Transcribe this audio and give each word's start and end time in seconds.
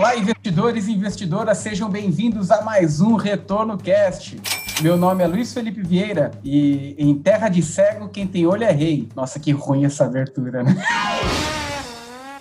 Olá, 0.00 0.16
investidores 0.16 0.88
e 0.88 0.92
investidoras, 0.92 1.58
sejam 1.58 1.90
bem-vindos 1.90 2.50
a 2.50 2.62
mais 2.62 3.02
um 3.02 3.16
Retorno 3.16 3.76
Cast. 3.76 4.40
Meu 4.80 4.96
nome 4.96 5.22
é 5.22 5.26
Luiz 5.26 5.52
Felipe 5.52 5.82
Vieira 5.82 6.30
e 6.42 6.94
em 6.96 7.14
Terra 7.14 7.50
de 7.50 7.62
Cego, 7.62 8.08
quem 8.08 8.26
tem 8.26 8.46
olho 8.46 8.64
é 8.64 8.70
rei. 8.70 9.10
Nossa, 9.14 9.38
que 9.38 9.52
ruim 9.52 9.84
essa 9.84 10.06
abertura, 10.06 10.62
né? 10.62 10.74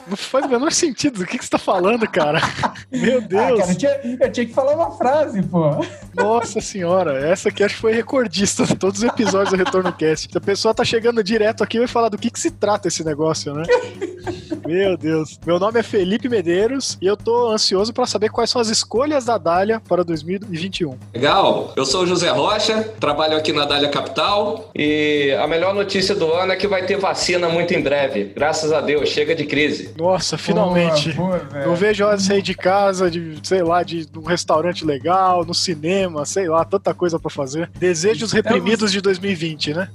Não 0.09 0.17
faz 0.17 0.45
o 0.45 0.49
menor 0.49 0.71
sentido. 0.71 1.21
O 1.21 1.25
que, 1.25 1.37
que 1.37 1.43
você 1.43 1.51
tá 1.51 1.57
falando, 1.57 2.07
cara? 2.09 2.39
Meu 2.91 3.21
Deus. 3.21 3.41
Ah, 3.41 3.57
cara, 3.57 3.71
eu, 3.71 3.77
tinha, 3.77 4.17
eu, 4.19 4.31
tinha, 4.31 4.45
que 4.45 4.53
falar 4.53 4.73
uma 4.73 4.91
frase, 4.91 5.41
pô. 5.43 5.69
Nossa 6.15 6.59
senhora, 6.59 7.19
essa 7.27 7.49
aqui 7.49 7.63
acho 7.63 7.75
que 7.75 7.81
foi 7.81 7.93
recordista 7.93 8.65
de 8.65 8.75
todos 8.75 8.99
os 8.99 9.07
episódios 9.07 9.51
do 9.51 9.55
Retorno 9.55 9.93
Cast. 9.93 10.35
A 10.35 10.41
pessoa 10.41 10.73
tá 10.73 10.83
chegando 10.83 11.23
direto 11.23 11.63
aqui 11.63 11.77
e 11.77 11.79
vai 11.79 11.87
falar 11.87 12.09
do 12.09 12.17
que, 12.17 12.29
que 12.31 12.39
se 12.39 12.51
trata 12.51 12.87
esse 12.87 13.03
negócio, 13.03 13.53
né? 13.53 13.63
Meu 14.65 14.97
Deus. 14.97 15.39
Meu 15.45 15.59
nome 15.59 15.79
é 15.79 15.83
Felipe 15.83 16.29
Medeiros 16.29 16.97
e 17.01 17.07
eu 17.07 17.17
tô 17.17 17.49
ansioso 17.49 17.93
para 17.93 18.05
saber 18.05 18.29
quais 18.29 18.49
são 18.49 18.61
as 18.61 18.69
escolhas 18.69 19.25
da 19.25 19.37
Dália 19.37 19.81
para 19.87 20.03
2021. 20.03 20.97
Legal. 21.13 21.73
Eu 21.75 21.85
sou 21.85 22.03
o 22.03 22.07
José 22.07 22.29
Rocha, 22.29 22.83
trabalho 22.99 23.37
aqui 23.37 23.51
na 23.51 23.65
Dália 23.65 23.89
Capital 23.89 24.69
e 24.75 25.35
a 25.39 25.47
melhor 25.47 25.73
notícia 25.73 26.13
do 26.13 26.31
ano 26.33 26.51
é 26.51 26.55
que 26.55 26.67
vai 26.67 26.85
ter 26.85 26.97
vacina 26.97 27.49
muito 27.49 27.73
em 27.73 27.81
breve. 27.81 28.31
Graças 28.35 28.71
a 28.71 28.81
Deus, 28.81 29.09
chega 29.09 29.33
de 29.33 29.45
crise. 29.45 29.93
Nossa, 29.99 30.37
finalmente. 30.37 31.11
Boa, 31.11 31.39
boa, 31.39 31.65
não 31.65 31.75
vejo 31.75 32.05
hora 32.05 32.17
de 32.17 32.23
sair 32.23 32.41
de 32.41 32.53
casa, 32.53 33.11
de, 33.11 33.37
sei 33.43 33.61
lá, 33.61 33.83
de 33.83 34.07
um 34.15 34.23
restaurante 34.23 34.85
legal, 34.85 35.45
no 35.45 35.53
cinema, 35.53 36.25
sei 36.25 36.47
lá, 36.47 36.63
tanta 36.63 36.93
coisa 36.93 37.19
para 37.19 37.29
fazer. 37.29 37.69
Desejos 37.77 38.31
reprimidos 38.31 38.91
de 38.91 39.01
2020, 39.01 39.73
né? 39.73 39.89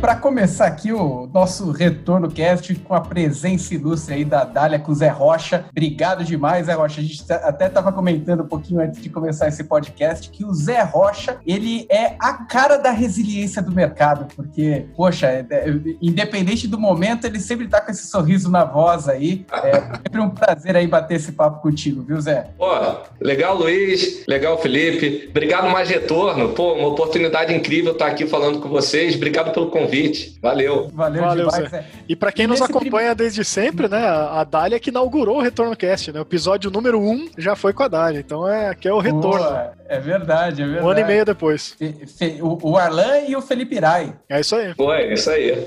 Para 0.00 0.14
começar 0.14 0.66
aqui 0.66 0.92
o 0.92 1.28
nosso 1.32 1.72
retorno 1.72 2.30
cast 2.30 2.72
com 2.76 2.94
a 2.94 3.00
presença 3.00 3.74
ilustre 3.74 4.14
aí 4.14 4.24
da 4.24 4.44
Dália 4.44 4.78
com 4.78 4.92
o 4.92 4.94
Zé 4.94 5.08
Rocha. 5.08 5.64
Obrigado 5.70 6.24
demais, 6.24 6.66
Zé 6.66 6.74
Rocha. 6.74 7.00
A 7.00 7.02
gente 7.04 7.26
tá, 7.26 7.34
até 7.36 7.66
estava 7.66 7.90
comentando 7.90 8.44
um 8.44 8.46
pouquinho 8.46 8.80
antes 8.80 9.02
de 9.02 9.10
começar 9.10 9.48
esse 9.48 9.64
podcast 9.64 10.30
que 10.30 10.44
o 10.44 10.54
Zé 10.54 10.82
Rocha, 10.82 11.38
ele 11.44 11.84
é 11.90 12.14
a 12.20 12.44
cara 12.44 12.76
da 12.76 12.92
resiliência 12.92 13.60
do 13.60 13.72
mercado, 13.72 14.28
porque, 14.36 14.86
poxa, 14.96 15.26
é, 15.26 15.44
é, 15.50 15.74
independente 16.00 16.68
do 16.68 16.78
momento, 16.78 17.26
ele 17.26 17.40
sempre 17.40 17.64
está 17.64 17.80
com 17.80 17.90
esse 17.90 18.06
sorriso 18.06 18.48
na 18.48 18.64
voz 18.64 19.08
aí. 19.08 19.44
É 19.52 19.72
sempre 19.96 20.20
um 20.20 20.30
prazer 20.30 20.76
aí 20.76 20.86
bater 20.86 21.16
esse 21.16 21.32
papo 21.32 21.60
contigo, 21.60 22.02
viu, 22.02 22.20
Zé? 22.20 22.50
Pô, 22.56 22.70
legal, 23.20 23.56
Luiz. 23.56 24.24
Legal, 24.28 24.58
Felipe. 24.58 25.26
Obrigado 25.30 25.68
mais 25.68 25.88
retorno. 25.88 26.50
Pô, 26.50 26.74
uma 26.74 26.88
oportunidade 26.88 27.52
incrível 27.52 27.92
estar 27.92 28.06
aqui 28.06 28.28
falando 28.28 28.60
com 28.60 28.68
vocês. 28.68 29.16
Obrigado 29.16 29.52
pelo 29.52 29.70
convite 29.70 29.87
convite. 29.88 30.38
Valeu. 30.40 30.90
Valeu, 30.92 31.22
Valeu 31.22 31.48
demais. 31.48 31.72
É. 31.72 31.84
E 32.08 32.16
para 32.16 32.32
quem 32.32 32.44
e 32.44 32.48
nos 32.48 32.60
acompanha 32.60 33.14
prim... 33.14 33.24
desde 33.24 33.44
sempre, 33.44 33.88
né? 33.88 34.06
A 34.06 34.44
Dália 34.44 34.78
que 34.78 34.90
inaugurou 34.90 35.38
o 35.38 35.42
Retorno 35.42 35.76
Cast, 35.76 36.12
né? 36.12 36.20
O 36.20 36.22
episódio 36.22 36.70
número 36.70 37.00
um 37.00 37.28
já 37.36 37.56
foi 37.56 37.72
com 37.72 37.82
a 37.82 37.88
Dália. 37.88 38.20
Então 38.20 38.48
é, 38.48 38.68
aqui 38.68 38.88
é 38.88 38.92
o 38.92 38.98
retorno. 38.98 39.38
Boa. 39.38 39.78
É 39.88 39.98
verdade, 39.98 40.62
é 40.62 40.66
verdade. 40.66 40.86
Um 40.86 40.90
ano 40.90 41.00
e 41.00 41.04
meio 41.04 41.24
depois. 41.24 41.74
O, 42.62 42.76
Arlan 42.76 43.20
e 43.26 43.34
o 43.34 43.40
Felipe 43.40 43.74
Irai. 43.76 44.14
É 44.28 44.38
isso 44.38 44.54
aí. 44.54 44.74
Foi, 44.74 44.96
é 44.96 45.14
isso 45.14 45.30
aí. 45.30 45.66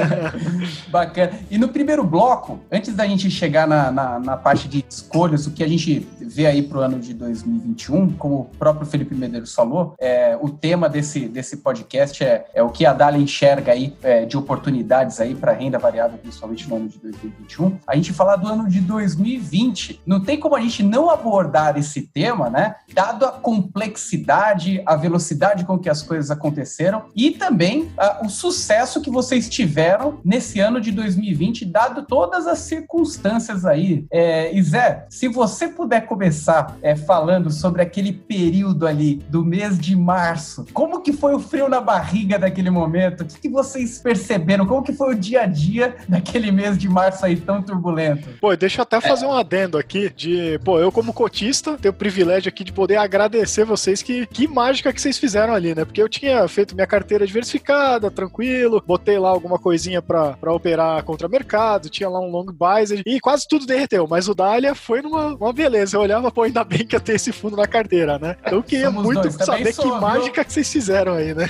Bacana. 0.88 1.32
E 1.50 1.58
no 1.58 1.68
primeiro 1.68 2.02
bloco, 2.02 2.60
antes 2.72 2.94
da 2.94 3.06
gente 3.06 3.30
chegar 3.30 3.68
na, 3.68 3.92
na, 3.92 4.18
na, 4.18 4.36
parte 4.38 4.66
de 4.66 4.82
escolhas, 4.88 5.46
o 5.46 5.50
que 5.50 5.62
a 5.62 5.68
gente 5.68 6.08
vê 6.18 6.46
aí 6.46 6.62
para 6.62 6.78
o 6.78 6.80
ano 6.80 6.98
de 6.98 7.12
2021, 7.12 8.12
como 8.12 8.40
o 8.40 8.44
próprio 8.58 8.86
Felipe 8.86 9.14
Medeiros 9.14 9.54
falou, 9.54 9.94
é, 9.98 10.36
o 10.40 10.48
tema 10.48 10.88
desse, 10.88 11.28
desse 11.28 11.58
podcast 11.58 12.24
é, 12.24 12.46
é 12.54 12.62
o 12.62 12.70
que 12.70 12.86
a 12.86 12.94
Dália 12.94 13.20
enxerga 13.20 13.41
aí 13.70 13.96
é, 14.02 14.24
de 14.24 14.36
oportunidades 14.36 15.20
aí 15.20 15.34
para 15.34 15.52
renda 15.52 15.78
variável, 15.78 16.18
principalmente 16.18 16.68
no 16.68 16.76
ano 16.76 16.88
de 16.88 16.98
2021. 16.98 17.78
A 17.86 17.96
gente 17.96 18.12
falar 18.12 18.36
do 18.36 18.46
ano 18.46 18.68
de 18.68 18.80
2020, 18.80 20.00
não 20.06 20.20
tem 20.20 20.38
como 20.38 20.54
a 20.54 20.60
gente 20.60 20.82
não 20.82 21.10
abordar 21.10 21.76
esse 21.76 22.02
tema, 22.02 22.48
né? 22.48 22.76
Dado 22.92 23.24
a 23.24 23.32
complexidade, 23.32 24.82
a 24.86 24.94
velocidade 24.94 25.64
com 25.64 25.78
que 25.78 25.88
as 25.88 26.02
coisas 26.02 26.30
aconteceram 26.30 27.04
e 27.16 27.32
também 27.32 27.82
uh, 27.82 28.26
o 28.26 28.28
sucesso 28.28 29.00
que 29.00 29.10
vocês 29.10 29.48
tiveram 29.48 30.20
nesse 30.24 30.60
ano 30.60 30.80
de 30.80 30.92
2020, 30.92 31.64
dado 31.64 32.02
todas 32.02 32.46
as 32.46 32.60
circunstâncias 32.60 33.64
aí. 33.64 34.06
É, 34.10 34.54
e 34.54 34.62
Zé, 34.62 35.06
se 35.10 35.28
você 35.28 35.68
puder 35.68 36.06
começar 36.06 36.76
é, 36.82 36.94
falando 36.94 37.50
sobre 37.50 37.82
aquele 37.82 38.12
período 38.12 38.86
ali 38.86 39.16
do 39.28 39.44
mês 39.44 39.78
de 39.78 39.96
março, 39.96 40.64
como 40.72 41.00
que 41.00 41.12
foi 41.12 41.34
o 41.34 41.40
frio 41.40 41.68
na 41.68 41.80
barriga 41.80 42.38
daquele 42.38 42.70
momento? 42.70 43.26
Que, 43.32 43.42
que 43.42 43.48
vocês 43.48 43.98
perceberam? 43.98 44.66
Como 44.66 44.82
que 44.82 44.92
foi 44.92 45.14
o 45.14 45.18
dia 45.18 45.42
a 45.42 45.46
dia 45.46 45.96
daquele 46.08 46.50
mês 46.50 46.78
de 46.78 46.88
março 46.88 47.24
aí 47.24 47.36
tão 47.36 47.62
turbulento? 47.62 48.28
Pô, 48.40 48.54
deixa 48.56 48.80
eu 48.80 48.82
até 48.82 49.00
fazer 49.00 49.26
um 49.26 49.32
adendo 49.32 49.78
aqui 49.78 50.10
de, 50.14 50.58
pô, 50.64 50.78
eu 50.78 50.92
como 50.92 51.12
cotista 51.12 51.76
tenho 51.76 51.92
o 51.92 51.96
privilégio 51.96 52.48
aqui 52.48 52.64
de 52.64 52.72
poder 52.72 52.96
agradecer 52.96 53.64
vocês 53.64 54.02
que, 54.02 54.26
que 54.26 54.46
mágica 54.46 54.92
que 54.92 55.00
vocês 55.00 55.18
fizeram 55.18 55.54
ali, 55.54 55.74
né? 55.74 55.84
Porque 55.84 56.02
eu 56.02 56.08
tinha 56.08 56.46
feito 56.48 56.74
minha 56.74 56.86
carteira 56.86 57.26
diversificada, 57.26 58.10
tranquilo, 58.10 58.82
botei 58.86 59.18
lá 59.18 59.28
alguma 59.28 59.58
coisinha 59.58 60.02
pra, 60.02 60.32
pra 60.34 60.52
operar 60.52 61.02
contra 61.04 61.28
mercado, 61.28 61.88
tinha 61.88 62.08
lá 62.08 62.20
um 62.20 62.30
long 62.30 62.46
buy 62.46 62.82
e 63.06 63.20
quase 63.20 63.46
tudo 63.48 63.66
derreteu. 63.66 64.06
Mas 64.08 64.28
o 64.28 64.34
Dália 64.34 64.74
foi 64.74 65.02
numa 65.02 65.34
uma 65.34 65.52
beleza. 65.52 65.96
Eu 65.96 66.00
olhava, 66.00 66.30
pô, 66.30 66.42
ainda 66.42 66.64
bem 66.64 66.86
que 66.86 66.96
eu 66.96 67.00
tenho 67.00 67.16
esse 67.16 67.32
fundo 67.32 67.56
na 67.56 67.66
carteira, 67.66 68.18
né? 68.18 68.36
Então 68.40 68.58
eu 68.58 68.62
queria 68.62 68.86
Somos 68.86 69.02
muito 69.02 69.30
saber 69.30 69.72
que 69.74 69.86
mágica 69.86 70.44
que 70.44 70.52
vocês 70.52 70.70
fizeram 70.70 71.14
aí, 71.14 71.34
né? 71.34 71.48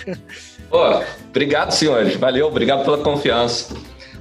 Pô, 0.68 1.02
obrigado, 1.28 1.71
senhores. 1.74 2.16
Valeu, 2.16 2.46
obrigado 2.46 2.84
pela 2.84 2.98
confiança. 2.98 3.74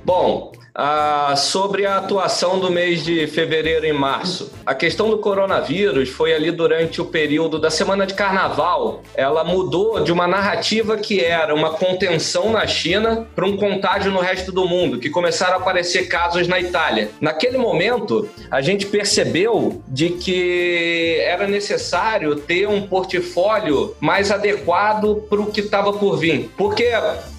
Bom, 0.04 0.52
ah, 0.74 1.34
sobre 1.36 1.86
a 1.86 1.98
atuação 1.98 2.60
do 2.60 2.72
mês 2.72 3.04
de 3.04 3.28
fevereiro 3.28 3.86
e 3.86 3.94
março. 3.94 4.52
A 4.66 4.74
questão 4.74 5.10
do 5.10 5.18
coronavírus 5.18 6.10
foi 6.10 6.34
ali 6.34 6.52
durante 6.52 7.02
o 7.02 7.06
período 7.06 7.60
da 7.60 7.70
semana 7.70 8.06
de 8.06 8.14
carnaval. 8.14 9.04
Ela 9.16 9.44
mudou 9.44 10.04
de 10.04 10.12
uma 10.12 10.28
narrativa 10.28 10.98
que 10.98 11.20
era 11.20 11.54
uma 11.54 11.72
contenção 11.72 12.52
na 12.52 12.66
China 12.66 13.28
para 13.36 13.46
um 13.46 13.58
contágio 13.58 14.12
no 14.12 14.20
resto 14.20 14.52
do 14.52 14.66
mundo, 14.66 15.00
que 15.00 15.10
começaram 15.10 15.56
a 15.56 15.58
aparecer 15.58 16.08
casos 16.08 16.48
na 16.48 16.60
Itália. 16.60 17.10
Naquele 17.20 17.58
momento, 17.58 18.30
a 18.50 18.62
gente 18.62 18.86
percebeu 18.86 19.82
de 19.88 20.10
que 20.10 21.18
era 21.22 21.48
necessário 21.48 22.36
ter 22.36 22.68
um 22.68 22.88
portfólio 22.88 23.96
mais 24.00 24.32
adequado 24.32 25.24
para 25.30 25.42
o 25.42 25.52
que 25.52 25.62
estava 25.62 25.92
por 25.94 26.18
vir. 26.18 26.50
Porque 26.58 26.92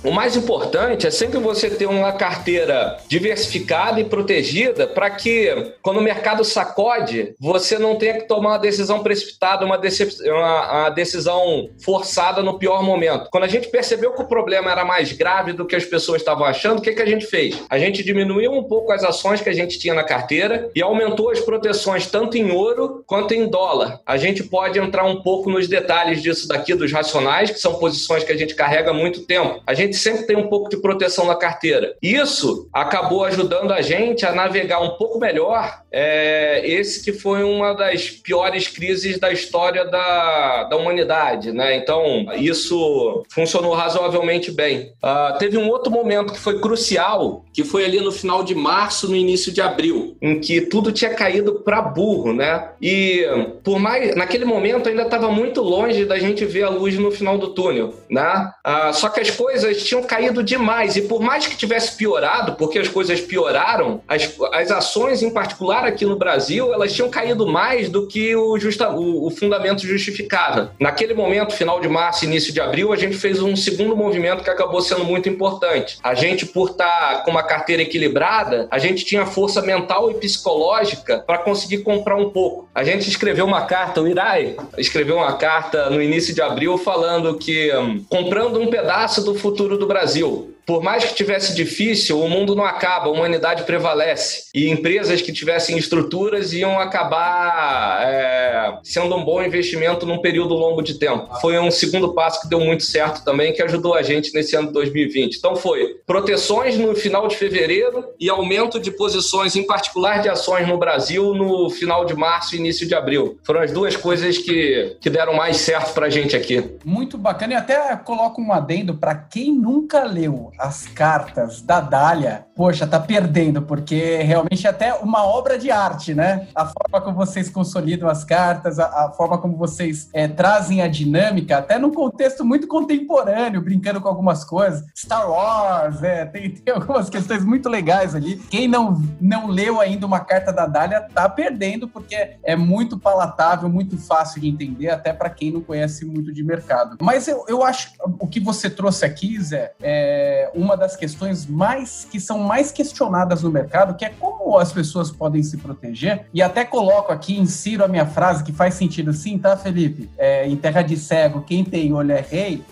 o 0.04 0.10
mais 0.10 0.36
importante 0.36 1.06
é 1.06 1.10
sempre 1.10 1.38
você 1.38 1.70
ter 1.70 1.86
uma 1.86 2.12
carteira 2.12 2.98
de 3.08 3.21
diversificada 3.22 4.00
e 4.00 4.04
protegida 4.04 4.86
para 4.86 5.08
que, 5.08 5.74
quando 5.80 5.98
o 5.98 6.02
mercado 6.02 6.44
sacode, 6.44 7.34
você 7.38 7.78
não 7.78 7.96
tenha 7.96 8.14
que 8.14 8.26
tomar 8.26 8.50
uma 8.50 8.58
decisão 8.58 9.02
precipitada, 9.02 9.64
uma, 9.64 9.78
uma, 9.78 10.72
uma 10.72 10.90
decisão 10.90 11.70
forçada 11.84 12.42
no 12.42 12.58
pior 12.58 12.82
momento. 12.82 13.28
Quando 13.30 13.44
a 13.44 13.48
gente 13.48 13.68
percebeu 13.68 14.12
que 14.12 14.22
o 14.22 14.26
problema 14.26 14.72
era 14.72 14.84
mais 14.84 15.12
grave 15.12 15.52
do 15.52 15.64
que 15.64 15.76
as 15.76 15.84
pessoas 15.84 16.20
estavam 16.20 16.44
achando, 16.44 16.80
o 16.80 16.82
que, 16.82 16.92
que 16.92 17.02
a 17.02 17.06
gente 17.06 17.26
fez? 17.26 17.62
A 17.70 17.78
gente 17.78 18.02
diminuiu 18.02 18.52
um 18.52 18.64
pouco 18.64 18.90
as 18.90 19.04
ações 19.04 19.40
que 19.40 19.48
a 19.48 19.52
gente 19.52 19.78
tinha 19.78 19.94
na 19.94 20.02
carteira 20.02 20.68
e 20.74 20.82
aumentou 20.82 21.30
as 21.30 21.40
proteções 21.40 22.06
tanto 22.06 22.36
em 22.36 22.50
ouro 22.50 23.04
quanto 23.06 23.34
em 23.34 23.46
dólar. 23.46 24.00
A 24.04 24.16
gente 24.16 24.42
pode 24.42 24.78
entrar 24.80 25.04
um 25.04 25.22
pouco 25.22 25.48
nos 25.48 25.68
detalhes 25.68 26.20
disso 26.20 26.48
daqui, 26.48 26.74
dos 26.74 26.90
racionais, 26.90 27.50
que 27.50 27.60
são 27.60 27.74
posições 27.74 28.24
que 28.24 28.32
a 28.32 28.36
gente 28.36 28.54
carrega 28.54 28.90
há 28.90 28.94
muito 28.94 29.24
tempo. 29.26 29.62
A 29.64 29.74
gente 29.74 29.96
sempre 29.96 30.26
tem 30.26 30.36
um 30.36 30.48
pouco 30.48 30.68
de 30.68 30.78
proteção 30.78 31.26
na 31.26 31.36
carteira. 31.36 31.94
Isso 32.02 32.68
acabou 32.72 33.11
acabou 33.12 33.24
ajudando 33.24 33.72
a 33.72 33.82
gente 33.82 34.24
a 34.24 34.32
navegar 34.32 34.80
um 34.80 34.96
pouco 34.96 35.18
melhor 35.18 35.82
é, 35.92 36.62
esse 36.64 37.04
que 37.04 37.12
foi 37.12 37.44
uma 37.44 37.74
das 37.74 38.10
piores 38.10 38.66
crises 38.66 39.18
da 39.18 39.30
história 39.30 39.84
da, 39.84 40.64
da 40.64 40.76
humanidade, 40.76 41.52
né? 41.52 41.76
Então, 41.76 42.26
isso 42.36 43.22
funcionou 43.28 43.74
razoavelmente 43.74 44.50
bem. 44.50 44.92
Uh, 45.02 45.38
teve 45.38 45.58
um 45.58 45.68
outro 45.68 45.92
momento 45.92 46.32
que 46.32 46.40
foi 46.40 46.60
crucial, 46.60 47.44
que 47.52 47.62
foi 47.62 47.84
ali 47.84 48.00
no 48.00 48.10
final 48.10 48.42
de 48.42 48.54
março, 48.54 49.08
no 49.08 49.14
início 49.14 49.52
de 49.52 49.60
abril, 49.60 50.16
em 50.22 50.40
que 50.40 50.62
tudo 50.62 50.90
tinha 50.90 51.12
caído 51.14 51.60
para 51.60 51.82
burro, 51.82 52.32
né? 52.32 52.70
E 52.80 53.26
por 53.62 53.78
mais 53.78 54.16
naquele 54.16 54.46
momento 54.46 54.88
ainda 54.88 55.02
estava 55.02 55.30
muito 55.30 55.60
longe 55.60 56.06
da 56.06 56.18
gente 56.18 56.44
ver 56.46 56.62
a 56.62 56.70
luz 56.70 56.96
no 56.98 57.10
final 57.10 57.36
do 57.36 57.48
túnel, 57.48 57.92
né? 58.08 58.50
Uh, 58.66 58.94
só 58.94 59.10
que 59.10 59.20
as 59.20 59.30
coisas 59.30 59.82
tinham 59.84 60.02
caído 60.02 60.42
demais 60.42 60.96
e 60.96 61.02
por 61.02 61.20
mais 61.20 61.46
que 61.46 61.56
tivesse 61.56 61.96
piorado, 61.96 62.54
porque 62.54 62.78
as 62.78 62.88
coisas 62.88 63.01
pioraram, 63.20 64.00
as, 64.06 64.34
as 64.52 64.70
ações 64.70 65.22
em 65.22 65.30
particular 65.30 65.84
aqui 65.84 66.04
no 66.04 66.16
Brasil, 66.16 66.72
elas 66.72 66.92
tinham 66.92 67.10
caído 67.10 67.46
mais 67.46 67.88
do 67.88 68.06
que 68.06 68.34
o, 68.34 68.58
justa, 68.58 68.90
o, 68.90 69.26
o 69.26 69.30
fundamento 69.30 69.86
justificava. 69.86 70.72
Naquele 70.78 71.14
momento, 71.14 71.54
final 71.54 71.80
de 71.80 71.88
março, 71.88 72.24
início 72.24 72.52
de 72.52 72.60
abril, 72.60 72.92
a 72.92 72.96
gente 72.96 73.16
fez 73.16 73.40
um 73.42 73.56
segundo 73.56 73.96
movimento 73.96 74.42
que 74.42 74.50
acabou 74.50 74.80
sendo 74.80 75.04
muito 75.04 75.28
importante. 75.28 75.98
A 76.02 76.14
gente, 76.14 76.46
por 76.46 76.70
estar 76.70 77.24
com 77.24 77.30
uma 77.30 77.42
carteira 77.42 77.82
equilibrada, 77.82 78.68
a 78.70 78.78
gente 78.78 79.04
tinha 79.04 79.26
força 79.26 79.62
mental 79.62 80.10
e 80.10 80.14
psicológica 80.14 81.22
para 81.26 81.38
conseguir 81.38 81.78
comprar 81.78 82.16
um 82.16 82.30
pouco. 82.30 82.68
A 82.74 82.84
gente 82.84 83.08
escreveu 83.08 83.44
uma 83.44 83.62
carta, 83.62 84.00
o 84.00 84.08
Irai 84.08 84.56
escreveu 84.78 85.16
uma 85.16 85.34
carta 85.36 85.90
no 85.90 86.02
início 86.02 86.34
de 86.34 86.40
abril 86.40 86.78
falando 86.78 87.36
que 87.38 87.74
um, 87.76 88.02
comprando 88.04 88.60
um 88.60 88.68
pedaço 88.68 89.22
do 89.22 89.34
futuro 89.34 89.76
do 89.76 89.86
Brasil. 89.86 90.54
Por 90.64 90.82
mais 90.82 91.04
que 91.04 91.14
tivesse 91.14 91.54
difícil, 91.54 92.20
o 92.20 92.28
mundo 92.28 92.54
não 92.54 92.64
acaba, 92.64 93.06
a 93.06 93.10
humanidade 93.10 93.64
prevalece. 93.64 94.44
E 94.54 94.68
empresas 94.68 95.20
que 95.20 95.32
tivessem 95.32 95.76
estruturas 95.76 96.52
iam 96.52 96.78
acabar 96.78 98.02
é, 98.02 98.74
sendo 98.82 99.14
um 99.16 99.24
bom 99.24 99.42
investimento 99.42 100.06
num 100.06 100.18
período 100.18 100.54
longo 100.54 100.82
de 100.82 100.98
tempo. 100.98 101.28
Foi 101.40 101.58
um 101.58 101.70
segundo 101.70 102.14
passo 102.14 102.42
que 102.42 102.48
deu 102.48 102.60
muito 102.60 102.84
certo 102.84 103.24
também, 103.24 103.52
que 103.52 103.62
ajudou 103.62 103.94
a 103.94 104.02
gente 104.02 104.32
nesse 104.34 104.54
ano 104.56 104.68
de 104.68 104.74
2020. 104.74 105.36
Então 105.36 105.56
foi 105.56 105.96
proteções 106.06 106.76
no 106.76 106.94
final 106.94 107.26
de 107.26 107.36
fevereiro 107.36 108.04
e 108.18 108.30
aumento 108.30 108.78
de 108.78 108.90
posições, 108.90 109.56
em 109.56 109.66
particular 109.66 110.22
de 110.22 110.28
ações 110.28 110.66
no 110.68 110.78
Brasil, 110.78 111.34
no 111.34 111.70
final 111.70 112.04
de 112.04 112.14
março 112.14 112.54
e 112.54 112.58
início 112.58 112.86
de 112.86 112.94
abril. 112.94 113.38
Foram 113.42 113.60
as 113.60 113.72
duas 113.72 113.96
coisas 113.96 114.38
que, 114.38 114.96
que 115.00 115.10
deram 115.10 115.34
mais 115.34 115.56
certo 115.56 115.92
para 115.92 116.06
a 116.06 116.10
gente 116.10 116.36
aqui. 116.36 116.64
Muito 116.84 117.18
bacana. 117.18 117.54
E 117.54 117.56
até 117.56 117.96
coloco 117.96 118.40
um 118.40 118.52
adendo 118.52 118.94
para 118.94 119.14
quem 119.14 119.52
nunca 119.52 120.04
leu 120.04 120.51
as 120.58 120.86
cartas 120.86 121.60
da 121.62 121.80
Dália, 121.80 122.46
poxa, 122.54 122.86
tá 122.86 123.00
perdendo, 123.00 123.62
porque 123.62 124.18
realmente 124.22 124.66
é 124.66 124.70
até 124.70 124.94
uma 124.94 125.24
obra 125.24 125.58
de 125.58 125.70
arte, 125.70 126.14
né? 126.14 126.48
A 126.54 126.66
forma 126.66 127.00
como 127.00 127.16
vocês 127.16 127.48
consolidam 127.50 128.08
as 128.08 128.24
cartas, 128.24 128.78
a, 128.78 129.06
a 129.06 129.12
forma 129.12 129.38
como 129.38 129.56
vocês 129.56 130.08
é, 130.12 130.28
trazem 130.28 130.82
a 130.82 130.88
dinâmica, 130.88 131.58
até 131.58 131.78
num 131.78 131.92
contexto 131.92 132.44
muito 132.44 132.66
contemporâneo, 132.66 133.60
brincando 133.60 134.00
com 134.00 134.08
algumas 134.08 134.44
coisas. 134.44 134.84
Star 134.96 135.28
Wars, 135.30 136.02
é, 136.02 136.24
tem, 136.26 136.50
tem 136.50 136.74
algumas 136.74 137.08
questões 137.08 137.44
muito 137.44 137.68
legais 137.68 138.14
ali. 138.14 138.36
Quem 138.36 138.68
não, 138.68 139.00
não 139.20 139.48
leu 139.48 139.80
ainda 139.80 140.06
uma 140.06 140.20
carta 140.20 140.52
da 140.52 140.66
Dália 140.66 141.06
tá 141.12 141.28
perdendo, 141.28 141.88
porque 141.88 142.36
é 142.42 142.56
muito 142.56 142.98
palatável, 142.98 143.68
muito 143.68 143.98
fácil 143.98 144.40
de 144.40 144.48
entender, 144.48 144.90
até 144.90 145.12
para 145.12 145.30
quem 145.30 145.52
não 145.52 145.60
conhece 145.60 146.04
muito 146.04 146.32
de 146.32 146.42
mercado. 146.42 146.96
Mas 147.00 147.28
eu, 147.28 147.44
eu 147.48 147.62
acho 147.62 147.92
o 148.18 148.26
que 148.26 148.40
você 148.40 148.68
trouxe 148.68 149.04
aqui, 149.04 149.40
Zé, 149.40 149.72
é 149.80 150.41
uma 150.54 150.76
das 150.76 150.96
questões 150.96 151.46
mais 151.46 152.06
que 152.10 152.18
são 152.20 152.38
mais 152.38 152.72
questionadas 152.72 153.42
no 153.42 153.50
mercado, 153.50 153.94
que 153.96 154.04
é 154.04 154.10
como 154.10 154.58
as 154.58 154.72
pessoas 154.72 155.10
podem 155.10 155.42
se 155.42 155.56
proteger. 155.56 156.26
E 156.32 156.42
até 156.42 156.64
coloco 156.64 157.12
aqui, 157.12 157.38
insiro 157.38 157.84
a 157.84 157.88
minha 157.88 158.06
frase, 158.06 158.44
que 158.44 158.52
faz 158.52 158.74
sentido 158.74 159.12
sim, 159.12 159.38
tá, 159.38 159.56
Felipe? 159.56 160.10
É, 160.16 160.46
em 160.46 160.56
terra 160.56 160.82
de 160.82 160.96
cego, 160.96 161.42
quem 161.42 161.64
tem 161.64 161.92
olho 161.92 162.12
é 162.12 162.20
rei. 162.20 162.64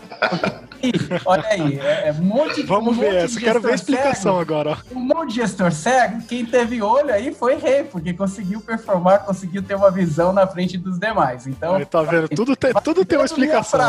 Olha 1.24 1.46
aí, 1.46 1.78
é, 1.78 2.08
é 2.08 2.12
um 2.12 2.24
monte 2.24 2.62
Vamos 2.62 2.96
um 2.96 3.00
ver 3.00 3.14
essa, 3.14 3.38
quero 3.38 3.60
ver 3.60 3.72
a 3.72 3.74
explicação 3.74 4.38
cego, 4.38 4.40
agora. 4.40 4.78
Um 4.92 5.00
monte 5.00 5.30
de 5.30 5.34
gestor 5.36 5.72
cego, 5.72 6.22
quem 6.22 6.44
teve 6.44 6.82
olho 6.82 7.12
aí 7.12 7.32
foi 7.32 7.56
rei, 7.56 7.84
porque 7.84 8.12
conseguiu 8.12 8.60
performar, 8.60 9.24
conseguiu 9.24 9.62
ter 9.62 9.74
uma 9.74 9.90
visão 9.90 10.32
na 10.32 10.46
frente 10.46 10.76
dos 10.78 10.98
demais. 10.98 11.46
Então, 11.46 11.76
aí, 11.76 11.84
tá 11.84 12.02
vendo? 12.02 12.28
Tudo 12.28 12.56
tem, 12.56 12.72
tudo 12.82 13.04
tem 13.04 13.18
uma 13.18 13.24
explicação. 13.24 13.80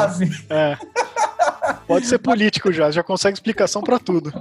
É. 0.50 0.78
Pode 1.88 2.06
ser 2.06 2.20
político 2.20 2.72
já, 2.72 2.90
já 2.90 3.04
consegue 3.04 3.34
explicação 3.34 3.82
para 3.82 4.00
tudo. 4.00 4.32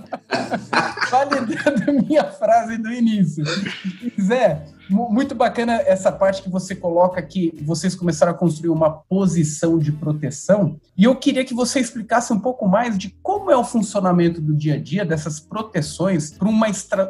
Validando 1.11 1.93
minha 2.06 2.25
frase 2.25 2.79
do 2.79 2.93
início. 2.93 3.44
Zé, 4.20 4.64
muito 4.92 5.34
bacana 5.34 5.75
essa 5.87 6.10
parte 6.10 6.42
que 6.42 6.50
você 6.50 6.75
coloca 6.75 7.22
que 7.22 7.54
vocês 7.62 7.94
começaram 7.94 8.32
a 8.32 8.34
construir 8.34 8.70
uma 8.70 8.90
posição 8.90 9.78
de 9.78 9.92
proteção. 9.92 10.76
E 10.96 11.04
eu 11.04 11.16
queria 11.16 11.44
que 11.44 11.54
você 11.54 11.81
explicasse 11.81 12.32
um 12.32 12.38
pouco 12.38 12.69
mais 12.69 12.98
de 12.98 13.08
como 13.22 13.50
é 13.50 13.56
o 13.56 13.64
funcionamento 13.64 14.40
do 14.40 14.54
dia 14.54 14.75
a 14.75 14.78
dia 14.78 15.04
dessas 15.04 15.40
proteções 15.40 16.32
para 16.32 16.48
uma 16.48 16.66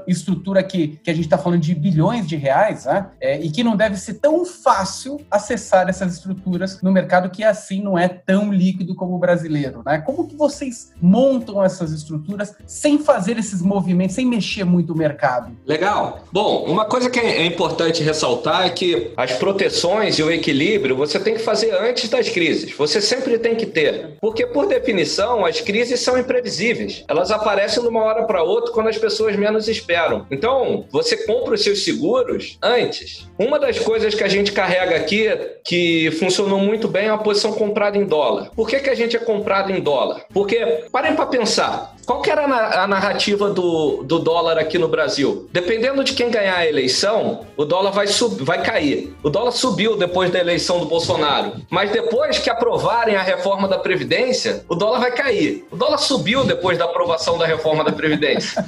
estrutura 0.07 0.63
que, 0.63 1.01
que 1.03 1.11
a 1.11 1.15
gente 1.15 1.25
está 1.25 1.37
falando 1.37 1.61
de 1.61 1.75
bilhões 1.75 2.27
de 2.27 2.37
reais, 2.37 2.85
né? 2.85 3.11
É, 3.21 3.41
e 3.41 3.51
que 3.51 3.65
não 3.65 3.77
deve 3.77 3.97
ser 3.97 4.15
tão 4.15 4.45
fácil 4.45 5.21
acessar 5.31 5.89
essas 5.89 6.15
estruturas 6.15 6.81
no 6.83 6.93
mercado 6.93 7.31
que 7.31 7.43
assim 7.43 7.83
não 7.83 7.99
é 7.99 8.09
tão 8.09 8.53
líquido 8.53 8.95
como 8.95 9.17
o 9.17 9.19
brasileiro, 9.19 9.83
né? 9.85 9.99
Como 9.99 10.29
que 10.29 10.37
vocês 10.37 10.93
montam 11.01 11.63
essas 11.63 11.91
estruturas 11.91 12.55
sem 12.67 12.99
fazer 12.99 13.39
esses 13.39 13.61
movimentos, 13.63 14.15
sem 14.15 14.27
mexer 14.27 14.65
muito 14.65 14.93
o 14.93 14.97
mercado? 14.97 15.57
Legal. 15.67 16.21
Bom, 16.33 16.65
uma 16.65 16.85
coisa 16.85 17.11
que 17.11 17.19
é 17.19 17.45
importante 17.45 17.70
importante 17.71 18.03
ressaltar 18.03 18.75
que 18.75 19.13
as 19.17 19.33
proteções 19.33 20.19
e 20.19 20.23
o 20.23 20.31
equilíbrio 20.31 20.97
você 20.97 21.21
tem 21.21 21.35
que 21.35 21.41
fazer 21.41 21.73
antes 21.73 22.09
das 22.09 22.29
crises. 22.29 22.75
Você 22.77 23.01
sempre 23.01 23.39
tem 23.39 23.55
que 23.55 23.67
ter. 23.67 24.17
Porque, 24.21 24.45
por 24.47 24.67
definição, 24.67 25.45
as 25.45 25.61
crises 25.61 26.01
são 26.01 26.19
imprevisíveis. 26.19 27.05
Elas 27.07 27.31
aparecem 27.31 27.83
de 27.83 27.89
uma 27.89 28.03
hora 28.03 28.25
para 28.25 28.43
outra 28.43 28.73
quando 28.73 28.89
as 28.89 28.99
pessoas 28.99 29.37
menos 29.37 29.69
esperam. 29.69 30.27
Então, 30.31 30.85
você 30.91 31.17
compra 31.25 31.55
os 31.55 31.63
seus 31.63 31.85
seguros 31.85 32.59
antes. 32.61 33.29
Uma 33.39 33.59
das 33.59 33.79
coisas 33.79 34.15
que 34.15 34.25
a 34.25 34.29
gente 34.29 34.53
carrega 34.53 34.97
aqui, 34.97 35.29
que 35.65 36.11
funcionou 36.19 36.59
muito 36.59 36.89
bem, 36.89 37.07
é 37.07 37.11
a 37.11 37.19
posição 37.19 37.53
comprada 37.53 37.97
em 37.97 38.05
dólar. 38.05 38.51
Por 38.55 38.69
que, 38.69 38.81
que 38.81 38.91
a 38.91 38.95
gente 38.95 39.17
é 39.17 39.21
comprado 39.21 39.71
em 39.71 39.81
dólar? 39.81 40.25
Porque, 40.33 40.85
parem 40.91 41.15
para 41.15 41.27
pensar, 41.27 41.95
qual 42.11 42.23
que 42.23 42.29
era 42.29 42.43
a 42.43 42.89
narrativa 42.89 43.51
do, 43.51 44.03
do 44.03 44.19
dólar 44.19 44.59
aqui 44.59 44.77
no 44.77 44.89
Brasil? 44.89 45.49
Dependendo 45.53 46.03
de 46.03 46.13
quem 46.13 46.29
ganhar 46.29 46.57
a 46.57 46.67
eleição, 46.67 47.47
o 47.57 47.65
dólar 47.65 47.93
vai, 47.93 48.09
sub, 48.09 48.43
vai 48.43 48.61
cair. 48.65 49.15
O 49.23 49.31
dólar 49.31 49.53
subiu 49.53 49.97
depois 49.97 50.29
da 50.29 50.41
eleição 50.41 50.81
do 50.81 50.87
Bolsonaro. 50.87 51.53
Mas 51.71 51.93
depois 51.93 52.37
que 52.41 52.51
aprovarem 52.51 53.15
a 53.15 53.23
reforma 53.23 53.69
da 53.69 53.79
Previdência, 53.79 54.65
o 54.69 54.75
dólar 54.75 54.99
vai 54.99 55.13
cair. 55.13 55.65
O 55.71 55.77
dólar 55.77 55.99
subiu 55.99 56.43
depois 56.43 56.77
da 56.77 56.87
aprovação 56.87 57.39
da 57.39 57.47
reforma 57.47 57.85
da 57.85 57.93
Previdência. 57.93 58.65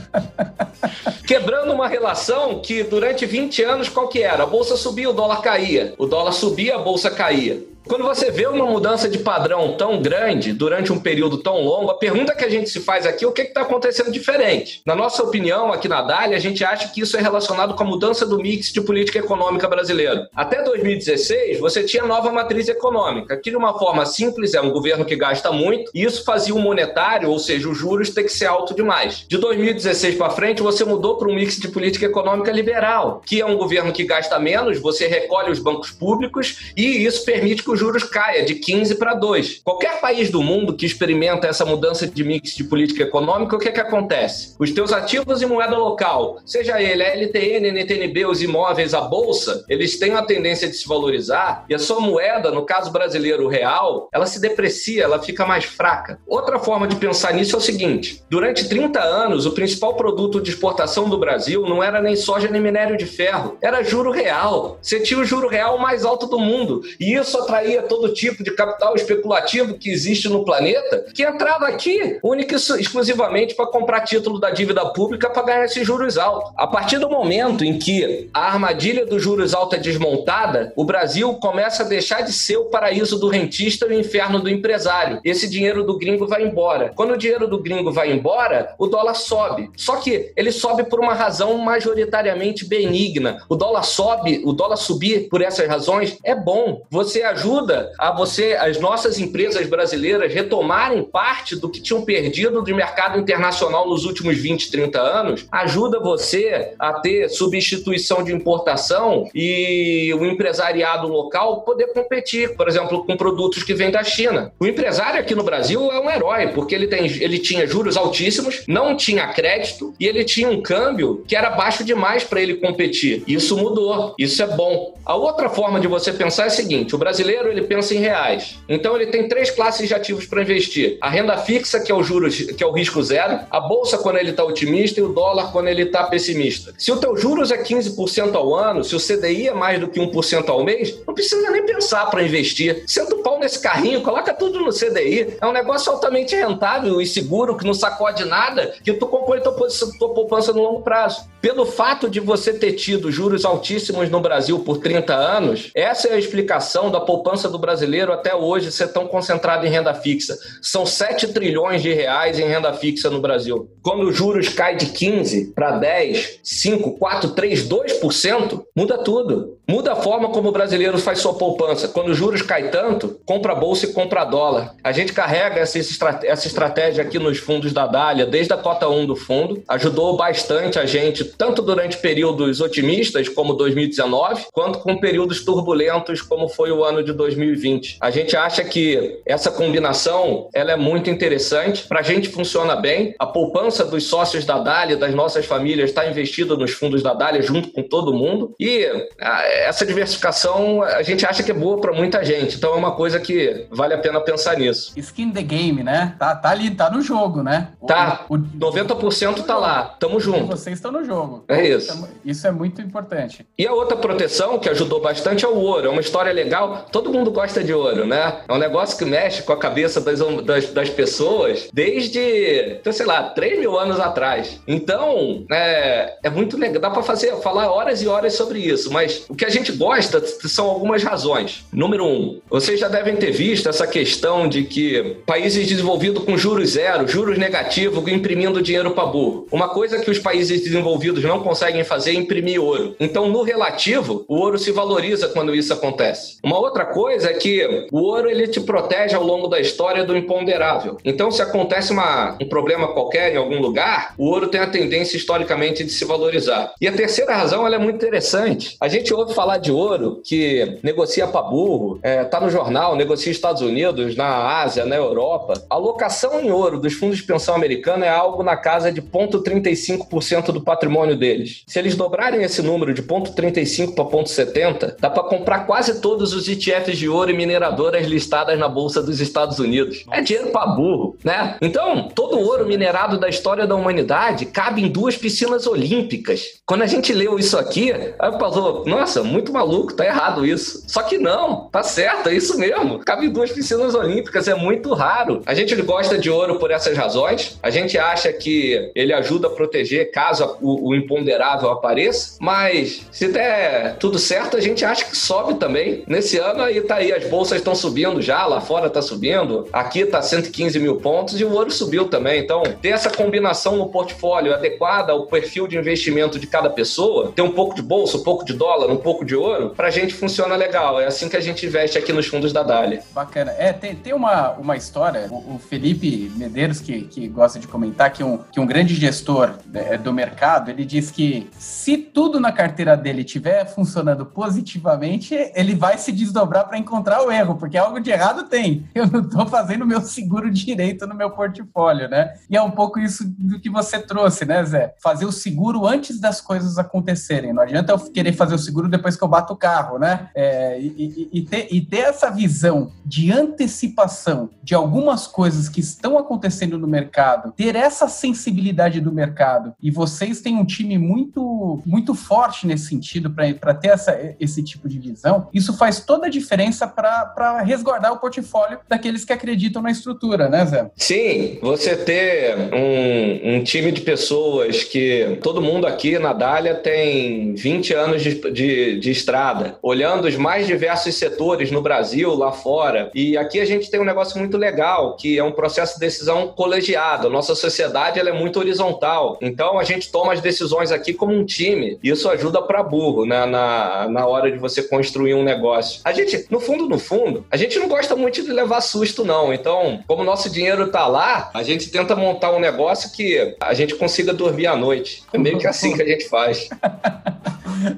Quebrando 1.27 1.73
uma 1.73 1.89
relação 1.89 2.61
que 2.61 2.85
durante 2.85 3.27
20 3.27 3.65
anos 3.65 3.89
qual 3.89 4.07
que 4.07 4.23
era? 4.23 4.45
A 4.45 4.47
bolsa 4.47 4.77
subia, 4.77 5.11
o 5.11 5.13
dólar 5.13 5.41
caía. 5.43 5.95
O 5.99 6.07
dólar 6.07 6.31
subia, 6.31 6.77
a 6.77 6.79
bolsa 6.79 7.11
caía. 7.11 7.72
Quando 7.87 8.05
você 8.05 8.31
vê 8.31 8.47
uma 8.47 8.65
mudança 8.65 9.09
de 9.09 9.19
padrão 9.19 9.77
tão 9.77 10.01
grande 10.01 10.53
durante 10.53 10.93
um 10.93 11.01
período 11.01 11.39
tão 11.39 11.61
longo, 11.63 11.91
a 11.91 11.99
pergunta 11.99 12.35
que 12.35 12.45
a 12.45 12.49
gente 12.49 12.71
se 12.71 12.81
faz 12.81 13.05
aqui 13.07 13.25
é 13.25 13.29
o 13.29 13.33
que 13.33 13.43
está 13.43 13.63
acontecendo 13.63 14.11
diferente. 14.11 14.81
Na 14.87 14.95
nossa 14.95 15.23
opinião, 15.23 15.73
aqui 15.73 15.89
na 15.89 16.01
Dália, 16.01 16.37
a 16.37 16.41
gente 16.41 16.65
acha 16.65 16.89
que 16.89 17.01
isso 17.01 17.17
é 17.17 17.21
relacionado 17.21 17.75
com 17.75 17.83
a 17.83 17.87
mudança 17.87 18.25
do 18.25 18.39
mix 18.39 18.73
de 18.73 18.81
política 18.81 19.19
econômica 19.19 19.69
brasileiro. 19.69 20.27
Até 20.35 20.63
2016, 20.63 21.59
você 21.59 21.83
tinha 21.83 22.05
nova 22.05 22.31
matriz 22.31 22.69
econômica, 22.69 23.37
que 23.37 23.51
de 23.51 23.57
uma 23.57 23.77
forma 23.77 24.07
simples 24.07 24.55
é 24.55 24.61
um 24.61 24.71
governo 24.71 25.05
que 25.05 25.17
gasta 25.17 25.51
muito, 25.51 25.91
e 25.93 26.05
isso 26.05 26.25
fazia 26.25 26.55
o 26.55 26.61
monetário, 26.61 27.31
ou 27.31 27.39
seja, 27.39 27.69
os 27.69 27.77
juros, 27.77 28.11
ter 28.11 28.23
que 28.23 28.33
ser 28.33 28.47
alto 28.47 28.75
demais. 28.75 29.25
De 29.29 29.37
2016 29.39 30.15
para 30.15 30.31
frente, 30.31 30.63
você 30.63 30.85
mudou 30.85 31.17
para 31.17 31.29
um 31.29 31.35
mix 31.35 31.59
de 31.59 31.69
política 31.69 32.07
econômica 32.07 32.53
liberal, 32.53 33.21
que 33.27 33.41
é 33.41 33.47
um 33.47 33.57
governo 33.57 33.93
que 33.93 34.05
gasta 34.05 34.39
menos, 34.39 34.79
você 34.79 35.09
recolhe 35.09 35.51
os 35.51 35.59
bancos 35.59 35.91
públicos 35.91 36.73
e 36.77 37.05
isso 37.05 37.25
permite 37.25 37.63
que 37.63 37.72
os 37.73 37.81
juros 37.81 38.05
caia 38.05 38.45
de 38.45 38.55
15 38.57 38.97
para 38.97 39.15
2. 39.15 39.61
Qualquer 39.65 40.01
país 40.01 40.31
do 40.31 40.43
mundo 40.43 40.75
que 40.75 40.87
experimenta 40.87 41.47
essa 41.47 41.65
mudança 41.65 42.07
de 42.07 42.25
mix 42.25 42.55
de 42.55 42.65
política 42.65 43.03
econômica, 43.03 43.57
o 43.57 43.59
que, 43.59 43.69
é 43.69 43.73
que 43.73 43.81
acontece? 43.81 44.55
Os 44.59 44.71
teus 44.71 44.93
ativos 44.93 45.43
em 45.43 45.47
moeda 45.47 45.77
local, 45.77 46.39
seja 46.45 46.81
ele 46.81 47.03
a 47.03 47.15
LTN, 47.15 47.71
NTNB, 47.73 48.27
os 48.27 48.43
imóveis, 48.43 48.95
a 48.95 49.01
bolsa, 49.01 49.65
eles 49.69 49.99
têm 49.99 50.15
a 50.15 50.23
tendência 50.23 50.69
de 50.69 50.77
se 50.77 50.87
valorizar 50.87 51.65
e 51.69 51.75
a 51.75 51.79
sua 51.79 52.01
moeda, 52.01 52.51
no 52.51 52.65
caso 52.65 52.91
brasileiro, 52.91 53.45
o 53.45 53.49
real, 53.49 54.09
ela 54.13 54.27
se 54.27 54.41
deprecia, 54.41 55.05
ela 55.05 55.23
fica 55.23 55.47
mais 55.47 55.65
fraca. 55.65 56.19
Outra 56.27 56.59
forma 56.59 56.87
de 56.87 56.97
pensar 56.97 57.33
nisso 57.33 57.57
é 57.57 57.59
o 57.59 57.63
seguinte: 57.63 58.23
durante 58.29 58.69
30 58.69 59.01
anos, 59.01 59.47
o 59.47 59.53
principal 59.53 59.95
produto 59.95 60.41
de 60.41 60.51
exportação 60.51 61.09
do 61.09 61.19
Brasil 61.19 61.63
não 61.63 61.83
era 61.83 62.01
nem 62.01 62.17
soja 62.17 62.49
nem 62.49 62.61
minério 62.61 62.97
de 62.97 63.07
ferro, 63.07 63.57
era 63.61 63.83
juro 63.83 64.11
real. 64.11 64.79
Você 64.83 65.01
tinha 65.01 65.21
o 65.21 65.25
juro 65.25 65.49
real 65.49 65.79
mais 65.79 66.05
alto 66.05 66.27
do 66.27 66.39
mundo 66.39 66.83
e 67.01 67.15
isso 67.15 67.39
atrai 67.39 67.62
atraía 67.63 67.83
todo 67.83 68.13
tipo 68.13 68.43
de 68.43 68.51
capital 68.51 68.95
especulativo 68.95 69.79
que 69.79 69.91
existe 69.91 70.29
no 70.29 70.45
planeta, 70.45 71.07
que 71.15 71.23
entrava 71.23 71.69
aqui 71.69 72.19
única 72.23 72.57
e 72.57 72.81
exclusivamente 72.81 73.55
para 73.55 73.67
comprar 73.67 74.01
título 74.01 74.39
da 74.39 74.51
dívida 74.51 74.85
pública 74.93 75.31
para 75.31 75.43
ganhar 75.43 75.65
esses 75.65 75.87
juros 75.87 76.19
altos. 76.19 76.53
A 76.57 76.67
partir 76.67 76.99
do 76.99 77.09
momento 77.09 77.65
em 77.65 77.79
que 77.79 78.29
a 78.35 78.53
armadilha 78.53 79.07
dos 79.07 79.23
juros 79.23 79.55
altos 79.55 79.79
é 79.79 79.81
desmontada, 79.81 80.73
o 80.77 80.85
Brasil 80.85 81.35
começa 81.35 81.83
a 81.83 81.87
deixar 81.87 82.23
de 82.23 82.33
ser 82.33 82.57
o 82.57 82.67
paraíso 82.67 83.19
do 83.19 83.29
rentista 83.29 83.87
e 83.87 83.91
o 83.91 84.01
inferno 84.01 84.41
do 84.41 84.51
empresário. 84.51 85.21
Esse 85.25 85.49
dinheiro 85.49 85.85
do 85.85 85.99
gringo 85.99 86.27
vai 86.27 86.43
embora. 86.43 86.93
Quando 86.95 87.13
o 87.13 87.19
dinheiro 87.19 87.47
do 87.47 87.63
gringo 87.63 87.93
vai 87.93 88.13
embora, 88.13 88.75
o 88.79 88.87
dólar 88.87 89.15
sobe. 89.15 89.71
Só 89.77 89.97
que 89.97 90.33
ele 90.37 90.51
sobe 90.51 90.85
por 90.85 91.01
uma 91.01 91.15
razão 91.15 91.57
majoritariamente 91.59 92.65
benigna. 92.65 93.43
O 93.49 93.55
dólar 93.55 93.83
sobe, 93.83 94.43
o 94.45 94.53
dólar 94.53 94.77
subir 94.77 95.29
por 95.29 95.43
essas 95.43 95.69
razões 95.69 96.19
é 96.25 96.35
bom. 96.35 96.83
Você 96.91 97.23
ajuda 97.23 97.52
ajuda 97.53 97.93
a 97.99 98.11
você, 98.11 98.57
as 98.59 98.81
nossas 98.81 99.19
empresas 99.19 99.67
brasileiras, 99.67 100.33
retomarem 100.33 101.03
parte 101.03 101.55
do 101.55 101.69
que 101.69 101.81
tinham 101.81 102.03
perdido 102.03 102.63
de 102.63 102.73
mercado 102.73 103.19
internacional 103.19 103.89
nos 103.89 104.05
últimos 104.05 104.39
20, 104.39 104.71
30 104.71 105.01
anos, 105.01 105.47
ajuda 105.53 106.01
você 106.01 106.73
a 106.79 106.95
ter 106.95 107.29
substituição 107.29 108.25
de 108.25 108.33
importação 108.33 109.29
e 109.35 110.15
o 110.19 110.25
empresariado 110.25 111.09
local 111.09 111.61
poder 111.61 111.93
competir, 111.93 112.57
por 112.57 112.69
exemplo, 112.69 113.05
com 113.05 113.17
produtos 113.17 113.63
que 113.63 113.75
vêm 113.75 113.91
da 113.91 114.03
China. 114.03 114.53
O 114.59 114.67
empresário 114.67 115.21
aqui 115.21 115.35
no 115.35 115.43
Brasil 115.43 115.93
é 115.93 116.01
um 116.01 116.11
herói, 116.11 116.49
porque 116.49 116.75
ele, 116.75 116.87
tem, 116.87 117.05
ele 117.23 117.39
tinha 117.39 117.67
juros 117.67 117.97
altíssimos, 117.97 118.65
não 118.67 118.97
tinha 118.97 119.29
crédito 119.29 119.95
e 120.01 120.07
ele 120.07 120.25
tinha 120.25 120.49
um 120.49 120.63
câmbio 120.63 121.23
que 121.29 121.37
era 121.37 121.51
baixo 121.51 121.85
demais 121.85 122.25
para 122.25 122.41
ele 122.41 122.55
competir. 122.55 123.23
Isso 123.27 123.57
mudou, 123.59 124.15
isso 124.19 124.43
é 124.43 124.47
bom. 124.47 124.95
A 125.05 125.15
outra 125.17 125.51
forma 125.51 125.81
de 125.81 125.89
você 125.89 126.13
pensar 126.13 126.45
é 126.45 126.47
a 126.47 126.51
seguinte: 126.51 126.95
o 126.95 126.99
brasileiro 126.99 127.42
brasileiro 127.43 127.51
ele 127.51 127.63
pensa 127.63 127.95
em 127.95 127.99
reais. 127.99 128.59
Então 128.69 128.97
ele 128.97 129.07
tem 129.07 129.29
três 129.29 129.51
classes 129.51 129.89
de 129.89 129.95
ativos 129.95 130.27
para 130.27 130.43
investir: 130.43 130.97
a 131.01 131.11
renda 131.11 131.37
fixa, 131.39 131.81
que 131.81 131.91
é 131.91 131.95
o 131.95 132.03
juros, 132.03 132.37
que 132.37 132.63
é 132.63 132.67
o 132.67 132.73
risco 132.73 133.03
zero, 133.03 133.41
a 133.51 133.61
bolsa 133.61 133.99
quando 133.99 134.17
ele 134.17 134.31
está 134.31 134.45
otimista 134.45 135.01
e 135.01 135.03
o 135.03 135.13
dólar 135.13 135.53
quando 135.53 135.69
ele 135.69 135.83
está 135.83 136.05
pessimista. 136.05 136.73
Se 136.79 136.93
o 136.93 136.97
teu 136.97 137.17
juros 137.17 137.51
é 137.51 137.63
15% 137.63 138.35
ao 138.35 138.55
ano, 138.55 138.85
se 138.85 138.95
o 138.95 138.99
CDI 138.99 139.49
é 139.49 139.55
mais 139.55 139.81
do 139.81 139.89
que 139.89 140.01
1% 140.01 140.49
ao 140.49 140.65
mês, 140.65 140.99
não 141.07 141.15
precisa 141.15 141.51
nem 141.51 141.65
pensar 141.67 142.07
para 142.07 142.23
investir. 142.23 142.85
Senta 142.87 143.15
o 143.15 143.23
pau 143.23 143.39
nesse 143.39 143.61
carrinho, 143.61 144.03
coloca 144.03 144.33
tudo 144.33 144.61
no 144.61 144.71
CDI. 144.71 145.37
É 145.41 145.47
um 145.47 145.53
negócio 145.53 145.91
altamente 145.93 146.35
rentável 146.35 147.01
e 147.01 147.07
seguro 147.07 147.57
que 147.57 147.67
não 147.67 147.75
sacode 147.75 148.25
nada, 148.25 148.75
que 148.83 148.93
tu 148.93 149.07
compõe 149.07 149.41
tua, 149.41 149.53
tua 149.99 150.15
poupança 150.15 150.53
no 150.53 150.63
longo 150.63 150.83
prazo. 150.83 151.33
Pelo 151.41 151.67
fato 151.67 152.09
de 152.09 152.21
você 152.21 152.53
ter 152.53 152.73
tido 152.75 153.11
juros 153.11 153.45
altíssimos 153.45 154.09
no 154.09 154.21
Brasil 154.21 154.61
por 154.61 154.79
30 154.79 155.13
anos, 155.13 155.71
essa 155.75 156.09
é 156.09 156.15
a 156.15 156.19
explicação 156.19 156.91
da 156.91 157.01
poupança 157.01 157.32
do 157.41 157.59
brasileiro 157.59 158.13
até 158.13 158.35
hoje 158.35 158.71
ser 158.71 158.89
tão 158.89 159.07
concentrada 159.07 159.67
em 159.67 159.71
renda 159.71 159.95
fixa. 159.95 160.39
São 160.61 160.85
7 160.85 161.29
trilhões 161.29 161.83
de 161.83 161.93
reais 161.93 162.39
em 162.39 162.47
renda 162.47 162.73
fixa 162.73 163.09
no 163.09 163.21
Brasil. 163.21 163.71
Quando 163.83 164.09
os 164.09 164.17
juros 164.17 164.49
caem 164.49 164.77
de 164.77 164.87
15 164.87 165.53
para 165.55 165.73
10, 165.73 166.41
5, 166.43 166.99
4, 166.99 167.31
3, 167.31 167.69
2%, 167.69 168.63
muda 168.77 168.99
tudo. 168.99 169.59
Muda 169.69 169.93
a 169.93 169.97
forma 169.97 170.29
como 170.29 170.49
o 170.49 170.53
brasileiro 170.53 170.99
faz 170.99 171.21
sua 171.21 171.35
poupança. 171.35 171.89
Quando 171.89 172.09
os 172.11 172.17
juros 172.17 172.43
caem 172.43 172.69
tanto, 172.69 173.21
compra 173.25 173.55
bolsa 173.55 173.87
e 173.87 173.93
compra 173.93 174.25
dólar. 174.25 174.75
A 174.83 174.93
gente 174.93 175.13
carrega 175.13 175.61
essa, 175.61 175.79
essa 175.79 176.47
estratégia 176.47 177.03
aqui 177.03 177.19
nos 177.19 177.39
fundos 177.39 177.73
da 177.73 177.87
Dália, 177.87 178.27
desde 178.27 178.53
a 178.53 178.57
cota 178.57 178.89
1 178.89 179.07
do 179.07 179.17
fundo. 179.17 179.63
Ajudou 179.69 180.17
bastante 180.17 180.79
a 180.79 180.85
gente, 180.85 181.25
tanto 181.25 181.63
durante 181.63 181.97
períodos 181.97 182.61
otimistas, 182.61 183.29
como 183.29 183.55
2019, 183.55 184.47
quanto 184.53 184.81
com 184.81 184.99
períodos 184.99 185.45
turbulentos, 185.45 186.21
como 186.21 186.49
foi 186.49 186.73
o 186.73 186.85
ano 186.85 187.03
de 187.03 187.13
2020. 187.23 187.99
A 188.01 188.11
gente 188.11 188.37
acha 188.37 188.65
que 188.65 189.21
essa 189.25 189.51
combinação 189.51 190.49
ela 190.53 190.73
é 190.73 190.77
muito 190.77 191.09
interessante. 191.09 191.87
Para 191.87 192.01
a 192.01 192.03
gente 192.03 192.29
funciona 192.29 192.77
bem. 192.77 193.15
A 193.19 193.27
poupança 193.27 193.85
dos 193.85 194.05
sócios 194.05 194.45
da 194.45 194.59
Dália, 194.59 194.97
das 194.97 195.15
nossas 195.15 195.47
famílias, 195.47 195.91
está 195.91 196.07
investida 196.07 196.57
nos 196.57 196.73
fundos 196.73 197.03
da 197.03 197.15
Dália 197.15 197.43
junto 197.43 197.71
com 197.71 197.83
todo 197.83 198.13
mundo. 198.13 198.55
E 198.59 198.87
essa 199.21 199.87
diversificação 199.87 200.83
a 200.83 201.03
gente 201.03 201.25
acha 201.25 201.43
que 201.43 201.51
é 201.51 201.55
boa 201.55 201.81
para 201.81 201.93
muita 201.93 202.25
gente. 202.25 202.57
Então 202.57 202.75
é 202.75 202.77
uma 202.77 202.93
coisa 202.93 203.21
que 203.21 203.67
vale 203.71 203.95
a 203.95 203.99
pena 203.99 204.21
pensar 204.21 204.57
nisso. 204.59 204.93
Skin 204.97 205.31
the 205.31 205.43
game, 205.43 205.83
né? 205.83 206.15
Tá, 206.19 206.35
tá 206.35 206.51
ali, 206.51 206.71
tá 206.71 206.91
no 206.91 207.01
jogo, 207.01 207.43
né? 207.43 207.69
Tá. 207.87 208.27
O, 208.29 208.35
o 208.35 208.39
90% 208.39 209.45
tá 209.45 209.57
lá. 209.57 209.97
Tamo 209.99 210.19
junto. 210.19 210.47
Vocês 210.47 210.79
estão 210.79 210.91
no 210.91 211.05
jogo. 211.05 211.45
É 211.49 211.67
isso. 211.69 212.09
Isso 212.25 212.47
é 212.47 212.51
muito 212.51 212.81
importante. 212.81 213.47
E 213.59 213.67
a 213.67 213.73
outra 213.73 213.97
proteção 213.97 214.59
que 214.59 214.69
ajudou 214.69 215.01
bastante 215.01 215.45
é 215.45 215.49
o 215.49 215.57
ouro. 215.57 215.87
É 215.87 215.91
uma 215.91 216.01
história 216.01 216.33
legal. 216.33 216.87
Todo 216.91 217.12
mundo 217.13 217.31
gosta 217.31 217.63
de 217.63 217.73
ouro, 217.73 218.07
né? 218.07 218.41
É 218.49 218.53
um 218.53 218.59
negócio 218.59 218.97
que 218.97 219.05
mexe 219.05 219.43
com 219.43 219.53
a 219.53 219.57
cabeça 219.57 220.01
das, 220.01 220.21
das, 220.45 220.71
das 220.71 220.91
pessoas 220.91 221.69
desde, 221.73 222.77
então, 222.81 222.93
sei 222.93 223.07
lá, 223.07 223.31
3 223.31 223.59
mil 223.59 223.79
anos 223.79 223.99
atrás. 223.99 224.61
Então, 224.67 225.45
é, 225.51 226.17
é 226.23 226.31
muito 226.31 226.57
legal. 226.57 226.81
Dá 226.81 226.91
para 226.91 227.03
fazer, 227.03 227.35
falar 227.37 227.71
horas 227.71 228.03
e 228.03 228.09
horas 228.09 228.35
sobre 228.35 228.61
isso. 228.61 228.93
Mas 228.93 229.25
o 229.29 229.35
que 229.35 229.45
a 229.45 229.51
gente 229.51 229.73
gosta 229.73 230.23
são 230.49 230.67
algumas 230.69 231.03
razões. 231.03 231.65
Número 231.73 232.05
um, 232.05 232.41
vocês 232.49 232.79
já 232.79 232.89
devem 232.89 233.17
ter 233.17 233.31
visto 233.31 233.69
essa 233.69 233.87
questão 233.87 234.49
de 234.49 234.65
que 234.65 235.17
países 235.27 235.69
desenvolvidos 235.69 236.25
com 236.25 236.37
juros 236.37 236.71
zero, 236.71 237.07
juros 237.09 237.39
negativos, 237.39 238.07
imprimindo 238.09 238.63
dinheiro 238.63 238.93
para 238.93 239.07
burro. 239.07 239.47
Uma 239.51 239.69
coisa 239.69 239.99
que 239.99 240.11
os 240.11 240.19
países 240.19 240.63
desenvolvidos 240.63 241.23
não 241.25 241.41
conseguem 241.41 241.85
fazer 241.85 242.13
é 242.13 242.15
imprimir 242.15 242.61
ouro. 242.61 242.95
Então, 243.01 243.29
no 243.29 243.43
relativo, 243.43 244.25
o 244.29 244.37
ouro 244.37 244.59
se 244.59 244.71
valoriza 244.71 245.29
quando 245.29 245.55
isso 245.55 245.73
acontece. 245.73 246.37
Uma 246.43 246.59
outra 246.59 246.85
coisa 246.85 247.02
é 247.09 247.33
que 247.33 247.89
o 247.91 247.99
ouro 247.99 248.29
ele 248.29 248.47
te 248.49 248.61
protege 248.61 249.15
ao 249.15 249.23
longo 249.23 249.49
da 249.49 249.61
história 249.61 250.05
do 250.05 250.17
imponderável. 250.17 250.97
Então, 251.05 251.31
se 251.31 251.43
acontece 251.43 251.93
uma, 251.93 252.37
um 252.41 252.49
problema 252.49 252.89
qualquer 252.89 253.33
em 253.33 253.37
algum 253.37 253.61
lugar, 253.61 254.15
o 254.19 254.27
ouro 254.27 254.49
tem 254.49 254.61
a 254.61 254.67
tendência 254.67 255.17
historicamente 255.17 255.85
de 255.85 255.91
se 255.91 256.05
valorizar. 256.05 256.73
E 256.81 256.89
a 256.89 256.93
terceira 256.93 257.35
razão 257.35 257.67
ela 257.67 257.77
é 257.77 257.79
muito 257.79 257.97
interessante. 257.97 258.77
A 258.81 258.89
gente 258.89 259.13
ouve 259.13 259.35
falar 259.35 259.59
de 259.59 259.71
ouro 259.71 260.21
que 260.25 260.79
negocia 260.83 261.27
para 261.27 261.43
burro, 261.43 261.99
é, 262.03 262.25
tá 262.25 262.41
no 262.41 262.51
jornal, 262.51 262.97
negocia 262.97 263.31
Estados 263.31 263.63
Unidos, 263.63 264.17
na 264.17 264.63
Ásia, 264.63 264.85
na 264.85 264.97
Europa. 264.97 265.55
A 265.69 265.75
alocação 265.75 266.41
em 266.41 266.51
ouro 266.51 266.79
dos 266.79 266.95
fundos 266.95 267.19
de 267.19 267.25
pensão 267.25 267.55
americana 267.55 268.07
é 268.07 268.11
algo 268.11 268.43
na 268.43 268.57
casa 268.57 268.93
de 268.93 269.01
0,35% 269.01 270.53
do 270.53 270.61
patrimônio 270.61 271.17
deles. 271.17 271.63
Se 271.67 271.79
eles 271.79 271.95
dobrarem 271.95 272.43
esse 272.43 272.63
número 272.63 272.95
de 272.95 273.03
0,35 273.03 273.95
para 273.95 274.05
0,70, 274.05 274.97
dá 274.99 275.11
para 275.11 275.23
comprar 275.25 275.67
quase 275.67 276.01
todos 276.01 276.33
os 276.33 276.49
ETFs 276.49 276.82
de 276.91 277.09
ouro 277.09 277.31
e 277.31 277.35
mineradoras 277.35 278.07
listadas 278.07 278.59
na 278.59 278.69
Bolsa 278.69 279.03
dos 279.03 279.21
Estados 279.21 279.59
Unidos. 279.59 280.05
É 280.11 280.21
dinheiro 280.21 280.51
para 280.51 280.67
burro, 280.73 281.17
né? 281.23 281.57
Então, 281.61 282.09
todo 282.33 282.39
o 282.39 282.47
ouro 282.47 282.67
minerado 282.67 283.19
da 283.19 283.29
história 283.29 283.67
da 283.67 283.75
humanidade 283.75 284.47
cabe 284.47 284.83
em 284.83 284.89
duas 284.89 285.17
piscinas 285.17 285.67
olímpicas. 285.67 286.61
Quando 286.65 286.83
a 286.83 286.87
gente 286.87 287.13
leu 287.13 287.39
isso 287.39 287.59
aqui, 287.59 287.93
aí 287.93 288.33
falou, 288.39 288.85
nossa, 288.87 289.23
muito 289.23 289.53
maluco, 289.53 289.93
tá 289.93 290.07
errado 290.07 290.47
isso. 290.47 290.83
Só 290.87 291.03
que 291.03 291.19
não, 291.19 291.69
tá 291.71 291.83
certo, 291.83 292.31
é 292.31 292.35
isso 292.35 292.59
mesmo. 292.59 293.01
Cabe 293.01 293.27
em 293.27 293.31
duas 293.31 293.53
piscinas 293.53 293.95
olímpicas, 293.95 294.49
é 294.49 294.55
muito 294.55 294.95
raro. 294.95 295.43
A 295.45 295.53
gente 295.53 295.75
gosta 295.83 296.17
de 296.17 296.31
ouro 296.31 296.59
por 296.59 296.71
essas 296.71 296.97
razões. 296.97 297.59
A 297.63 297.69
gente 297.69 297.99
acha 297.99 298.33
que 298.33 298.91
ele 298.95 299.13
ajuda 299.13 299.49
a 299.49 299.51
proteger 299.51 300.11
caso 300.11 300.57
o, 300.63 300.89
o 300.89 300.95
imponderável 300.95 301.71
apareça, 301.71 302.37
mas 302.41 303.03
se 303.11 303.29
der 303.29 303.97
tudo 303.99 304.19
certo, 304.19 304.57
a 304.57 304.61
gente 304.61 304.85
acha 304.85 305.05
que 305.05 305.17
sobe 305.17 305.55
também. 305.55 306.03
Nesse 306.07 306.39
ano 306.39 306.63
aí 306.63 306.81
tá 306.81 306.97
aí, 306.97 307.13
as 307.13 307.27
bolsas 307.27 307.59
estão 307.59 307.75
subindo 307.75 308.23
já, 308.23 308.47
lá 308.47 308.61
fora 308.61 308.89
tá 308.89 309.03
subindo, 309.03 309.69
aqui 309.73 310.07
tá 310.07 310.23
115 310.23 310.79
mil 310.79 310.97
pontos 310.97 311.39
e 311.39 311.45
o 311.45 311.53
ouro 311.53 311.71
subiu 311.71 312.07
também. 312.07 312.22
Então, 312.31 312.63
ter 312.81 312.91
essa 312.91 313.11
combinação 313.11 313.77
no 313.77 313.89
portfólio 313.89 314.55
adequada 314.55 315.13
ao 315.13 315.27
perfil 315.27 315.67
de 315.67 315.77
investimento 315.77 316.39
de 316.39 316.47
cada 316.47 316.71
pessoa, 316.71 317.33
ter 317.35 317.43
um 317.43 317.53
pouco 317.53 317.75
de 317.75 317.83
bolsa, 317.83 318.17
um 318.17 318.23
pouco 318.23 318.45
de 318.45 318.53
dólar, 318.53 318.91
um 318.91 318.97
pouco 318.97 319.25
de 319.25 319.35
ouro, 319.35 319.71
pra 319.71 319.91
gente 319.91 320.15
funciona 320.15 320.57
legal. 320.57 321.01
É 321.01 321.07
assim 321.07 321.29
que 321.29 321.37
a 321.37 321.41
gente 321.41 321.67
investe 321.67 321.99
aqui 321.99 322.13
nos 322.13 322.27
fundos 322.27 322.53
da 322.53 322.63
Dália. 322.63 323.03
Bacana. 323.13 323.53
É, 323.59 323.73
tem, 323.73 323.95
tem 323.95 324.13
uma, 324.13 324.53
uma 324.53 324.77
história, 324.77 325.29
o, 325.31 325.57
o 325.57 325.59
Felipe 325.59 326.33
Medeiros, 326.37 326.81
que, 326.81 327.03
que 327.03 327.29
gosta 327.29 327.59
de 327.59 327.67
comentar, 327.67 328.13
que 328.13 328.23
um, 328.23 328.39
que 328.51 328.61
um 328.61 328.67
grande 328.67 328.95
gestor 328.95 329.55
né, 329.67 329.97
do 329.99 330.13
mercado, 330.13 330.71
ele 330.71 330.85
diz 330.85 331.11
que 331.11 331.49
se 331.59 331.97
tudo 331.97 332.41
na 332.41 332.53
carteira 332.53 332.97
dele 332.97 333.23
estiver 333.23 333.67
funcionando 333.67 334.27
positivamente, 334.27 335.35
ele 335.55 335.75
vai 335.75 335.99
se 335.99 336.13
desdobrar 336.13 336.67
para 336.69 336.79
encontrar 336.79 337.23
o 337.23 337.31
erro, 337.31 337.57
porque 337.57 337.77
algo 337.77 338.01
de 338.01 338.11
errado 338.11 338.45
tem. 338.45 338.87
Eu 338.95 339.07
não 339.07 339.21
estou 339.21 339.47
fazendo 339.47 339.87
meu 339.87 340.01
seguro 340.01 340.51
direito 340.51 341.07
no 341.07 341.15
meu 341.15 341.31
portfólio, 341.31 342.09
né? 342.13 342.35
E 342.51 342.57
é 342.57 342.63
um 342.63 342.71
pouco 342.71 343.01
isso 343.01 343.25
do 343.27 343.59
que 343.59 343.71
você 343.71 343.99
trouxe, 343.99 344.45
né, 344.45 344.63
Zé? 344.65 344.95
Fazer 345.03 345.25
o 345.25 345.33
seguro 345.33 345.87
antes 345.87 346.21
das 346.21 346.43
coisas 346.43 346.79
acontecerem. 346.79 347.55
Não 347.55 347.63
adianta 347.63 347.91
eu 347.91 347.99
querer 347.99 348.35
fazer 348.35 348.55
o 348.55 348.59
seguro 348.59 348.87
depois 348.87 349.17
que 349.17 349.25
eu 349.25 349.29
bato 349.29 349.55
o 349.55 349.57
carro, 349.57 349.99
né? 349.99 350.29
É, 350.35 350.79
e, 350.79 350.87
e, 350.87 351.39
e, 351.39 351.43
ter, 351.43 351.69
e 351.71 351.81
ter 351.81 352.01
essa 352.01 352.31
visão 352.31 352.93
de 353.05 353.33
antecipação 353.33 354.51
de 354.63 354.75
algumas 354.75 355.27
coisas 355.27 355.71
que 355.71 355.81
estão 355.81 356.19
acontecendo 356.19 356.79
no 356.79 356.87
mercado, 356.87 357.51
ter 357.57 357.75
essa 357.75 358.07
sensibilidade 358.07 359.01
do 359.01 359.11
mercado, 359.11 359.73
e 359.83 359.91
vocês 359.91 360.43
têm 360.43 360.57
um 360.57 360.67
time 360.67 360.99
muito, 360.99 361.83
muito 361.87 362.15
forte 362.15 362.67
nesse 362.67 362.89
sentido 362.89 363.31
para 363.31 363.75
ter 363.75 363.89
essa, 363.89 364.35
esse 364.39 364.63
tipo 364.63 364.87
de 364.87 364.99
visão, 364.99 365.49
isso 365.55 365.73
faz 365.73 366.01
toda 366.01 366.27
a 366.27 366.31
diferença 366.31 366.87
para 366.87 367.63
resguardar 367.63 368.13
o 368.13 368.19
portfólio 368.19 368.81
daqueles 368.87 369.25
que 369.25 369.33
acreditam 369.33 369.81
na 369.81 369.91
estrutura, 369.91 370.49
né, 370.51 370.67
Zé? 370.67 370.91
Sim, 370.97 371.59
você 371.63 372.02
ter 372.03 372.57
um, 372.73 373.57
um 373.57 373.65
time 373.65 373.91
de 373.93 374.01
pessoas 374.01 374.85
que 374.85 375.39
todo 375.43 375.63
mundo 375.63 375.87
aqui 375.87 376.19
na 376.19 376.33
Dália 376.33 376.75
tem 376.75 377.55
20 377.55 377.95
anos 377.95 378.23
de, 378.23 378.35
de, 378.51 378.99
de 378.99 379.11
estrada, 379.11 379.79
olhando 379.83 380.27
os 380.27 380.37
mais 380.37 380.67
diversos 380.67 381.15
setores 381.15 381.71
no 381.71 381.83
Brasil, 381.83 382.35
lá 382.35 382.53
fora. 382.53 383.11
E 383.15 383.37
aqui 383.37 383.61
a 383.61 383.65
gente 383.65 383.91
tem 383.91 384.01
um 384.01 384.05
negócio 384.05 384.39
muito 384.39 384.57
legal, 384.57 385.17
que 385.17 385.39
é 385.39 385.45
um 385.45 385.53
processo 385.53 385.95
de 385.95 386.01
decisão 386.01 386.49
colegiado. 386.49 387.31
Nossa 387.31 387.55
sociedade 387.55 388.19
ela 388.19 388.31
é 388.31 388.33
muito 388.33 388.59
horizontal. 388.59 389.39
Então 389.41 389.79
a 389.79 389.85
gente 389.85 390.11
toma 390.11 390.33
as 390.33 390.41
decisões 390.41 390.91
aqui 390.91 391.13
como 391.13 391.33
um 391.33 391.45
time. 391.45 391.99
Isso 392.03 392.29
ajuda 392.29 392.63
para 392.63 392.83
burro 392.83 393.25
né, 393.25 393.47
na, 393.47 394.09
na 394.09 394.27
hora 394.27 394.51
de 394.51 394.59
você 394.59 394.83
construir 394.83 395.35
um 395.35 395.43
negócio. 395.43 396.01
A 396.05 396.13
gente, 396.13 396.47
no 396.51 396.61
fundo, 396.61 396.89
no 396.89 396.99
fundo, 396.99 397.47
a 397.51 397.57
gente 397.57 397.79
não 397.79 397.89
gosta 397.89 398.17
muito 398.17 398.43
de 398.43 398.53
levar 398.53 398.81
susto, 398.81 399.25
não. 399.25 399.53
Então, 399.53 400.03
como 400.07 400.25
nosso 400.25 400.51
dinheiro 400.51 400.89
tá 400.89 401.07
lá, 401.07 401.51
a 401.55 401.63
gente 401.63 401.91
tenta 401.93 402.17
montar 402.17 402.51
um 402.53 402.59
negócio 402.59 403.13
que 403.13 403.55
a 403.61 403.75
gente 403.75 403.95
consiga 403.95 404.33
dormir 404.33 404.67
à 404.67 404.75
noite. 404.75 405.23
É 405.33 405.39
meio 405.39 405.59
que 405.59 405.67
assim 405.67 405.95
que 405.95 406.03
a 406.03 406.07
gente 406.07 406.29
faz. 406.29 406.69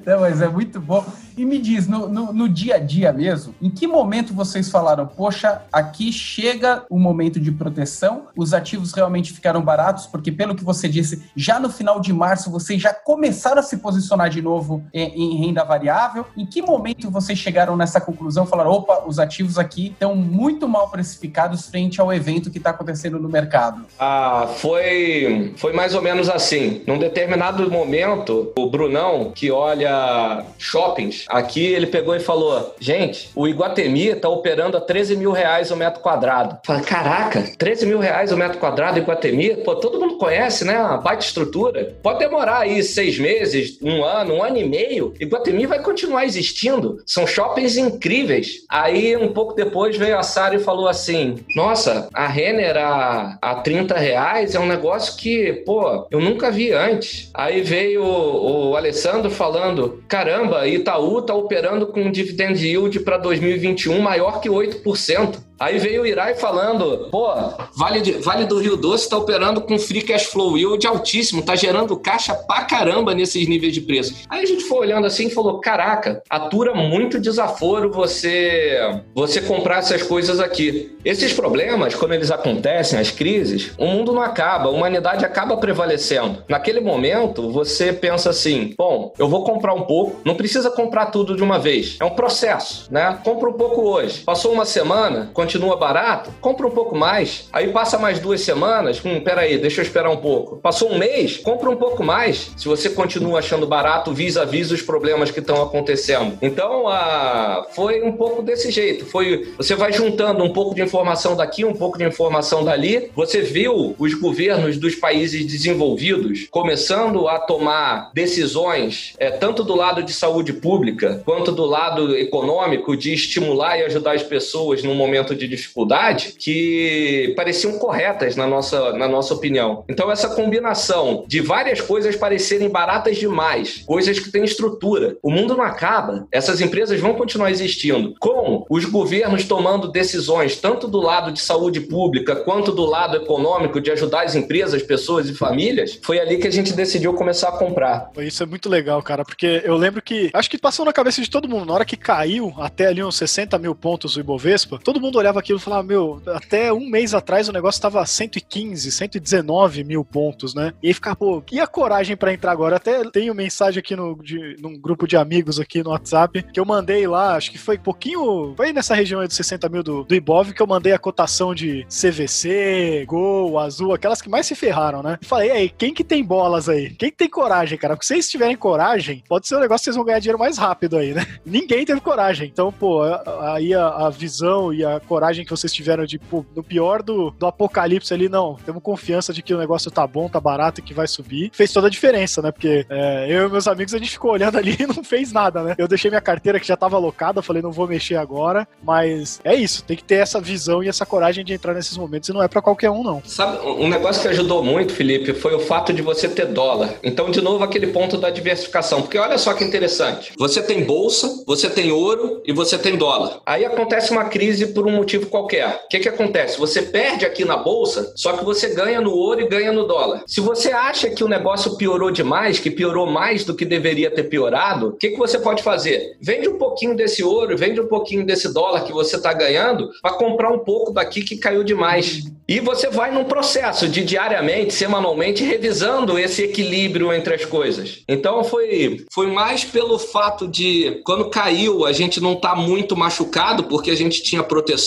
Não, 0.04 0.20
mas 0.20 0.40
é 0.40 0.48
muito 0.48 0.80
bom. 0.80 1.04
E 1.36 1.44
me 1.44 1.58
diz, 1.58 1.86
no, 1.88 2.08
no, 2.08 2.32
no, 2.32 2.48
dia 2.48 2.76
a 2.76 2.78
dia 2.78 3.12
mesmo, 3.12 3.54
em 3.60 3.68
que 3.68 3.86
momento 3.86 4.32
vocês 4.32 4.70
falaram, 4.70 5.06
poxa, 5.06 5.62
aqui 5.72 6.12
chega 6.12 6.84
o 6.88 6.98
momento 6.98 7.40
de 7.40 7.50
proteção, 7.50 8.28
os 8.36 8.54
ativos 8.54 8.92
realmente 8.92 9.32
ficaram 9.32 9.60
baratos, 9.60 10.06
porque 10.06 10.30
pelo 10.30 10.54
que 10.54 10.62
você 10.62 10.88
disse, 10.88 11.24
já 11.34 11.58
no 11.58 11.68
final 11.68 12.00
de 12.00 12.12
março 12.12 12.50
vocês 12.50 12.80
já 12.80 12.94
começaram 12.94 13.58
a 13.58 13.62
se 13.62 13.78
posicionar 13.78 14.30
de 14.30 14.40
novo 14.40 14.84
em, 14.92 15.34
em 15.34 15.46
renda 15.46 15.64
variável. 15.64 16.24
Em 16.36 16.46
que 16.46 16.62
momento 16.62 17.10
vocês 17.10 17.38
chegaram 17.38 17.76
nessa 17.76 18.00
conclusão, 18.00 18.46
falaram, 18.46 18.70
opa, 18.70 19.04
os 19.06 19.18
ativos 19.18 19.58
aqui 19.58 19.88
estão 19.88 20.14
muito 20.14 20.68
mal 20.68 20.88
precificados 20.88 21.66
frente 21.66 22.00
ao 22.00 22.12
evento 22.12 22.50
que 22.50 22.58
está 22.58 22.70
acontecendo 22.70 23.18
no 23.18 23.28
mercado? 23.28 23.83
Ah, 23.98 24.48
foi, 24.56 25.52
foi 25.56 25.72
mais 25.72 25.94
ou 25.94 26.02
menos 26.02 26.28
assim. 26.28 26.82
Num 26.86 26.98
determinado 26.98 27.70
momento, 27.70 28.52
o 28.56 28.66
Brunão, 28.66 29.32
que 29.34 29.50
olha 29.50 30.44
shoppings, 30.58 31.24
aqui 31.28 31.64
ele 31.64 31.86
pegou 31.86 32.14
e 32.14 32.20
falou: 32.20 32.74
gente, 32.80 33.30
o 33.34 33.46
Iguatemi 33.46 34.08
está 34.08 34.28
operando 34.28 34.76
a 34.76 34.80
13 34.80 35.16
mil 35.16 35.32
reais 35.32 35.70
o 35.70 35.76
metro 35.76 36.00
quadrado. 36.00 36.58
Fala, 36.64 36.80
caraca, 36.80 37.44
13 37.58 37.86
mil 37.86 37.98
reais 37.98 38.32
o 38.32 38.36
metro 38.36 38.58
quadrado 38.58 38.98
Iguatemi? 38.98 39.56
Pô, 39.56 39.76
todo 39.76 40.00
mundo 40.00 40.16
conhece, 40.16 40.64
né? 40.64 40.78
Uma 40.78 40.98
baita 40.98 41.24
estrutura. 41.24 41.96
Pode 42.02 42.18
demorar 42.18 42.60
aí 42.60 42.82
seis 42.82 43.18
meses, 43.18 43.78
um 43.82 44.04
ano, 44.04 44.34
um 44.34 44.42
ano 44.42 44.58
e 44.58 44.64
meio. 44.64 45.14
Iguatemi 45.20 45.66
vai 45.66 45.82
continuar 45.82 46.24
existindo. 46.24 47.02
São 47.06 47.26
shoppings 47.26 47.76
incríveis. 47.76 48.64
Aí, 48.68 49.16
um 49.16 49.32
pouco 49.32 49.54
depois, 49.54 49.96
veio 49.96 50.18
a 50.18 50.22
Sara 50.22 50.56
e 50.56 50.60
falou 50.60 50.88
assim: 50.88 51.36
Nossa, 51.54 52.08
a 52.12 52.26
Renner 52.26 52.76
a, 52.76 53.38
a 53.40 53.54
30 53.64 53.96
reais 53.96 54.54
é 54.54 54.60
um 54.60 54.66
negócio 54.66 55.16
que, 55.16 55.52
pô, 55.64 56.06
eu 56.10 56.20
nunca 56.20 56.50
vi 56.50 56.70
antes. 56.70 57.30
Aí 57.34 57.62
veio 57.62 58.04
o, 58.04 58.70
o 58.70 58.76
Alessandro 58.76 59.30
falando: 59.30 60.04
Caramba, 60.06 60.68
Itaú 60.68 61.22
tá 61.22 61.34
operando 61.34 61.86
com 61.86 62.02
um 62.02 62.12
dividend 62.12 62.62
yield 62.64 63.00
para 63.00 63.16
2021 63.16 63.98
maior 64.00 64.40
que 64.40 64.48
8%. 64.48 65.38
Aí 65.58 65.78
veio 65.78 66.02
o 66.02 66.06
Irai 66.06 66.34
falando, 66.34 67.08
pô, 67.10 67.28
vale, 67.76 68.00
de, 68.00 68.12
vale 68.12 68.44
do 68.44 68.58
Rio 68.58 68.76
Doce 68.76 69.04
está 69.04 69.16
operando 69.16 69.60
com 69.60 69.78
free 69.78 70.02
cash 70.02 70.24
flow 70.24 70.56
yield 70.56 70.86
altíssimo, 70.86 71.42
tá 71.42 71.54
gerando 71.54 71.96
caixa 71.96 72.34
pra 72.34 72.64
caramba 72.64 73.14
nesses 73.14 73.46
níveis 73.46 73.72
de 73.72 73.80
preço. 73.80 74.14
Aí 74.28 74.42
a 74.42 74.46
gente 74.46 74.64
foi 74.64 74.78
olhando 74.78 75.06
assim 75.06 75.26
e 75.26 75.30
falou, 75.30 75.60
caraca, 75.60 76.22
atura 76.28 76.74
muito 76.74 77.20
desaforo 77.20 77.90
você 77.90 78.80
você 79.14 79.40
comprar 79.40 79.78
essas 79.78 80.02
coisas 80.02 80.40
aqui. 80.40 80.96
Esses 81.04 81.32
problemas, 81.32 81.94
quando 81.94 82.14
eles 82.14 82.30
acontecem, 82.30 82.98
as 82.98 83.10
crises, 83.10 83.72
o 83.78 83.86
mundo 83.86 84.12
não 84.12 84.22
acaba, 84.22 84.66
a 84.66 84.70
humanidade 84.70 85.24
acaba 85.24 85.56
prevalecendo. 85.56 86.42
Naquele 86.48 86.80
momento, 86.80 87.50
você 87.50 87.92
pensa 87.92 88.30
assim, 88.30 88.74
bom, 88.76 89.12
eu 89.18 89.28
vou 89.28 89.44
comprar 89.44 89.74
um 89.74 89.82
pouco, 89.82 90.20
não 90.24 90.34
precisa 90.34 90.70
comprar 90.70 91.06
tudo 91.06 91.36
de 91.36 91.42
uma 91.42 91.58
vez, 91.58 91.96
é 92.00 92.04
um 92.04 92.10
processo, 92.10 92.86
né? 92.90 93.18
Compra 93.22 93.48
um 93.48 93.54
pouco 93.54 93.82
hoje. 93.82 94.20
Passou 94.20 94.52
uma 94.52 94.64
semana, 94.64 95.30
continua 95.44 95.76
barato, 95.76 96.30
compra 96.40 96.66
um 96.66 96.70
pouco 96.70 96.96
mais. 96.96 97.48
Aí 97.52 97.68
passa 97.68 97.98
mais 97.98 98.18
duas 98.18 98.40
semanas, 98.40 99.00
hum, 99.04 99.20
peraí, 99.20 99.58
deixa 99.58 99.82
eu 99.82 99.84
esperar 99.84 100.10
um 100.10 100.16
pouco. 100.16 100.56
Passou 100.56 100.90
um 100.90 100.98
mês, 100.98 101.36
compra 101.36 101.68
um 101.68 101.76
pouco 101.76 102.02
mais. 102.02 102.50
Se 102.56 102.66
você 102.66 102.88
continua 102.88 103.40
achando 103.40 103.66
barato, 103.66 104.14
vis-a-vis 104.14 104.70
os 104.70 104.80
problemas 104.80 105.30
que 105.30 105.40
estão 105.40 105.62
acontecendo. 105.62 106.38
Então, 106.40 106.88
a... 106.88 107.66
foi 107.74 108.02
um 108.02 108.12
pouco 108.12 108.42
desse 108.42 108.70
jeito. 108.70 109.04
Foi, 109.04 109.52
você 109.58 109.74
vai 109.74 109.92
juntando 109.92 110.42
um 110.42 110.50
pouco 110.50 110.74
de 110.74 110.80
informação 110.80 111.36
daqui, 111.36 111.62
um 111.62 111.74
pouco 111.74 111.98
de 111.98 112.04
informação 112.04 112.64
dali. 112.64 113.10
Você 113.14 113.42
viu 113.42 113.94
os 113.98 114.14
governos 114.14 114.78
dos 114.78 114.94
países 114.94 115.44
desenvolvidos 115.44 116.46
começando 116.50 117.28
a 117.28 117.38
tomar 117.38 118.10
decisões, 118.14 119.12
é, 119.18 119.30
tanto 119.30 119.62
do 119.62 119.76
lado 119.76 120.02
de 120.02 120.12
saúde 120.14 120.54
pública 120.54 121.20
quanto 121.22 121.52
do 121.52 121.66
lado 121.66 122.16
econômico, 122.16 122.96
de 122.96 123.12
estimular 123.12 123.78
e 123.78 123.84
ajudar 123.84 124.12
as 124.12 124.22
pessoas 124.22 124.82
num 124.82 124.94
momento 124.94 125.33
de 125.34 125.48
dificuldade 125.48 126.34
que 126.38 127.32
pareciam 127.36 127.78
corretas 127.78 128.36
na 128.36 128.46
nossa, 128.46 128.92
na 128.92 129.08
nossa 129.08 129.34
opinião. 129.34 129.84
Então, 129.88 130.10
essa 130.10 130.28
combinação 130.28 131.24
de 131.26 131.40
várias 131.40 131.80
coisas 131.80 132.16
parecerem 132.16 132.68
baratas 132.68 133.16
demais, 133.16 133.82
coisas 133.86 134.18
que 134.18 134.30
têm 134.30 134.44
estrutura. 134.44 135.16
O 135.22 135.30
mundo 135.30 135.56
não 135.56 135.64
acaba, 135.64 136.26
essas 136.30 136.60
empresas 136.60 137.00
vão 137.00 137.14
continuar 137.14 137.50
existindo. 137.50 138.14
Com 138.18 138.64
os 138.68 138.84
governos 138.84 139.44
tomando 139.44 139.90
decisões, 139.90 140.56
tanto 140.56 140.88
do 140.88 141.00
lado 141.00 141.32
de 141.32 141.40
saúde 141.40 141.80
pública 141.80 142.36
quanto 142.36 142.72
do 142.72 142.84
lado 142.84 143.16
econômico, 143.16 143.80
de 143.80 143.90
ajudar 143.90 144.22
as 144.22 144.34
empresas, 144.34 144.82
pessoas 144.82 145.28
e 145.28 145.34
famílias, 145.34 145.98
foi 146.02 146.18
ali 146.18 146.38
que 146.38 146.46
a 146.46 146.52
gente 146.52 146.72
decidiu 146.72 147.14
começar 147.14 147.48
a 147.48 147.52
comprar. 147.58 148.10
Isso 148.18 148.42
é 148.42 148.46
muito 148.46 148.68
legal, 148.68 149.02
cara, 149.02 149.24
porque 149.24 149.62
eu 149.64 149.76
lembro 149.76 150.02
que 150.02 150.30
acho 150.32 150.50
que 150.50 150.58
passou 150.58 150.84
na 150.84 150.92
cabeça 150.92 151.20
de 151.20 151.30
todo 151.30 151.48
mundo, 151.48 151.66
na 151.66 151.74
hora 151.74 151.84
que 151.84 151.96
caiu 151.96 152.52
até 152.58 152.86
ali 152.86 153.02
uns 153.02 153.16
60 153.16 153.58
mil 153.58 153.74
pontos 153.74 154.16
o 154.16 154.20
Ibovespa, 154.20 154.78
todo 154.82 155.00
mundo 155.00 155.18
olhava 155.24 155.40
aquilo 155.40 155.58
e 155.58 155.62
falava, 155.62 155.82
meu, 155.82 156.20
até 156.26 156.72
um 156.72 156.88
mês 156.88 157.14
atrás 157.14 157.48
o 157.48 157.52
negócio 157.52 157.80
tava 157.80 158.04
115, 158.04 158.90
119 158.90 159.84
mil 159.84 160.04
pontos, 160.04 160.54
né? 160.54 160.72
E 160.82 160.88
aí 160.88 160.94
ficava, 160.94 161.16
pô, 161.16 161.42
e 161.50 161.60
a 161.60 161.66
coragem 161.66 162.16
para 162.16 162.32
entrar 162.32 162.52
agora? 162.52 162.76
Até 162.76 163.02
tenho 163.10 163.34
mensagem 163.34 163.80
aqui 163.80 163.96
no, 163.96 164.16
de, 164.22 164.56
num 164.60 164.78
grupo 164.78 165.06
de 165.06 165.16
amigos 165.16 165.58
aqui 165.58 165.82
no 165.82 165.90
WhatsApp 165.90 166.42
que 166.52 166.60
eu 166.60 166.64
mandei 166.64 167.06
lá, 167.06 167.36
acho 167.36 167.50
que 167.50 167.58
foi 167.58 167.78
pouquinho, 167.78 168.54
foi 168.56 168.72
nessa 168.72 168.94
região 168.94 169.20
aí 169.20 169.26
dos 169.26 169.36
60 169.36 169.68
mil 169.68 169.82
do, 169.82 170.04
do 170.04 170.14
Ibov 170.14 170.52
que 170.52 170.62
eu 170.62 170.66
mandei 170.66 170.92
a 170.92 170.98
cotação 170.98 171.54
de 171.54 171.86
CVC, 171.88 173.04
Gol, 173.06 173.58
Azul, 173.58 173.94
aquelas 173.94 174.20
que 174.20 174.28
mais 174.28 174.46
se 174.46 174.54
ferraram, 174.54 175.02
né? 175.02 175.18
E 175.20 175.24
falei, 175.24 175.50
aí, 175.50 175.68
quem 175.68 175.94
que 175.94 176.04
tem 176.04 176.22
bolas 176.24 176.68
aí? 176.68 176.90
Quem 176.90 177.10
que 177.10 177.16
tem 177.16 177.28
coragem, 177.28 177.78
cara? 177.78 177.94
Porque 177.94 178.06
se 178.06 178.14
vocês 178.14 178.28
tiverem 178.28 178.56
coragem, 178.56 179.22
pode 179.28 179.48
ser 179.48 179.56
um 179.56 179.60
negócio 179.60 179.82
que 179.82 179.84
vocês 179.84 179.96
vão 179.96 180.04
ganhar 180.04 180.18
dinheiro 180.18 180.38
mais 180.38 180.58
rápido 180.58 180.96
aí, 180.96 181.14
né? 181.14 181.26
Ninguém 181.44 181.84
teve 181.84 182.00
coragem. 182.00 182.48
Então, 182.52 182.72
pô, 182.72 183.02
aí 183.40 183.72
a, 183.74 184.06
a 184.06 184.10
visão 184.10 184.72
e 184.72 184.84
a 184.84 185.00
coragem 185.00 185.13
que 185.44 185.50
vocês 185.50 185.72
tiveram 185.72 186.04
de, 186.04 186.18
pô, 186.18 186.44
no 186.54 186.62
pior 186.62 187.02
do, 187.02 187.30
do 187.30 187.46
apocalipse 187.46 188.12
ali, 188.12 188.28
não, 188.28 188.56
temos 188.64 188.82
confiança 188.82 189.32
de 189.32 189.42
que 189.42 189.54
o 189.54 189.58
negócio 189.58 189.90
tá 189.90 190.06
bom, 190.06 190.28
tá 190.28 190.40
barato 190.40 190.80
e 190.80 190.82
que 190.82 190.94
vai 190.94 191.06
subir, 191.06 191.50
fez 191.52 191.72
toda 191.72 191.86
a 191.86 191.90
diferença, 191.90 192.42
né? 192.42 192.50
Porque 192.50 192.86
é, 192.88 193.26
eu 193.28 193.48
e 193.48 193.50
meus 193.50 193.66
amigos, 193.66 193.94
a 193.94 193.98
gente 193.98 194.10
ficou 194.10 194.32
olhando 194.32 194.58
ali 194.58 194.76
e 194.80 194.86
não 194.86 195.02
fez 195.02 195.32
nada, 195.32 195.62
né? 195.62 195.74
Eu 195.78 195.88
deixei 195.88 196.10
minha 196.10 196.20
carteira 196.20 196.60
que 196.60 196.66
já 196.66 196.76
tava 196.76 196.96
alocada, 196.96 197.42
falei, 197.42 197.62
não 197.62 197.72
vou 197.72 197.86
mexer 197.86 198.16
agora, 198.16 198.66
mas 198.82 199.40
é 199.44 199.54
isso, 199.54 199.84
tem 199.84 199.96
que 199.96 200.04
ter 200.04 200.16
essa 200.16 200.40
visão 200.40 200.82
e 200.82 200.88
essa 200.88 201.06
coragem 201.06 201.44
de 201.44 201.52
entrar 201.52 201.74
nesses 201.74 201.96
momentos 201.96 202.28
e 202.28 202.32
não 202.32 202.42
é 202.42 202.48
para 202.48 202.62
qualquer 202.62 202.90
um, 202.90 203.02
não. 203.02 203.22
Sabe, 203.24 203.58
um 203.66 203.88
negócio 203.88 204.22
que 204.22 204.28
ajudou 204.28 204.62
muito, 204.62 204.92
Felipe, 204.92 205.32
foi 205.32 205.54
o 205.54 205.60
fato 205.60 205.92
de 205.92 206.02
você 206.02 206.28
ter 206.28 206.46
dólar. 206.46 206.94
Então, 207.02 207.30
de 207.30 207.40
novo, 207.40 207.64
aquele 207.64 207.88
ponto 207.88 208.16
da 208.16 208.30
diversificação, 208.30 209.02
porque 209.02 209.18
olha 209.18 209.38
só 209.38 209.54
que 209.54 209.64
interessante. 209.64 210.32
Você 210.38 210.62
tem 210.62 210.84
bolsa, 210.84 211.42
você 211.46 211.68
tem 211.68 211.92
ouro 211.92 212.42
e 212.44 212.52
você 212.52 212.78
tem 212.78 212.96
dólar. 212.96 213.40
Aí 213.46 213.64
acontece 213.64 214.10
uma 214.10 214.24
crise 214.24 214.68
por 214.68 214.86
um 214.86 214.92
motivo 215.04 215.26
qualquer. 215.26 215.82
O 215.84 215.88
que, 215.88 216.00
que 216.00 216.08
acontece? 216.08 216.58
Você 216.58 216.82
perde 216.82 217.26
aqui 217.26 217.44
na 217.44 217.56
bolsa, 217.56 218.12
só 218.16 218.32
que 218.32 218.44
você 218.44 218.74
ganha 218.74 219.00
no 219.00 219.12
ouro 219.12 219.42
e 219.42 219.48
ganha 219.48 219.70
no 219.70 219.86
dólar. 219.86 220.22
Se 220.26 220.40
você 220.40 220.72
acha 220.72 221.10
que 221.10 221.22
o 221.22 221.28
negócio 221.28 221.76
piorou 221.76 222.10
demais, 222.10 222.58
que 222.58 222.70
piorou 222.70 223.06
mais 223.06 223.44
do 223.44 223.54
que 223.54 223.64
deveria 223.64 224.10
ter 224.10 224.24
piorado, 224.24 224.88
o 224.88 224.92
que, 224.92 225.10
que 225.10 225.18
você 225.18 225.38
pode 225.38 225.62
fazer? 225.62 226.16
Vende 226.20 226.48
um 226.48 226.58
pouquinho 226.58 226.96
desse 226.96 227.22
ouro, 227.22 227.56
vende 227.56 227.80
um 227.80 227.86
pouquinho 227.86 228.24
desse 228.24 228.52
dólar 228.52 228.84
que 228.84 228.92
você 228.92 229.16
está 229.16 229.32
ganhando 229.32 229.90
para 230.00 230.16
comprar 230.16 230.50
um 230.50 230.60
pouco 230.60 230.92
daqui 230.92 231.22
que 231.22 231.36
caiu 231.36 231.62
demais. 231.62 232.24
E 232.46 232.60
você 232.60 232.88
vai 232.88 233.10
num 233.10 233.24
processo 233.24 233.88
de 233.88 234.04
diariamente, 234.04 234.74
semanalmente, 234.74 235.42
revisando 235.42 236.18
esse 236.18 236.42
equilíbrio 236.42 237.12
entre 237.12 237.34
as 237.34 237.44
coisas. 237.44 238.02
Então 238.06 238.44
foi, 238.44 239.04
foi 239.12 239.28
mais 239.28 239.64
pelo 239.64 239.98
fato 239.98 240.46
de 240.46 241.00
quando 241.04 241.30
caiu 241.30 241.86
a 241.86 241.92
gente 241.92 242.20
não 242.20 242.34
tá 242.36 242.54
muito 242.54 242.96
machucado 242.96 243.64
porque 243.64 243.90
a 243.90 243.96
gente 243.96 244.22
tinha 244.22 244.42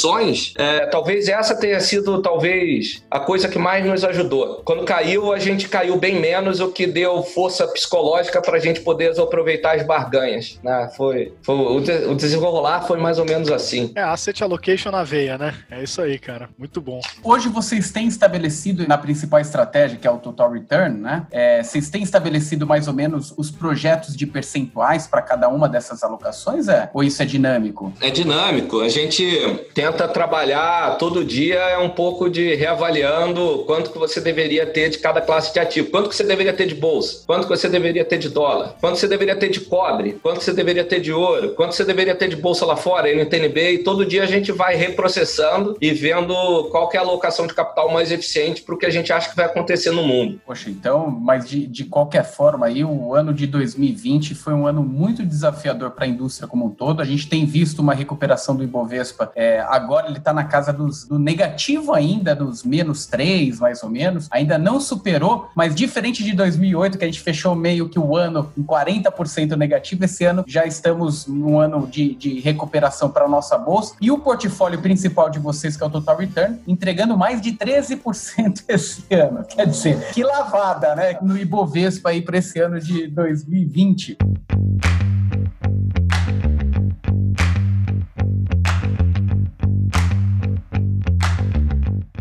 proteções. 0.07 0.53
É, 0.57 0.85
talvez 0.87 1.27
essa 1.27 1.55
tenha 1.55 1.79
sido 1.79 2.21
talvez 2.21 3.03
a 3.09 3.19
coisa 3.19 3.47
que 3.47 3.57
mais 3.57 3.85
nos 3.85 4.03
ajudou. 4.03 4.61
Quando 4.63 4.83
caiu 4.83 5.33
a 5.33 5.39
gente 5.39 5.67
caiu 5.67 5.97
bem 5.97 6.19
menos, 6.19 6.59
o 6.59 6.69
que 6.69 6.87
deu 6.87 7.21
força 7.23 7.67
psicológica 7.67 8.41
para 8.41 8.57
a 8.57 8.59
gente 8.59 8.81
poder 8.81 9.17
aproveitar 9.19 9.75
as 9.75 9.85
barganhas. 9.85 10.59
Né? 10.63 10.89
Foi, 10.95 11.33
foi 11.41 11.55
o, 11.55 11.79
de, 11.79 11.91
o 12.05 12.15
desenrolar 12.15 12.81
foi 12.81 12.99
mais 12.99 13.19
ou 13.19 13.25
menos 13.25 13.51
assim. 13.51 13.91
É 13.95 14.01
asset 14.01 14.43
allocation 14.43 14.91
na 14.91 15.03
veia, 15.03 15.37
né? 15.37 15.53
É 15.69 15.83
isso 15.83 16.01
aí, 16.01 16.17
cara. 16.19 16.49
Muito 16.57 16.79
bom. 16.81 16.99
Hoje 17.23 17.49
vocês 17.49 17.91
têm 17.91 18.07
estabelecido 18.07 18.87
na 18.87 18.97
principal 18.97 19.39
estratégia, 19.39 19.97
que 19.97 20.07
é 20.07 20.11
o 20.11 20.17
total 20.17 20.51
return, 20.51 20.99
né? 20.99 21.25
É, 21.31 21.63
vocês 21.63 21.89
têm 21.89 22.03
estabelecido 22.03 22.65
mais 22.65 22.87
ou 22.87 22.93
menos 22.93 23.33
os 23.37 23.51
projetos 23.51 24.15
de 24.15 24.25
percentuais 24.25 25.07
para 25.07 25.21
cada 25.21 25.47
uma 25.49 25.67
dessas 25.67 26.03
alocações, 26.03 26.67
é? 26.67 26.89
Ou 26.93 27.03
isso 27.03 27.21
é 27.21 27.25
dinâmico? 27.25 27.93
É 28.01 28.09
dinâmico. 28.09 28.81
A 28.81 28.89
gente 28.89 29.25
tenta 29.73 29.96
tenta 29.97 30.07
trabalhar 30.07 30.97
todo 30.99 31.25
dia 31.25 31.55
é 31.55 31.77
um 31.77 31.89
pouco 31.89 32.29
de 32.29 32.53
reavaliando 32.53 33.63
quanto 33.65 33.89
que 33.89 33.97
você 33.97 34.21
deveria 34.21 34.65
ter 34.65 34.89
de 34.89 34.99
cada 34.99 35.19
classe 35.19 35.51
de 35.51 35.59
ativo, 35.59 35.89
quanto 35.89 36.09
que 36.09 36.15
você 36.15 36.23
deveria 36.23 36.53
ter 36.53 36.67
de 36.67 36.75
bolsa, 36.75 37.23
quanto 37.25 37.47
que 37.47 37.57
você 37.57 37.67
deveria 37.67 38.05
ter 38.05 38.19
de 38.19 38.29
dólar, 38.29 38.75
quanto 38.79 38.97
você 38.97 39.07
deveria 39.07 39.35
ter 39.35 39.49
de 39.49 39.61
cobre, 39.61 40.13
quanto 40.21 40.43
você 40.43 40.53
deveria 40.53 40.83
ter 40.83 40.99
de 40.99 41.11
ouro, 41.11 41.49
quanto 41.55 41.73
você 41.73 41.83
deveria 41.83 42.13
ter 42.13 42.29
de 42.29 42.35
bolsa 42.35 42.65
lá 42.65 42.75
fora, 42.75 43.11
NTNB, 43.11 43.71
e 43.71 43.77
todo 43.79 44.05
dia 44.05 44.23
a 44.23 44.27
gente 44.27 44.51
vai 44.51 44.75
reprocessando 44.75 45.75
e 45.81 45.91
vendo 45.91 46.33
qual 46.69 46.89
é 46.93 46.97
a 46.97 47.01
alocação 47.01 47.47
de 47.47 47.55
capital 47.55 47.91
mais 47.91 48.11
eficiente 48.11 48.61
para 48.61 48.75
o 48.75 48.77
que 48.77 48.85
a 48.85 48.91
gente 48.91 49.11
acha 49.11 49.29
que 49.29 49.35
vai 49.35 49.45
acontecer 49.45 49.91
no 49.91 50.03
mundo. 50.03 50.39
Poxa, 50.45 50.69
então, 50.69 51.09
mas 51.09 51.49
de, 51.49 51.65
de 51.65 51.85
qualquer 51.85 52.23
forma 52.23 52.67
aí, 52.67 52.83
o 52.83 53.15
ano 53.15 53.33
de 53.33 53.47
2020 53.47 54.35
foi 54.35 54.53
um 54.53 54.67
ano 54.67 54.83
muito 54.83 55.25
desafiador 55.25 55.91
para 55.91 56.05
a 56.05 56.07
indústria 56.07 56.47
como 56.47 56.67
um 56.67 56.69
todo. 56.69 57.01
A 57.01 57.05
gente 57.05 57.27
tem 57.27 57.45
visto 57.45 57.79
uma 57.79 57.93
recuperação 57.93 58.55
do 58.55 58.63
Ibovespa. 58.63 59.31
É, 59.35 59.59
agora 59.61 59.86
ele 60.07 60.17
está 60.17 60.33
na 60.33 60.43
casa 60.43 60.71
dos, 60.73 61.05
do 61.05 61.17
negativo 61.19 61.93
ainda, 61.93 62.35
dos 62.35 62.63
menos 62.63 63.05
3, 63.05 63.59
mais 63.59 63.83
ou 63.83 63.89
menos. 63.89 64.27
Ainda 64.31 64.57
não 64.57 64.79
superou, 64.79 65.49
mas 65.55 65.75
diferente 65.75 66.23
de 66.23 66.33
2008, 66.33 66.97
que 66.97 67.03
a 67.03 67.07
gente 67.07 67.21
fechou 67.21 67.55
meio 67.55 67.89
que 67.89 67.99
o 67.99 68.15
ano 68.15 68.51
em 68.57 68.63
40% 68.63 69.55
negativo, 69.55 70.05
esse 70.05 70.25
ano 70.25 70.43
já 70.47 70.65
estamos 70.65 71.27
num 71.27 71.59
ano 71.59 71.87
de, 71.87 72.15
de 72.15 72.39
recuperação 72.39 73.09
para 73.09 73.25
a 73.25 73.27
nossa 73.27 73.57
bolsa. 73.57 73.95
E 74.01 74.11
o 74.11 74.19
portfólio 74.19 74.81
principal 74.81 75.29
de 75.29 75.39
vocês, 75.39 75.77
que 75.77 75.83
é 75.83 75.85
o 75.85 75.89
Total 75.89 76.17
Return, 76.17 76.59
entregando 76.67 77.17
mais 77.17 77.41
de 77.41 77.53
13% 77.53 78.63
esse 78.67 79.13
ano. 79.13 79.43
Quer 79.45 79.67
dizer, 79.67 80.11
que 80.11 80.23
lavada, 80.23 80.95
né? 80.95 81.17
No 81.21 81.37
Ibovespa 81.37 82.09
aí 82.09 82.21
para 82.21 82.37
esse 82.37 82.59
ano 82.59 82.79
de 82.79 83.07
2020. 83.07 84.17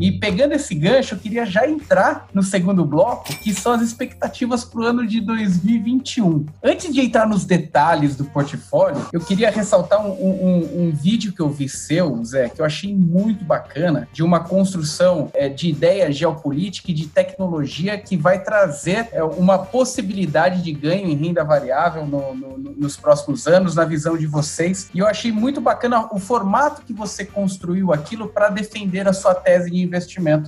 E 0.07 0.13
pegando 0.13 0.53
esse 0.53 0.73
gancho, 0.73 1.17
eu 1.17 1.19
queria 1.19 1.45
já 1.45 1.69
entrar 1.69 2.29
no 2.33 2.41
segundo 2.41 2.85
bloco, 2.85 3.25
que 3.39 3.53
são 3.53 3.73
as 3.73 3.83
expectativas 3.83 4.65
para 4.65 4.81
o 4.81 4.85
ano 4.85 5.05
de 5.05 5.21
2021. 5.21 6.47
Antes 6.63 6.95
de 6.95 7.01
entrar 7.01 7.27
nos 7.27 7.45
detalhes 7.45 8.15
do 8.15 8.25
portfólio, 8.25 9.05
eu 9.13 9.19
queria 9.19 9.51
ressaltar 9.51 10.07
um, 10.07 10.13
um, 10.13 10.83
um 10.83 10.93
vídeo 10.93 11.33
que 11.33 11.41
eu 11.41 11.51
vi 11.51 11.69
seu, 11.69 12.23
Zé, 12.25 12.49
que 12.49 12.61
eu 12.61 12.65
achei 12.65 12.95
muito 12.95 13.45
bacana, 13.45 14.07
de 14.13 14.23
uma 14.23 14.39
construção 14.39 15.29
é, 15.35 15.49
de 15.49 15.71
ideia 15.71 16.13
geopolítica 16.13 16.93
e 16.93 16.95
de 16.95 17.09
tecnologia 17.09 17.99
que 17.99 18.17
vai 18.17 18.41
trazer 18.45 19.09
é, 19.11 19.25
uma 19.25 19.59
possibilidade 19.59 20.63
de 20.63 20.71
ganho 20.71 21.09
em 21.09 21.17
renda 21.17 21.43
variável 21.43 22.07
no, 22.07 22.33
no, 22.33 22.59
nos 22.77 22.97
próximos 22.97 23.49
anos, 23.49 23.75
na 23.75 23.85
visão 23.85 24.17
de 24.17 24.29
vocês. 24.29 24.89
E 24.95 25.01
eu 25.01 25.07
achei 25.09 25.33
muito 25.33 25.61
bacana 25.61 26.07
o 26.13 26.21
formato 26.21 26.83
que 26.83 26.93
você 26.93 27.25
construiu 27.25 27.93
aquilo 27.93 28.29
para 28.29 28.51
defender 28.51 29.09
a 29.09 29.13
sua 29.13 29.35
tese 29.35 29.69
de 29.69 29.79
investimento 29.79 29.96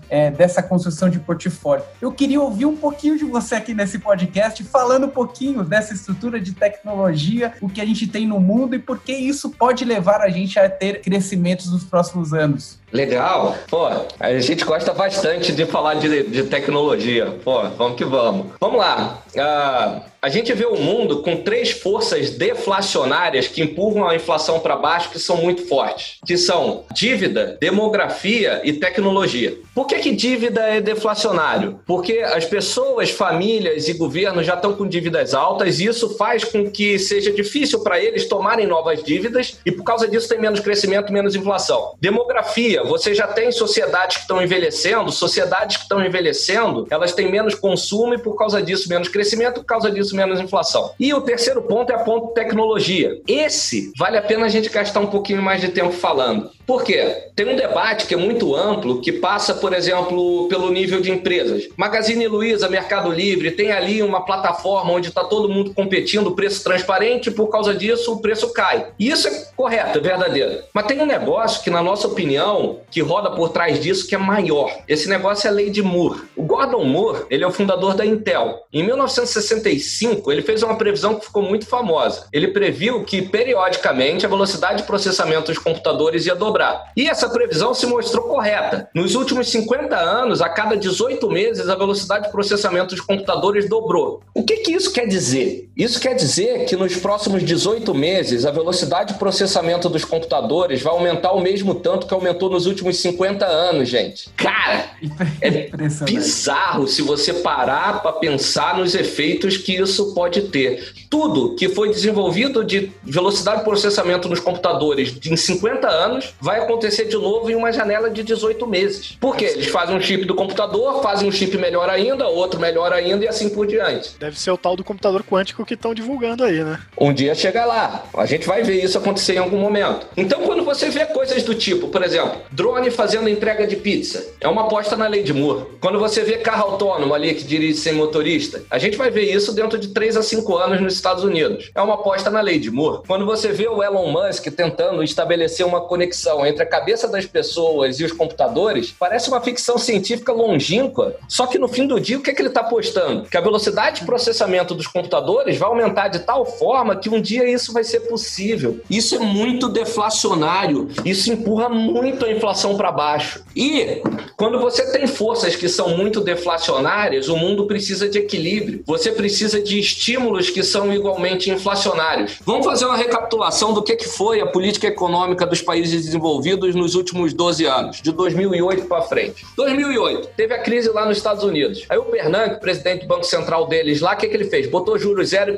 é, 0.09 0.31
dessa 0.31 0.63
construção 0.63 1.09
de 1.09 1.19
portfólio. 1.19 1.85
Eu 2.01 2.13
queria 2.13 2.41
ouvir 2.41 2.67
um 2.67 2.77
pouquinho 2.77 3.17
de 3.17 3.25
você 3.25 3.57
aqui 3.57 3.75
nesse 3.75 3.99
podcast, 3.99 4.63
falando 4.65 5.07
um 5.07 5.11
pouquinho 5.11 5.65
dessa 5.65 5.95
estrutura 5.95 6.41
de 6.41 6.53
tecnologia, 6.53 7.55
o 7.61 7.69
que 7.69 7.81
a 7.81 7.87
gente 7.87 8.07
tem 8.07 8.27
no 8.27 8.41
mundo 8.41 8.75
e 8.75 8.79
por 8.79 8.99
que 9.01 9.13
isso 9.13 9.51
pode 9.51 9.85
levar 9.85 10.21
a 10.21 10.29
gente 10.29 10.59
a 10.59 10.69
ter 10.69 11.01
crescimentos 11.01 11.71
nos 11.71 11.85
próximos 11.85 12.33
anos. 12.33 12.78
Legal. 12.93 13.57
Pô, 13.69 13.87
a 14.19 14.39
gente 14.39 14.65
gosta 14.65 14.93
bastante 14.93 15.53
de 15.53 15.67
falar 15.67 15.95
de, 15.95 16.23
de 16.25 16.45
tecnologia. 16.45 17.35
Pô, 17.45 17.63
vamos 17.77 17.97
que 17.97 18.05
vamos. 18.05 18.47
Vamos 18.61 18.79
lá. 18.79 19.23
Uh, 19.35 20.09
a 20.21 20.29
gente 20.29 20.53
vê 20.53 20.67
o 20.67 20.77
mundo 20.77 21.23
com 21.23 21.37
três 21.37 21.71
forças 21.71 22.31
deflacionárias 22.31 23.47
que 23.47 23.63
empurram 23.63 24.09
a 24.09 24.17
inflação 24.17 24.59
para 24.59 24.75
baixo, 24.75 25.11
que 25.11 25.19
são 25.19 25.37
muito 25.37 25.69
fortes, 25.69 26.19
que 26.27 26.37
são 26.37 26.85
dívida, 26.93 27.57
demografia 27.61 28.61
e 28.65 28.73
tecnologia. 28.73 29.57
Por 29.73 29.87
que, 29.87 30.01
que 30.01 30.11
dívida 30.11 30.61
é 30.61 30.81
deflacionário? 30.81 31.79
Porque 31.87 32.19
as 32.19 32.45
pessoas, 32.45 33.11
famílias 33.11 33.87
e 33.87 33.93
governos 33.93 34.45
já 34.45 34.55
estão 34.55 34.75
com 34.75 34.89
dívidas 34.89 35.35
altas 35.35 35.79
e 35.79 35.85
isso 35.87 36.17
faz 36.17 36.43
com 36.43 36.69
que 36.69 36.99
seja 36.99 37.31
difícil 37.31 37.81
para 37.85 38.01
eles 38.03 38.27
tomarem 38.27 38.67
novas 38.67 39.05
dívidas 39.05 39.61
e 39.65 39.71
por 39.71 39.85
causa 39.85 40.09
disso 40.09 40.29
tem 40.29 40.41
menos 40.41 40.59
crescimento, 40.59 41.13
menos 41.13 41.37
inflação. 41.37 41.95
Demografia, 42.01 42.78
você 42.85 43.15
já 43.15 43.27
tem 43.27 43.51
sociedades 43.53 44.17
que 44.17 44.23
estão 44.23 44.43
envelhecendo, 44.43 45.11
sociedades 45.11 45.77
que 45.77 45.83
estão 45.85 46.05
envelhecendo, 46.05 46.87
elas 46.91 47.13
têm 47.13 47.31
menos 47.31 47.55
consumo 47.55 48.15
e 48.15 48.19
por 48.19 48.37
causa 48.37 48.63
disso 48.63 48.89
menos 48.89 49.09
crescimento, 49.09 49.61
por 49.61 49.67
causa 49.67 49.91
disso 49.91 50.15
menos 50.15 50.41
inflação. 50.41 50.93
E 50.99 51.13
o 51.15 51.21
terceiro 51.21 51.63
ponto 51.63 51.91
é 51.91 51.95
a 51.95 51.99
ponto 51.99 52.35
tecnologia. 52.35 53.21
Esse 53.27 53.93
vale 53.97 54.17
a 54.17 54.23
pena 54.23 54.47
a 54.47 54.49
gente 54.49 54.69
gastar 54.69 55.01
um 55.01 55.07
pouquinho 55.07 55.43
mais 55.43 55.61
de 55.61 55.69
tempo 55.69 55.93
falando. 55.93 56.51
Por 56.69 56.85
quê? 56.85 57.31
Tem 57.35 57.49
um 57.49 57.57
debate 57.57 58.07
que 58.07 58.13
é 58.13 58.17
muito 58.19 58.55
amplo, 58.55 59.01
que 59.01 59.11
passa, 59.11 59.55
por 59.55 59.73
exemplo, 59.73 60.49
pelo 60.49 60.71
nível 60.71 61.01
de 61.01 61.11
empresas. 61.11 61.67
Magazine 61.79 62.29
Luiza, 62.29 62.69
Mercado 62.69 63.11
Livre, 63.11 63.53
tem 63.53 63.73
ali 63.73 64.03
uma 64.03 64.21
plataforma 64.21 64.93
onde 64.93 65.09
está 65.09 65.25
todo 65.25 65.49
mundo 65.49 65.73
competindo, 65.73 66.33
preço 66.33 66.63
transparente, 66.63 67.31
por 67.31 67.47
causa 67.47 67.75
disso 67.75 68.13
o 68.13 68.21
preço 68.21 68.53
cai. 68.53 68.89
E 68.99 69.09
isso 69.09 69.27
é 69.29 69.47
correto, 69.57 69.97
é 69.97 70.03
verdadeiro. 70.03 70.63
Mas 70.75 70.85
tem 70.85 71.01
um 71.01 71.07
negócio 71.07 71.65
que, 71.65 71.71
na 71.71 71.83
nossa 71.83 72.07
opinião, 72.07 72.81
que 72.91 73.01
roda 73.01 73.31
por 73.31 73.49
trás 73.49 73.81
disso, 73.81 74.07
que 74.07 74.15
é 74.15 74.19
maior. 74.19 74.71
Esse 74.87 75.09
negócio 75.09 75.47
é 75.47 75.51
a 75.51 75.55
lei 75.55 75.71
de 75.71 75.81
Moore. 75.81 76.21
O 76.37 76.43
Gordon 76.43 76.85
Moore, 76.85 77.25
ele 77.31 77.45
é 77.45 77.47
o 77.47 77.53
fundador 77.53 77.95
da 77.95 78.05
Intel. 78.05 78.67
Em 78.71 78.83
1965, 78.83 80.31
ele 80.31 80.43
fez 80.43 80.63
uma 80.63 80.77
previsão 80.77 81.15
que 81.15 81.25
ficou 81.25 81.43
muito 81.43 81.65
famosa. 81.65 82.27
Ele 82.31 82.49
previu 82.49 83.05
que, 83.05 83.23
periodicamente, 83.23 84.27
a 84.27 84.29
velocidade 84.29 84.83
de 84.83 84.87
processamento 84.87 85.51
dos 85.51 85.59
computadores 85.59 86.27
ia 86.27 86.35
dobrar 86.35 86.58
E 86.97 87.09
essa 87.09 87.29
previsão 87.29 87.73
se 87.75 87.87
mostrou 87.87 88.25
correta. 88.25 88.89
Nos 88.95 89.15
últimos 89.15 89.49
50 89.49 89.97
anos, 89.97 90.41
a 90.41 90.49
cada 90.49 90.77
18 90.77 91.31
meses, 91.31 91.69
a 91.69 91.75
velocidade 91.75 92.27
de 92.27 92.33
processamento 92.33 92.95
dos 92.95 93.01
computadores 93.01 93.69
dobrou. 93.69 94.21
O 94.35 94.43
que, 94.43 94.59
que 94.59 94.73
isso 94.73 94.93
quer 94.93 95.07
dizer? 95.07 95.69
Isso 95.77 96.01
quer 96.01 96.15
dizer 96.15 96.65
que 96.67 96.77
nos 96.77 96.97
próximos 96.97 97.43
18 97.43 97.95
meses, 97.95 98.45
a 98.45 98.51
velocidade 98.51 99.13
de 99.13 99.19
processamento 99.19 99.89
dos 99.89 100.05
computadores 100.05 100.83
vai 100.83 100.93
aumentar 100.93 101.33
o 101.33 101.41
mesmo 101.41 101.75
tanto 101.75 102.07
que 102.07 102.15
aumentou 102.15 102.51
nos 102.51 102.67
últimos 102.67 102.99
50 103.01 103.47
anos, 103.47 103.89
gente. 103.89 104.29
Cara, 104.69 104.91
é 105.41 105.71
bizarro 106.05 106.87
se 106.87 107.03
você 107.03 107.33
parar 107.35 108.03
para 108.03 108.13
pensar 108.13 108.77
nos 108.77 108.95
efeitos 108.95 109.57
que 109.57 109.77
isso 109.77 110.15
pode 110.15 110.43
ter. 110.43 110.93
Tudo 111.09 111.55
que 111.55 111.69
foi 111.69 111.89
desenvolvido 111.89 112.65
de 112.65 112.93
velocidade 113.03 113.59
de 113.59 113.65
processamento 113.65 114.29
nos 114.29 114.41
computadores 114.41 115.17
em 115.25 115.37
50 115.37 115.89
anos 115.89 116.35
vai 116.41 116.61
acontecer 116.61 117.07
de 117.07 117.17
novo 117.17 117.51
em 117.51 117.55
uma 117.55 117.73
janela 117.73 118.11
de 118.11 118.23
18 118.23 118.67
meses. 118.67 119.17
Por 119.21 119.37
quê? 119.37 119.47
Eles 119.47 119.69
fazem 119.69 119.97
um 119.97 120.01
chip 120.01 120.25
do 120.25 120.35
computador, 120.35 121.03
fazem 121.03 121.29
um 121.29 121.33
chip 121.33 121.57
melhor 121.57 121.89
ainda, 121.89 122.29
outro 122.29 122.61
melhor 122.61 122.93
ainda 122.93 123.25
e 123.25 123.29
assim 123.29 123.49
por 123.49 123.67
diante. 123.67 124.17
Deve 124.19 124.39
ser 124.39 124.51
o 124.51 124.59
tal 124.59 124.77
do 124.77 124.85
computador 124.85 125.23
quântico 125.23 125.65
que 125.65 125.75
estão 125.75 125.95
divulgando 125.95 126.45
aí, 126.45 126.63
né? 126.63 126.79
Um 127.01 127.13
dia 127.13 127.35
chega 127.35 127.65
lá. 127.65 128.05
A 128.15 128.27
gente 128.27 128.47
vai 128.47 128.63
ver 128.63 128.83
isso 128.83 128.99
acontecer 128.99 129.35
em 129.35 129.39
algum 129.39 129.59
momento. 129.59 130.07
Então, 130.17 130.43
quando 130.43 130.65
você 130.65 130.91
vê 130.91 131.07
coisas 131.07 131.43
do 131.43 131.55
tipo, 131.55 131.89
por 131.89 132.03
exemplo, 132.03 132.41
drone 132.51 132.91
fazendo 132.91 133.29
entrega 133.29 133.67
de 133.67 133.77
pizza, 133.77 134.27
é 134.41 134.49
uma 134.49 134.58
aposta 134.61 134.97
na 134.97 135.07
lei 135.07 135.23
de 135.23 135.33
Moore. 135.33 135.65
Quando 135.81 135.99
você 135.99 136.23
vê 136.23 136.39
carro 136.39 136.73
autônomo 136.73 137.15
ali 137.15 137.35
que 137.35 137.45
dirige 137.45 137.79
sem 137.79 137.93
motorista, 137.93 138.63
a 138.71 138.79
gente 138.79 138.97
vai 138.97 139.11
ver 139.11 139.23
isso 139.23 139.53
dentro 139.53 139.79
de 139.79 139.89
3 139.89 140.17
a 140.17 140.23
5 140.23 140.57
anos 140.57 140.81
nos 140.81 140.95
Estados 140.95 141.25
Unidos. 141.25 141.71
É 141.75 141.81
uma 141.81 141.95
aposta 141.95 142.31
na 142.31 142.41
lei 142.41 142.59
de 142.59 142.71
Moore. 142.71 143.03
Quando 143.07 143.25
você 143.25 143.53
vê 143.53 143.69
o 143.69 143.83
Elon 143.83 144.11
Musk 144.11 144.47
tentando 144.49 145.03
estabelecer 145.03 145.65
uma 145.65 145.81
conexão 145.81 146.47
entre 146.47 146.63
a 146.63 146.67
cabeça 146.67 147.09
das 147.09 147.27
pessoas 147.27 148.01
e 148.01 148.05
os 148.05 148.13
computadores 148.13 148.95
parece 148.99 149.29
uma 149.29 149.41
ficção 149.41 149.79
científica 149.79 150.33
longínqua. 150.33 151.17
Só 151.29 151.47
que 151.47 151.59
no 151.59 151.69
fim 151.69 151.87
do 151.87 152.01
dia, 152.01 152.19
o 152.19 152.23
que, 152.23 152.31
é 152.31 152.35
que 152.35 152.41
ele 152.41 152.49
está 152.49 152.61
apostando? 152.61 153.23
Que 153.29 153.37
a 153.37 153.41
velocidade 153.41 154.01
de 154.01 154.07
processamento 154.07 154.75
dos 154.75 154.87
computadores 154.87 155.57
vai 155.57 155.69
aumentar 155.69 156.09
de 156.09 156.21
tal 156.21 156.45
forma 156.45 156.97
que 156.97 157.09
um 157.09 157.21
dia 157.21 157.49
isso 157.49 157.73
vai 157.73 157.85
ser 157.85 158.01
possível. 158.01 158.81
Isso 158.89 159.15
é 159.15 159.19
muito 159.19 159.69
deflacionário. 159.69 160.89
Isso 161.05 161.33
empurra 161.33 161.69
muito 161.69 162.25
a 162.25 162.31
inflação 162.31 162.77
para 162.77 162.93
baixo. 162.93 163.45
E 163.55 164.03
quando 164.39 164.61
você 164.61 164.93
tem 164.93 165.05
forças 165.05 165.57
que 165.57 165.69
são 165.69 165.97
muito 165.97 166.21
deflacionárias, 166.21 167.29
o 167.29 167.37
mundo 167.37 167.67
precisa 167.67 168.09
de 168.09 168.19
equilíbrio. 168.19 168.85
Você 168.87 169.11
precisa 169.11 169.61
de 169.61 169.81
estímulos 169.81 170.49
que 170.49 170.63
são 170.63 170.95
igualmente 170.95 171.51
inflacionários. 171.51 172.39
Vamos 172.47 172.65
fazer 172.65 172.85
uma 172.85 172.97
recapitulação 172.97 173.75
do 173.75 173.83
que, 173.83 173.99
foi 174.07 174.41
a 174.41 174.47
política 174.47 174.87
econômica 174.87 175.45
dos 175.45 175.61
países 175.61 176.05
desenvolvidos 176.05 176.73
nos 176.77 176.95
últimos 176.95 177.35
12 177.35 177.67
anos, 177.67 178.01
de 178.01 178.13
2008 178.13 178.87
para 178.87 179.03
frente. 179.03 179.45
2008, 179.57 180.29
teve 180.37 180.55
a 180.55 180.63
crise 180.63 180.89
lá 180.91 181.05
nos 181.05 181.17
Estados 181.17 181.43
Unidos. 181.43 181.85
Aí 181.89 181.99
o 181.99 182.05
Bernanke, 182.05 182.61
presidente 182.61 183.03
do 183.03 183.09
Banco 183.09 183.25
Central 183.25 183.67
deles 183.67 184.01
lá, 184.01 184.15
o 184.15 184.17
que, 184.17 184.29
que 184.29 184.37
ele 184.37 184.45
fez? 184.45 184.71
Botou 184.71 184.97
juros 184.97 185.31
zero 185.31 185.53
e 185.53 185.57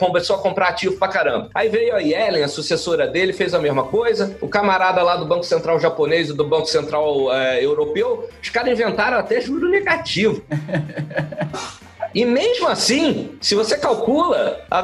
começou 0.00 0.34
a 0.34 0.38
comprar 0.40 0.70
ativo 0.70 0.96
pra 0.96 1.06
caramba. 1.06 1.48
Aí 1.54 1.68
veio 1.68 1.94
a 1.94 2.00
Yellen, 2.00 2.42
a 2.42 2.48
sucessora 2.48 3.06
dele, 3.06 3.32
fez 3.32 3.54
a 3.54 3.60
mesma 3.60 3.84
coisa. 3.84 4.36
O 4.40 4.48
camarada 4.48 5.00
lá 5.00 5.14
do 5.14 5.24
Banco 5.24 5.44
Central 5.44 5.78
japonês 5.78 6.28
e 6.28 6.32
do 6.32 6.44
Banco 6.44 6.66
Central 6.66 7.32
é, 7.32 7.64
europeu, 7.64 8.15
os 8.42 8.48
caras 8.50 8.72
inventaram 8.72 9.18
até 9.18 9.40
juro 9.40 9.68
negativo. 9.68 10.42
E 12.16 12.24
mesmo 12.24 12.66
assim, 12.66 13.32
se 13.42 13.54
você 13.54 13.76
calcula 13.76 14.64
a, 14.70 14.78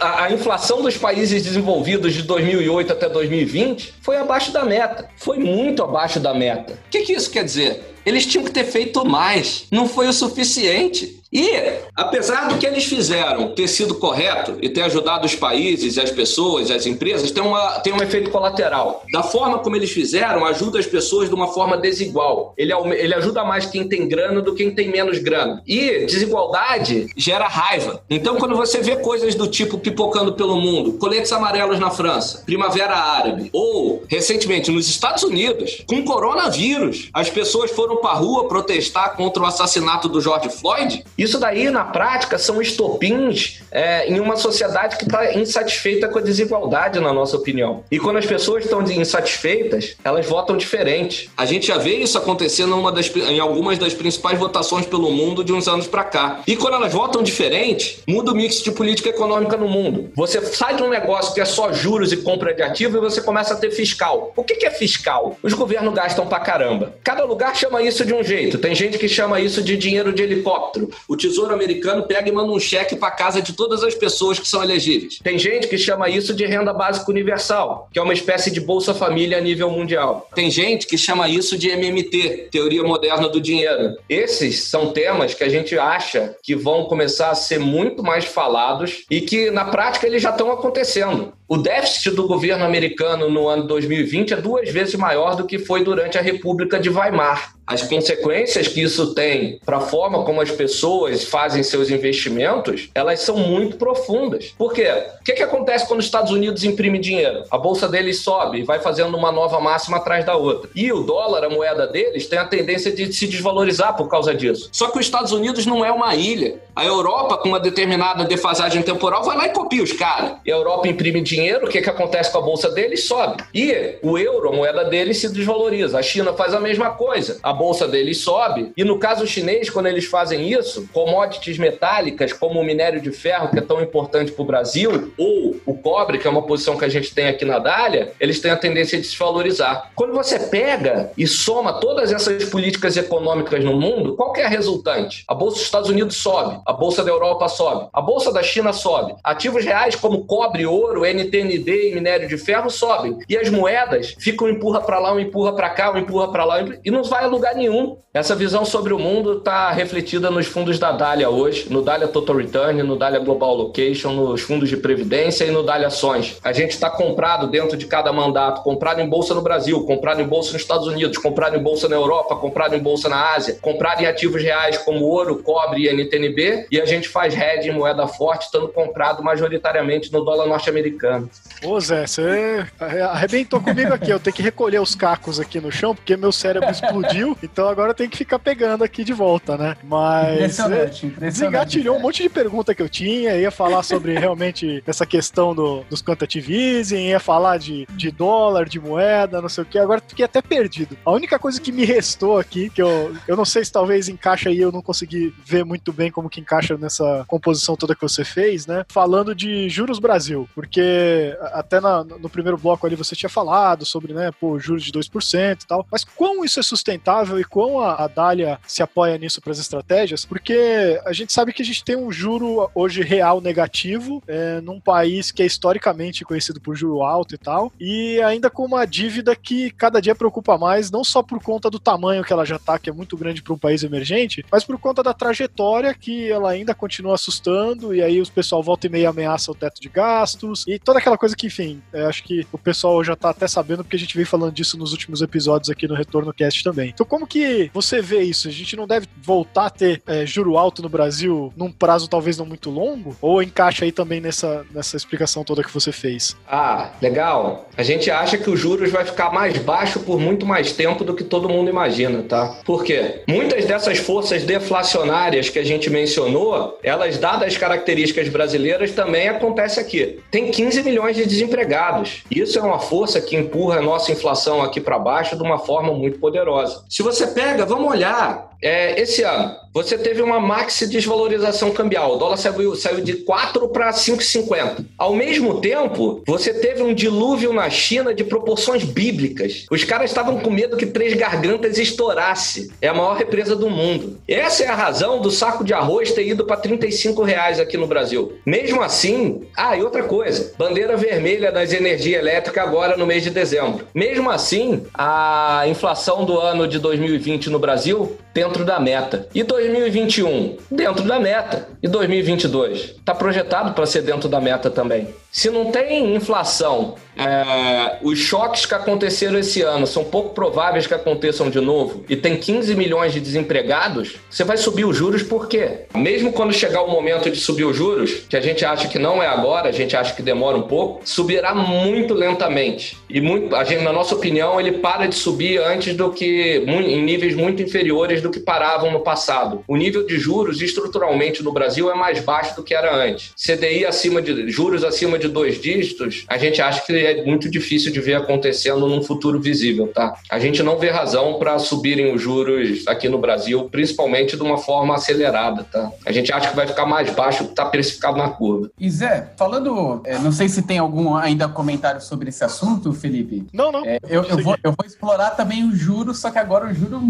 a, 0.00 0.24
a 0.24 0.32
inflação 0.32 0.82
dos 0.82 0.96
países 0.96 1.44
desenvolvidos 1.44 2.12
de 2.12 2.22
2008 2.24 2.92
até 2.92 3.08
2020, 3.08 3.94
foi 4.02 4.16
abaixo 4.16 4.50
da 4.50 4.64
meta. 4.64 5.08
Foi 5.16 5.38
muito 5.38 5.84
abaixo 5.84 6.18
da 6.18 6.34
meta. 6.34 6.72
O 6.72 6.90
que, 6.90 7.02
que 7.02 7.12
isso 7.12 7.30
quer 7.30 7.44
dizer? 7.44 7.94
Eles 8.04 8.26
tinham 8.26 8.44
que 8.44 8.50
ter 8.50 8.64
feito 8.64 9.04
mais. 9.04 9.66
Não 9.70 9.86
foi 9.86 10.08
o 10.08 10.12
suficiente. 10.12 11.21
E, 11.32 11.50
apesar 11.94 12.48
do 12.48 12.58
que 12.58 12.66
eles 12.66 12.84
fizeram 12.84 13.54
ter 13.54 13.68
sido 13.68 13.94
correto 13.96 14.56
e 14.60 14.68
ter 14.68 14.82
ajudado 14.82 15.26
os 15.26 15.34
países, 15.34 15.98
as 15.98 16.10
pessoas, 16.10 16.70
as 16.70 16.86
empresas, 16.86 17.30
tem, 17.30 17.42
uma, 17.42 17.80
tem 17.80 17.92
um 17.92 18.02
efeito 18.02 18.30
colateral. 18.30 19.04
Da 19.12 19.22
forma 19.22 19.58
como 19.58 19.76
eles 19.76 19.90
fizeram, 19.90 20.44
ajuda 20.44 20.78
as 20.78 20.86
pessoas 20.86 21.28
de 21.28 21.34
uma 21.34 21.48
forma 21.48 21.76
desigual. 21.76 22.54
Ele, 22.56 22.72
ele 22.96 23.14
ajuda 23.14 23.44
mais 23.44 23.66
quem 23.66 23.88
tem 23.88 24.08
grana 24.08 24.40
do 24.40 24.54
que 24.54 24.62
quem 24.62 24.70
tem 24.70 24.90
menos 24.90 25.18
grana. 25.18 25.60
E 25.66 26.06
desigualdade 26.06 27.08
gera 27.16 27.48
raiva. 27.48 28.02
Então, 28.08 28.36
quando 28.36 28.54
você 28.54 28.80
vê 28.80 28.96
coisas 28.96 29.34
do 29.34 29.48
tipo 29.48 29.78
pipocando 29.78 30.34
pelo 30.34 30.56
mundo, 30.56 30.92
coletes 30.94 31.32
amarelos 31.32 31.80
na 31.80 31.90
França, 31.90 32.42
primavera 32.46 32.94
árabe, 32.94 33.50
ou, 33.52 34.04
recentemente, 34.08 34.70
nos 34.70 34.88
Estados 34.88 35.24
Unidos, 35.24 35.84
com 35.88 36.04
coronavírus, 36.04 37.10
as 37.12 37.28
pessoas 37.28 37.72
foram 37.72 37.96
para 37.96 38.12
rua 38.12 38.46
protestar 38.46 39.16
contra 39.16 39.42
o 39.42 39.46
assassinato 39.46 40.08
do 40.08 40.20
George 40.20 40.48
Floyd, 40.50 41.04
isso 41.22 41.38
daí, 41.38 41.70
na 41.70 41.84
prática, 41.84 42.38
são 42.38 42.60
estopins 42.60 43.60
é, 43.70 44.08
em 44.08 44.20
uma 44.20 44.36
sociedade 44.36 44.96
que 44.96 45.04
está 45.04 45.34
insatisfeita 45.34 46.08
com 46.08 46.18
a 46.18 46.22
desigualdade, 46.22 47.00
na 47.00 47.12
nossa 47.12 47.36
opinião. 47.36 47.84
E 47.90 47.98
quando 47.98 48.18
as 48.18 48.26
pessoas 48.26 48.64
estão 48.64 48.82
insatisfeitas, 48.82 49.96
elas 50.04 50.26
votam 50.26 50.56
diferente. 50.56 51.30
A 51.36 51.44
gente 51.44 51.66
já 51.66 51.78
vê 51.78 51.96
isso 51.96 52.18
acontecendo 52.18 52.90
das, 52.90 53.14
em 53.14 53.40
algumas 53.40 53.78
das 53.78 53.94
principais 53.94 54.38
votações 54.38 54.86
pelo 54.86 55.10
mundo 55.10 55.44
de 55.44 55.52
uns 55.52 55.68
anos 55.68 55.86
para 55.86 56.04
cá. 56.04 56.40
E 56.46 56.56
quando 56.56 56.74
elas 56.74 56.92
votam 56.92 57.22
diferente, 57.22 58.02
muda 58.06 58.32
o 58.32 58.34
mix 58.34 58.62
de 58.62 58.72
política 58.72 59.08
econômica 59.08 59.56
no 59.56 59.68
mundo. 59.68 60.10
Você 60.14 60.40
sai 60.42 60.76
de 60.76 60.82
um 60.82 60.88
negócio 60.88 61.34
que 61.34 61.40
é 61.40 61.44
só 61.44 61.72
juros 61.72 62.12
e 62.12 62.16
compra 62.18 62.54
de 62.54 62.62
ativo 62.62 62.96
e 62.96 63.00
você 63.00 63.20
começa 63.20 63.54
a 63.54 63.56
ter 63.56 63.70
fiscal. 63.70 64.32
O 64.36 64.44
que 64.44 64.64
é 64.66 64.70
fiscal? 64.70 65.36
Os 65.42 65.52
governos 65.52 65.94
gastam 65.94 66.26
pra 66.26 66.40
caramba. 66.40 66.94
Cada 67.02 67.24
lugar 67.24 67.56
chama 67.56 67.82
isso 67.82 68.04
de 68.04 68.12
um 68.12 68.22
jeito. 68.22 68.58
Tem 68.58 68.74
gente 68.74 68.98
que 68.98 69.08
chama 69.08 69.40
isso 69.40 69.62
de 69.62 69.76
dinheiro 69.76 70.12
de 70.12 70.22
helicóptero 70.22 70.90
o 71.12 71.16
Tesouro 71.16 71.52
Americano 71.52 72.04
pega 72.04 72.26
e 72.26 72.32
manda 72.32 72.50
um 72.50 72.58
cheque 72.58 72.96
para 72.96 73.10
casa 73.10 73.42
de 73.42 73.52
todas 73.52 73.84
as 73.84 73.94
pessoas 73.94 74.38
que 74.38 74.48
são 74.48 74.62
elegíveis. 74.62 75.18
Tem 75.22 75.38
gente 75.38 75.68
que 75.68 75.76
chama 75.76 76.08
isso 76.08 76.32
de 76.32 76.46
renda 76.46 76.72
básica 76.72 77.10
universal, 77.10 77.90
que 77.92 77.98
é 77.98 78.02
uma 78.02 78.14
espécie 78.14 78.50
de 78.50 78.62
Bolsa 78.62 78.94
Família 78.94 79.36
a 79.36 79.40
nível 79.42 79.70
mundial. 79.70 80.26
Tem 80.34 80.50
gente 80.50 80.86
que 80.86 80.96
chama 80.96 81.28
isso 81.28 81.58
de 81.58 81.68
MMT, 81.68 82.48
Teoria 82.50 82.82
Moderna 82.82 83.28
do 83.28 83.42
Dinheiro. 83.42 83.94
Esses 84.08 84.64
são 84.64 84.90
temas 84.90 85.34
que 85.34 85.44
a 85.44 85.50
gente 85.50 85.78
acha 85.78 86.34
que 86.42 86.54
vão 86.54 86.86
começar 86.86 87.28
a 87.28 87.34
ser 87.34 87.58
muito 87.58 88.02
mais 88.02 88.24
falados 88.24 89.04
e 89.10 89.20
que 89.20 89.50
na 89.50 89.66
prática 89.66 90.06
eles 90.06 90.22
já 90.22 90.30
estão 90.30 90.50
acontecendo. 90.50 91.34
O 91.46 91.58
déficit 91.58 92.12
do 92.12 92.26
governo 92.26 92.64
americano 92.64 93.28
no 93.28 93.46
ano 93.46 93.66
2020 93.66 94.32
é 94.32 94.36
duas 94.36 94.70
vezes 94.70 94.94
maior 94.94 95.36
do 95.36 95.44
que 95.44 95.58
foi 95.58 95.84
durante 95.84 96.16
a 96.16 96.22
República 96.22 96.80
de 96.80 96.88
Weimar. 96.88 97.52
As 97.72 97.82
consequências 97.82 98.68
que 98.68 98.82
isso 98.82 99.14
tem 99.14 99.58
para 99.64 99.78
a 99.78 99.80
forma 99.80 100.24
como 100.24 100.42
as 100.42 100.50
pessoas 100.50 101.24
fazem 101.24 101.62
seus 101.62 101.88
investimentos, 101.88 102.90
elas 102.94 103.20
são 103.20 103.38
muito 103.38 103.78
profundas. 103.78 104.52
Por 104.58 104.74
quê? 104.74 104.92
O 105.20 105.24
que, 105.24 105.32
que 105.32 105.42
acontece 105.42 105.88
quando 105.88 106.00
os 106.00 106.04
Estados 106.04 106.30
Unidos 106.30 106.64
imprimem 106.64 107.00
dinheiro? 107.00 107.44
A 107.50 107.56
bolsa 107.56 107.88
deles 107.88 108.20
sobe 108.20 108.58
e 108.58 108.62
vai 108.62 108.78
fazendo 108.80 109.16
uma 109.16 109.32
nova 109.32 109.58
máxima 109.58 109.96
atrás 109.96 110.22
da 110.26 110.36
outra. 110.36 110.68
E 110.74 110.92
o 110.92 111.02
dólar, 111.02 111.44
a 111.44 111.48
moeda 111.48 111.86
deles, 111.86 112.26
tem 112.26 112.38
a 112.38 112.44
tendência 112.44 112.92
de 112.92 113.10
se 113.10 113.26
desvalorizar 113.26 113.96
por 113.96 114.06
causa 114.06 114.34
disso. 114.34 114.68
Só 114.70 114.90
que 114.90 114.98
os 114.98 115.06
Estados 115.06 115.32
Unidos 115.32 115.64
não 115.64 115.82
é 115.82 115.90
uma 115.90 116.14
ilha. 116.14 116.60
A 116.76 116.84
Europa, 116.84 117.38
com 117.38 117.48
uma 117.48 117.60
determinada 117.60 118.24
defasagem 118.24 118.82
temporal, 118.82 119.22
vai 119.22 119.36
lá 119.36 119.46
e 119.46 119.50
copia 119.50 119.82
os 119.82 119.92
caras. 119.92 120.32
E 120.44 120.52
a 120.52 120.56
Europa 120.56 120.88
imprime 120.88 121.22
dinheiro, 121.22 121.66
o 121.66 121.70
que, 121.70 121.80
que 121.80 121.88
acontece 121.88 122.30
com 122.30 122.38
a 122.38 122.42
bolsa 122.42 122.68
deles? 122.68 123.04
Sobe. 123.04 123.42
E 123.54 123.96
o 124.02 124.18
euro, 124.18 124.50
a 124.50 124.52
moeda 124.52 124.84
deles, 124.84 125.18
se 125.18 125.28
desvaloriza. 125.32 125.98
A 125.98 126.02
China 126.02 126.32
faz 126.32 126.52
a 126.52 126.60
mesma 126.60 126.90
coisa. 126.90 127.38
A 127.42 127.52
bolsa 127.62 127.86
deles 127.86 128.18
sobe. 128.18 128.72
E 128.76 128.82
no 128.82 128.98
caso 128.98 129.24
chinês, 129.24 129.70
quando 129.70 129.86
eles 129.86 130.06
fazem 130.06 130.50
isso, 130.50 130.88
commodities 130.92 131.58
metálicas, 131.58 132.32
como 132.32 132.58
o 132.58 132.64
minério 132.64 133.00
de 133.00 133.12
ferro, 133.12 133.50
que 133.50 133.58
é 133.58 133.62
tão 133.62 133.80
importante 133.80 134.32
para 134.32 134.42
o 134.42 134.44
Brasil, 134.44 135.12
ou 135.16 135.60
o 135.64 135.74
cobre, 135.78 136.18
que 136.18 136.26
é 136.26 136.30
uma 136.30 136.42
posição 136.42 136.76
que 136.76 136.84
a 136.84 136.88
gente 136.88 137.14
tem 137.14 137.28
aqui 137.28 137.44
na 137.44 137.60
Dália, 137.60 138.14
eles 138.18 138.40
têm 138.40 138.50
a 138.50 138.56
tendência 138.56 139.00
de 139.00 139.06
se 139.06 139.16
valorizar. 139.16 139.92
Quando 139.94 140.12
você 140.12 140.40
pega 140.40 141.12
e 141.16 141.24
soma 141.24 141.74
todas 141.74 142.10
essas 142.10 142.46
políticas 142.46 142.96
econômicas 142.96 143.64
no 143.64 143.78
mundo, 143.78 144.16
qual 144.16 144.32
que 144.32 144.40
é 144.40 144.44
a 144.44 144.48
resultante? 144.48 145.22
A 145.28 145.34
bolsa 145.34 145.58
dos 145.58 145.64
Estados 145.64 145.88
Unidos 145.88 146.16
sobe, 146.16 146.60
a 146.66 146.72
bolsa 146.72 147.04
da 147.04 147.12
Europa 147.12 147.46
sobe, 147.46 147.88
a 147.92 148.00
bolsa 148.00 148.32
da 148.32 148.42
China 148.42 148.72
sobe, 148.72 149.14
ativos 149.22 149.64
reais 149.64 149.94
como 149.94 150.24
cobre, 150.24 150.66
ouro, 150.66 151.04
NTND 151.04 151.90
e 151.90 151.94
minério 151.94 152.26
de 152.26 152.36
ferro 152.36 152.68
sobem, 152.68 153.18
e 153.28 153.36
as 153.36 153.48
moedas 153.48 154.16
ficam 154.18 154.48
empurra 154.48 154.80
para 154.80 154.98
lá, 154.98 155.12
um 155.12 155.20
empurra 155.20 155.52
para 155.54 155.70
cá, 155.70 155.92
um 155.92 155.98
empurra 155.98 156.32
para 156.32 156.44
lá, 156.44 156.64
e 156.84 156.90
não 156.90 157.04
vai 157.04 157.22
a 157.22 157.28
lugar 157.28 157.41
nenhum. 157.54 157.96
Essa 158.14 158.36
visão 158.36 158.62
sobre 158.62 158.92
o 158.92 158.98
mundo 158.98 159.38
está 159.38 159.70
refletida 159.70 160.30
nos 160.30 160.46
fundos 160.46 160.78
da 160.78 160.92
Dália 160.92 161.30
hoje, 161.30 161.66
no 161.70 161.80
Dália 161.80 162.06
Total 162.06 162.36
Return, 162.36 162.82
no 162.82 162.94
Dália 162.94 163.18
Global 163.18 163.54
Location, 163.54 164.12
nos 164.12 164.42
fundos 164.42 164.68
de 164.68 164.76
previdência 164.76 165.46
e 165.46 165.50
no 165.50 165.62
Dália 165.62 165.86
Ações. 165.86 166.38
A 166.44 166.52
gente 166.52 166.72
está 166.72 166.90
comprado 166.90 167.46
dentro 167.46 167.74
de 167.74 167.86
cada 167.86 168.12
mandato, 168.12 168.62
comprado 168.62 169.00
em 169.00 169.08
bolsa 169.08 169.32
no 169.32 169.40
Brasil, 169.40 169.86
comprado 169.86 170.20
em 170.20 170.26
bolsa 170.26 170.52
nos 170.52 170.60
Estados 170.60 170.86
Unidos, 170.86 171.16
comprado 171.16 171.56
em 171.56 171.62
bolsa 171.62 171.88
na 171.88 171.96
Europa, 171.96 172.36
comprado 172.36 172.76
em 172.76 172.80
bolsa 172.80 173.08
na 173.08 173.34
Ásia, 173.34 173.56
comprado 173.62 174.02
em 174.02 174.06
ativos 174.06 174.42
reais 174.42 174.76
como 174.76 175.06
ouro, 175.06 175.42
cobre 175.42 175.84
e 175.84 175.88
NTNB, 175.90 176.66
e 176.70 176.78
a 176.78 176.84
gente 176.84 177.08
faz 177.08 177.34
hedge 177.34 177.70
em 177.70 177.72
moeda 177.72 178.06
forte, 178.06 178.44
estando 178.44 178.68
comprado 178.68 179.22
majoritariamente 179.22 180.12
no 180.12 180.22
dólar 180.22 180.46
norte-americano. 180.46 181.30
Ô 181.64 181.80
Zé, 181.80 182.06
você 182.06 182.66
arrebentou 182.78 183.58
comigo 183.58 183.94
aqui, 183.94 184.10
eu 184.10 184.20
tenho 184.20 184.36
que 184.36 184.42
recolher 184.42 184.80
os 184.80 184.94
cacos 184.94 185.40
aqui 185.40 185.60
no 185.60 185.72
chão, 185.72 185.94
porque 185.94 186.14
meu 186.14 186.30
cérebro 186.30 186.68
explodiu, 186.70 187.31
então 187.42 187.68
agora 187.68 187.90
eu 187.90 187.94
tenho 187.94 188.10
que 188.10 188.16
ficar 188.16 188.38
pegando 188.38 188.84
aqui 188.84 189.04
de 189.04 189.12
volta, 189.12 189.56
né? 189.56 189.76
Mas. 189.84 190.34
Impressionante, 190.34 191.06
impressionante. 191.06 191.32
Desengatilhou 191.32 191.96
um 191.96 192.00
monte 192.00 192.22
de 192.22 192.28
pergunta 192.28 192.74
que 192.74 192.82
eu 192.82 192.88
tinha, 192.88 193.36
ia 193.36 193.50
falar 193.50 193.82
sobre 193.82 194.16
realmente 194.18 194.82
essa 194.86 195.06
questão 195.06 195.54
do, 195.54 195.82
dos 195.88 196.02
quantitative 196.02 196.54
easing, 196.54 197.08
ia 197.08 197.20
falar 197.20 197.58
de, 197.58 197.86
de 197.90 198.10
dólar, 198.10 198.68
de 198.68 198.80
moeda, 198.80 199.40
não 199.40 199.48
sei 199.48 199.64
o 199.64 199.66
que. 199.66 199.78
Agora 199.78 200.02
fiquei 200.06 200.24
até 200.24 200.42
perdido. 200.42 200.96
A 201.04 201.12
única 201.12 201.38
coisa 201.38 201.60
que 201.60 201.72
me 201.72 201.84
restou 201.84 202.38
aqui, 202.38 202.70
que 202.70 202.82
eu, 202.82 203.14
eu 203.26 203.36
não 203.36 203.44
sei 203.44 203.64
se 203.64 203.72
talvez 203.72 204.08
encaixa 204.08 204.48
aí, 204.48 204.58
eu 204.58 204.72
não 204.72 204.82
consegui 204.82 205.34
ver 205.44 205.64
muito 205.64 205.92
bem 205.92 206.10
como 206.10 206.28
que 206.28 206.40
encaixa 206.40 206.76
nessa 206.76 207.24
composição 207.26 207.76
toda 207.76 207.94
que 207.94 208.02
você 208.02 208.24
fez, 208.24 208.66
né? 208.66 208.84
Falando 208.88 209.34
de 209.34 209.68
juros 209.68 209.98
Brasil, 209.98 210.48
porque 210.54 211.36
até 211.52 211.80
na, 211.80 212.04
no 212.04 212.28
primeiro 212.28 212.58
bloco 212.58 212.86
ali 212.86 212.96
você 212.96 213.14
tinha 213.14 213.30
falado 213.30 213.84
sobre, 213.84 214.12
né, 214.12 214.30
pô, 214.32 214.58
juros 214.58 214.82
de 214.82 214.92
2% 214.92 215.62
e 215.62 215.66
tal, 215.66 215.86
mas 215.90 216.04
quão 216.04 216.44
isso 216.44 216.60
é 216.60 216.62
sustentável 216.62 217.21
e 217.38 217.44
quão 217.44 217.80
a, 217.80 218.04
a 218.04 218.08
Dália 218.08 218.58
se 218.66 218.82
apoia 218.82 219.18
nisso 219.18 219.40
para 219.40 219.52
as 219.52 219.58
estratégias? 219.58 220.24
Porque 220.24 221.00
a 221.04 221.12
gente 221.12 221.32
sabe 221.32 221.52
que 221.52 221.62
a 221.62 221.64
gente 221.64 221.84
tem 221.84 221.96
um 221.96 222.10
juro 222.10 222.70
hoje 222.74 223.02
real 223.02 223.40
negativo 223.40 224.22
é, 224.26 224.60
num 224.60 224.80
país 224.80 225.30
que 225.30 225.42
é 225.42 225.46
historicamente 225.46 226.24
conhecido 226.24 226.60
por 226.60 226.76
juro 226.76 227.02
alto 227.02 227.34
e 227.34 227.38
tal, 227.38 227.72
e 227.80 228.20
ainda 228.22 228.50
com 228.50 228.64
uma 228.64 228.84
dívida 228.84 229.34
que 229.34 229.70
cada 229.70 230.00
dia 230.00 230.14
preocupa 230.14 230.58
mais, 230.58 230.90
não 230.90 231.04
só 231.04 231.22
por 231.22 231.42
conta 231.42 231.70
do 231.70 231.78
tamanho 231.78 232.24
que 232.24 232.32
ela 232.32 232.44
já 232.44 232.58
tá, 232.58 232.78
que 232.78 232.90
é 232.90 232.92
muito 232.92 233.16
grande 233.16 233.42
para 233.42 233.52
um 233.52 233.58
país 233.58 233.82
emergente, 233.82 234.44
mas 234.50 234.64
por 234.64 234.78
conta 234.78 235.02
da 235.02 235.12
trajetória 235.12 235.94
que 235.94 236.30
ela 236.30 236.50
ainda 236.50 236.74
continua 236.74 237.14
assustando, 237.14 237.94
e 237.94 238.02
aí 238.02 238.20
o 238.20 238.30
pessoal 238.30 238.62
volta 238.62 238.86
e 238.86 238.90
meia 238.90 239.10
ameaça 239.10 239.50
o 239.50 239.54
teto 239.54 239.80
de 239.80 239.88
gastos, 239.88 240.64
e 240.66 240.78
toda 240.78 240.98
aquela 240.98 241.18
coisa 241.18 241.36
que, 241.36 241.46
enfim, 241.46 241.82
é, 241.92 242.04
acho 242.04 242.22
que 242.22 242.46
o 242.52 242.58
pessoal 242.58 243.02
já 243.04 243.16
tá 243.16 243.30
até 243.30 243.46
sabendo, 243.46 243.84
porque 243.84 243.96
a 243.96 243.98
gente 243.98 244.16
vem 244.16 244.24
falando 244.24 244.52
disso 244.52 244.78
nos 244.78 244.92
últimos 244.92 245.22
episódios 245.22 245.70
aqui 245.70 245.86
no 245.86 245.94
Retorno 245.94 246.32
Cast 246.32 246.62
também. 246.62 246.90
Então, 246.90 247.06
como 247.12 247.26
que 247.26 247.70
você 247.74 248.00
vê 248.00 248.22
isso? 248.22 248.48
A 248.48 248.50
gente 248.50 248.74
não 248.74 248.86
deve 248.86 249.06
voltar 249.22 249.66
a 249.66 249.70
ter 249.70 250.00
é, 250.06 250.24
juro 250.24 250.56
alto 250.56 250.80
no 250.80 250.88
Brasil 250.88 251.52
num 251.54 251.70
prazo 251.70 252.08
talvez 252.08 252.38
não 252.38 252.46
muito 252.46 252.70
longo? 252.70 253.14
Ou 253.20 253.42
encaixa 253.42 253.84
aí 253.84 253.92
também 253.92 254.18
nessa, 254.18 254.64
nessa 254.72 254.96
explicação 254.96 255.44
toda 255.44 255.62
que 255.62 255.70
você 255.70 255.92
fez? 255.92 256.34
Ah, 256.48 256.92
legal. 257.02 257.68
A 257.76 257.82
gente 257.82 258.10
acha 258.10 258.38
que 258.38 258.48
os 258.48 258.58
juros 258.58 258.90
vai 258.90 259.04
ficar 259.04 259.30
mais 259.30 259.58
baixo 259.58 260.00
por 260.00 260.18
muito 260.18 260.46
mais 260.46 260.72
tempo 260.72 261.04
do 261.04 261.14
que 261.14 261.22
todo 261.22 261.50
mundo 261.50 261.68
imagina, 261.68 262.22
tá? 262.22 262.56
Por 262.64 262.82
quê? 262.82 263.22
Muitas 263.28 263.66
dessas 263.66 263.98
forças 263.98 264.44
deflacionárias 264.44 265.50
que 265.50 265.58
a 265.58 265.64
gente 265.64 265.90
mencionou, 265.90 266.78
elas, 266.82 267.18
dadas 267.18 267.48
as 267.48 267.58
características 267.58 268.30
brasileiras, 268.30 268.92
também 268.92 269.28
acontece 269.28 269.78
aqui. 269.78 270.18
Tem 270.30 270.50
15 270.50 270.82
milhões 270.82 271.14
de 271.14 271.26
desempregados. 271.26 272.22
Isso 272.30 272.58
é 272.58 272.62
uma 272.62 272.78
força 272.78 273.20
que 273.20 273.36
empurra 273.36 273.80
a 273.80 273.82
nossa 273.82 274.10
inflação 274.10 274.62
aqui 274.62 274.80
para 274.80 274.98
baixo 274.98 275.36
de 275.36 275.42
uma 275.42 275.58
forma 275.58 275.92
muito 275.92 276.18
poderosa. 276.18 276.82
Se 276.88 277.01
você 277.02 277.26
pega, 277.26 277.66
vamos 277.66 277.90
olhar 277.90 278.51
é, 278.62 279.00
esse 279.00 279.22
ano, 279.24 279.56
você 279.74 279.96
teve 279.98 280.22
uma 280.22 280.38
maxi 280.38 280.86
desvalorização 280.86 281.70
cambial. 281.70 282.14
O 282.14 282.16
dólar 282.16 282.36
saiu, 282.36 282.76
saiu 282.76 283.00
de 283.00 283.14
4 283.14 283.68
para 283.68 283.90
5,50. 283.90 284.84
Ao 284.96 285.14
mesmo 285.14 285.60
tempo, 285.60 286.22
você 286.26 286.52
teve 286.52 286.82
um 286.82 286.94
dilúvio 286.94 287.52
na 287.52 287.68
China 287.70 288.14
de 288.14 288.22
proporções 288.22 288.84
bíblicas. 288.84 289.64
Os 289.70 289.82
caras 289.82 290.10
estavam 290.10 290.38
com 290.38 290.50
medo 290.50 290.76
que 290.76 290.86
Três 290.86 291.14
Gargantas 291.14 291.78
estourasse. 291.78 292.70
É 292.80 292.88
a 292.88 292.94
maior 292.94 293.16
represa 293.16 293.56
do 293.56 293.70
mundo. 293.70 294.18
Essa 294.28 294.64
é 294.64 294.68
a 294.68 294.76
razão 294.76 295.20
do 295.20 295.30
saco 295.30 295.64
de 295.64 295.72
arroz 295.72 296.12
ter 296.12 296.26
ido 296.26 296.44
para 296.44 296.58
35 296.58 297.22
reais 297.22 297.58
aqui 297.58 297.78
no 297.78 297.86
Brasil. 297.86 298.34
Mesmo 298.44 298.82
assim, 298.82 299.42
ah, 299.56 299.76
e 299.76 299.82
outra 299.82 300.02
coisa, 300.02 300.52
bandeira 300.58 300.96
vermelha 300.96 301.50
das 301.50 301.72
energias 301.72 302.20
elétricas 302.20 302.62
agora 302.62 302.96
no 302.96 303.06
mês 303.06 303.22
de 303.22 303.30
dezembro. 303.30 303.86
Mesmo 303.94 304.30
assim, 304.30 304.84
a 304.94 305.64
inflação 305.66 306.24
do 306.24 306.38
ano 306.38 306.68
de 306.68 306.78
2020 306.78 307.48
no 307.48 307.58
Brasil 307.58 308.16
dentro 308.52 308.64
da 308.66 308.78
meta. 308.78 309.26
E 309.34 309.42
2021 309.42 310.58
dentro 310.70 311.04
da 311.04 311.18
meta. 311.18 311.68
E 311.82 311.88
2022 311.88 312.80
está 312.98 313.14
projetado 313.14 313.72
para 313.72 313.86
ser 313.86 314.02
dentro 314.02 314.28
da 314.28 314.40
meta 314.40 314.70
também. 314.70 315.08
Se 315.32 315.48
não 315.48 315.72
tem 315.72 316.14
inflação, 316.14 316.94
é, 317.16 317.96
os 318.02 318.18
choques 318.18 318.66
que 318.66 318.74
aconteceram 318.74 319.38
esse 319.38 319.62
ano 319.62 319.86
são 319.86 320.04
pouco 320.04 320.34
prováveis 320.34 320.86
que 320.86 320.92
aconteçam 320.92 321.48
de 321.48 321.58
novo, 321.58 322.04
e 322.06 322.14
tem 322.14 322.36
15 322.36 322.74
milhões 322.74 323.14
de 323.14 323.20
desempregados, 323.20 324.16
você 324.28 324.44
vai 324.44 324.58
subir 324.58 324.84
os 324.84 324.94
juros 324.94 325.22
por 325.22 325.48
quê? 325.48 325.86
Mesmo 325.94 326.34
quando 326.34 326.52
chegar 326.52 326.82
o 326.82 326.90
momento 326.90 327.30
de 327.30 327.38
subir 327.38 327.64
os 327.64 327.74
juros, 327.74 328.26
que 328.28 328.36
a 328.36 328.42
gente 328.42 328.62
acha 328.62 328.88
que 328.88 328.98
não 328.98 329.22
é 329.22 329.26
agora, 329.26 329.70
a 329.70 329.72
gente 329.72 329.96
acha 329.96 330.14
que 330.14 330.20
demora 330.20 330.58
um 330.58 330.62
pouco, 330.62 331.00
subirá 331.02 331.54
muito 331.54 332.12
lentamente. 332.12 332.98
E 333.08 333.18
muito, 333.18 333.56
a 333.56 333.64
gente, 333.64 333.82
na 333.82 333.92
nossa 333.92 334.14
opinião, 334.14 334.60
ele 334.60 334.72
para 334.72 335.06
de 335.06 335.14
subir 335.14 335.62
antes 335.62 335.96
do 335.96 336.10
que, 336.10 336.62
em 336.66 337.02
níveis 337.02 337.34
muito 337.34 337.62
inferiores 337.62 338.20
do 338.20 338.30
que 338.30 338.40
paravam 338.42 338.90
no 338.90 339.00
passado. 339.00 339.64
O 339.66 339.76
nível 339.76 340.06
de 340.06 340.18
juros 340.18 340.60
estruturalmente 340.60 341.42
no 341.42 341.52
Brasil 341.52 341.90
é 341.90 341.94
mais 341.94 342.20
baixo 342.20 342.54
do 342.56 342.62
que 342.62 342.74
era 342.74 342.94
antes. 342.94 343.32
CDI 343.36 343.86
acima 343.86 344.20
de 344.20 344.50
juros 344.50 344.84
acima 344.84 345.18
de 345.18 345.28
dois 345.28 345.60
dígitos, 345.60 346.24
a 346.28 346.36
gente 346.38 346.60
acha 346.60 346.82
que 346.84 346.92
é 346.92 347.24
muito 347.24 347.50
difícil 347.50 347.92
de 347.92 348.00
ver 348.00 348.14
acontecendo 348.14 348.86
num 348.88 349.02
futuro 349.02 349.40
visível, 349.40 349.88
tá? 349.88 350.14
A 350.30 350.38
gente 350.38 350.62
não 350.62 350.78
vê 350.78 350.90
razão 350.90 351.38
para 351.38 351.58
subirem 351.58 352.14
os 352.14 352.20
juros 352.20 352.86
aqui 352.86 353.08
no 353.08 353.18
Brasil, 353.18 353.68
principalmente 353.70 354.36
de 354.36 354.42
uma 354.42 354.58
forma 354.58 354.94
acelerada, 354.94 355.64
tá? 355.64 355.90
A 356.04 356.12
gente 356.12 356.32
acha 356.32 356.50
que 356.50 356.56
vai 356.56 356.66
ficar 356.66 356.86
mais 356.86 357.10
baixo 357.10 357.42
do 357.42 357.46
que 357.46 357.52
está 357.52 357.66
precificado 357.66 358.16
na 358.16 358.28
curva. 358.28 358.70
E 358.78 358.90
Zé, 358.90 359.32
falando, 359.36 360.02
é, 360.04 360.18
não 360.18 360.32
sei 360.32 360.48
se 360.48 360.62
tem 360.62 360.78
algum 360.78 361.14
ainda 361.14 361.48
comentário 361.48 362.00
sobre 362.00 362.28
esse 362.28 362.44
assunto, 362.44 362.92
Felipe. 362.92 363.46
Não, 363.52 363.72
não. 363.72 363.84
É, 363.84 363.98
eu, 364.08 364.24
eu, 364.24 364.38
vou, 364.38 364.56
eu 364.62 364.72
vou 364.72 364.86
explorar 364.86 365.30
também 365.30 365.64
o 365.64 365.74
juro, 365.74 366.14
só 366.14 366.30
que 366.30 366.38
agora 366.38 366.66
o 366.68 366.74
juro 366.74 367.02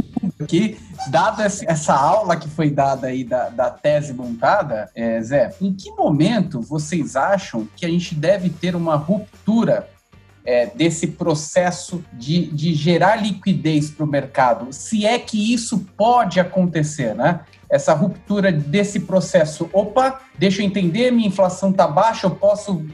que, 0.46 0.78
dado 1.10 1.42
essa 1.42 1.94
aula 1.94 2.36
que 2.36 2.48
foi 2.48 2.70
dada 2.70 3.08
aí 3.08 3.24
da, 3.24 3.48
da 3.48 3.70
tese 3.70 4.12
montada, 4.12 4.90
é, 4.94 5.20
Zé, 5.22 5.54
em 5.60 5.72
que 5.72 5.90
momento 5.90 6.60
vocês 6.60 7.16
acham 7.16 7.66
que 7.76 7.86
a 7.86 7.88
gente 7.88 8.14
deve 8.14 8.50
ter 8.50 8.76
uma 8.76 8.96
ruptura 8.96 9.88
é, 10.44 10.66
desse 10.66 11.06
processo 11.06 12.04
de, 12.12 12.46
de 12.46 12.74
gerar 12.74 13.16
liquidez 13.16 13.90
para 13.90 14.04
o 14.04 14.08
mercado, 14.08 14.72
se 14.72 15.06
é 15.06 15.18
que 15.18 15.52
isso 15.52 15.86
pode 15.96 16.40
acontecer, 16.40 17.14
né? 17.14 17.40
Essa 17.70 17.94
ruptura 17.94 18.52
desse 18.52 19.00
processo. 19.00 19.70
Opa, 19.72 20.20
deixa 20.38 20.62
eu 20.62 20.66
entender, 20.66 21.10
minha 21.10 21.28
inflação 21.28 21.70
está 21.70 21.86
baixa, 21.86 22.26
eu 22.26 22.30
posso 22.30 22.84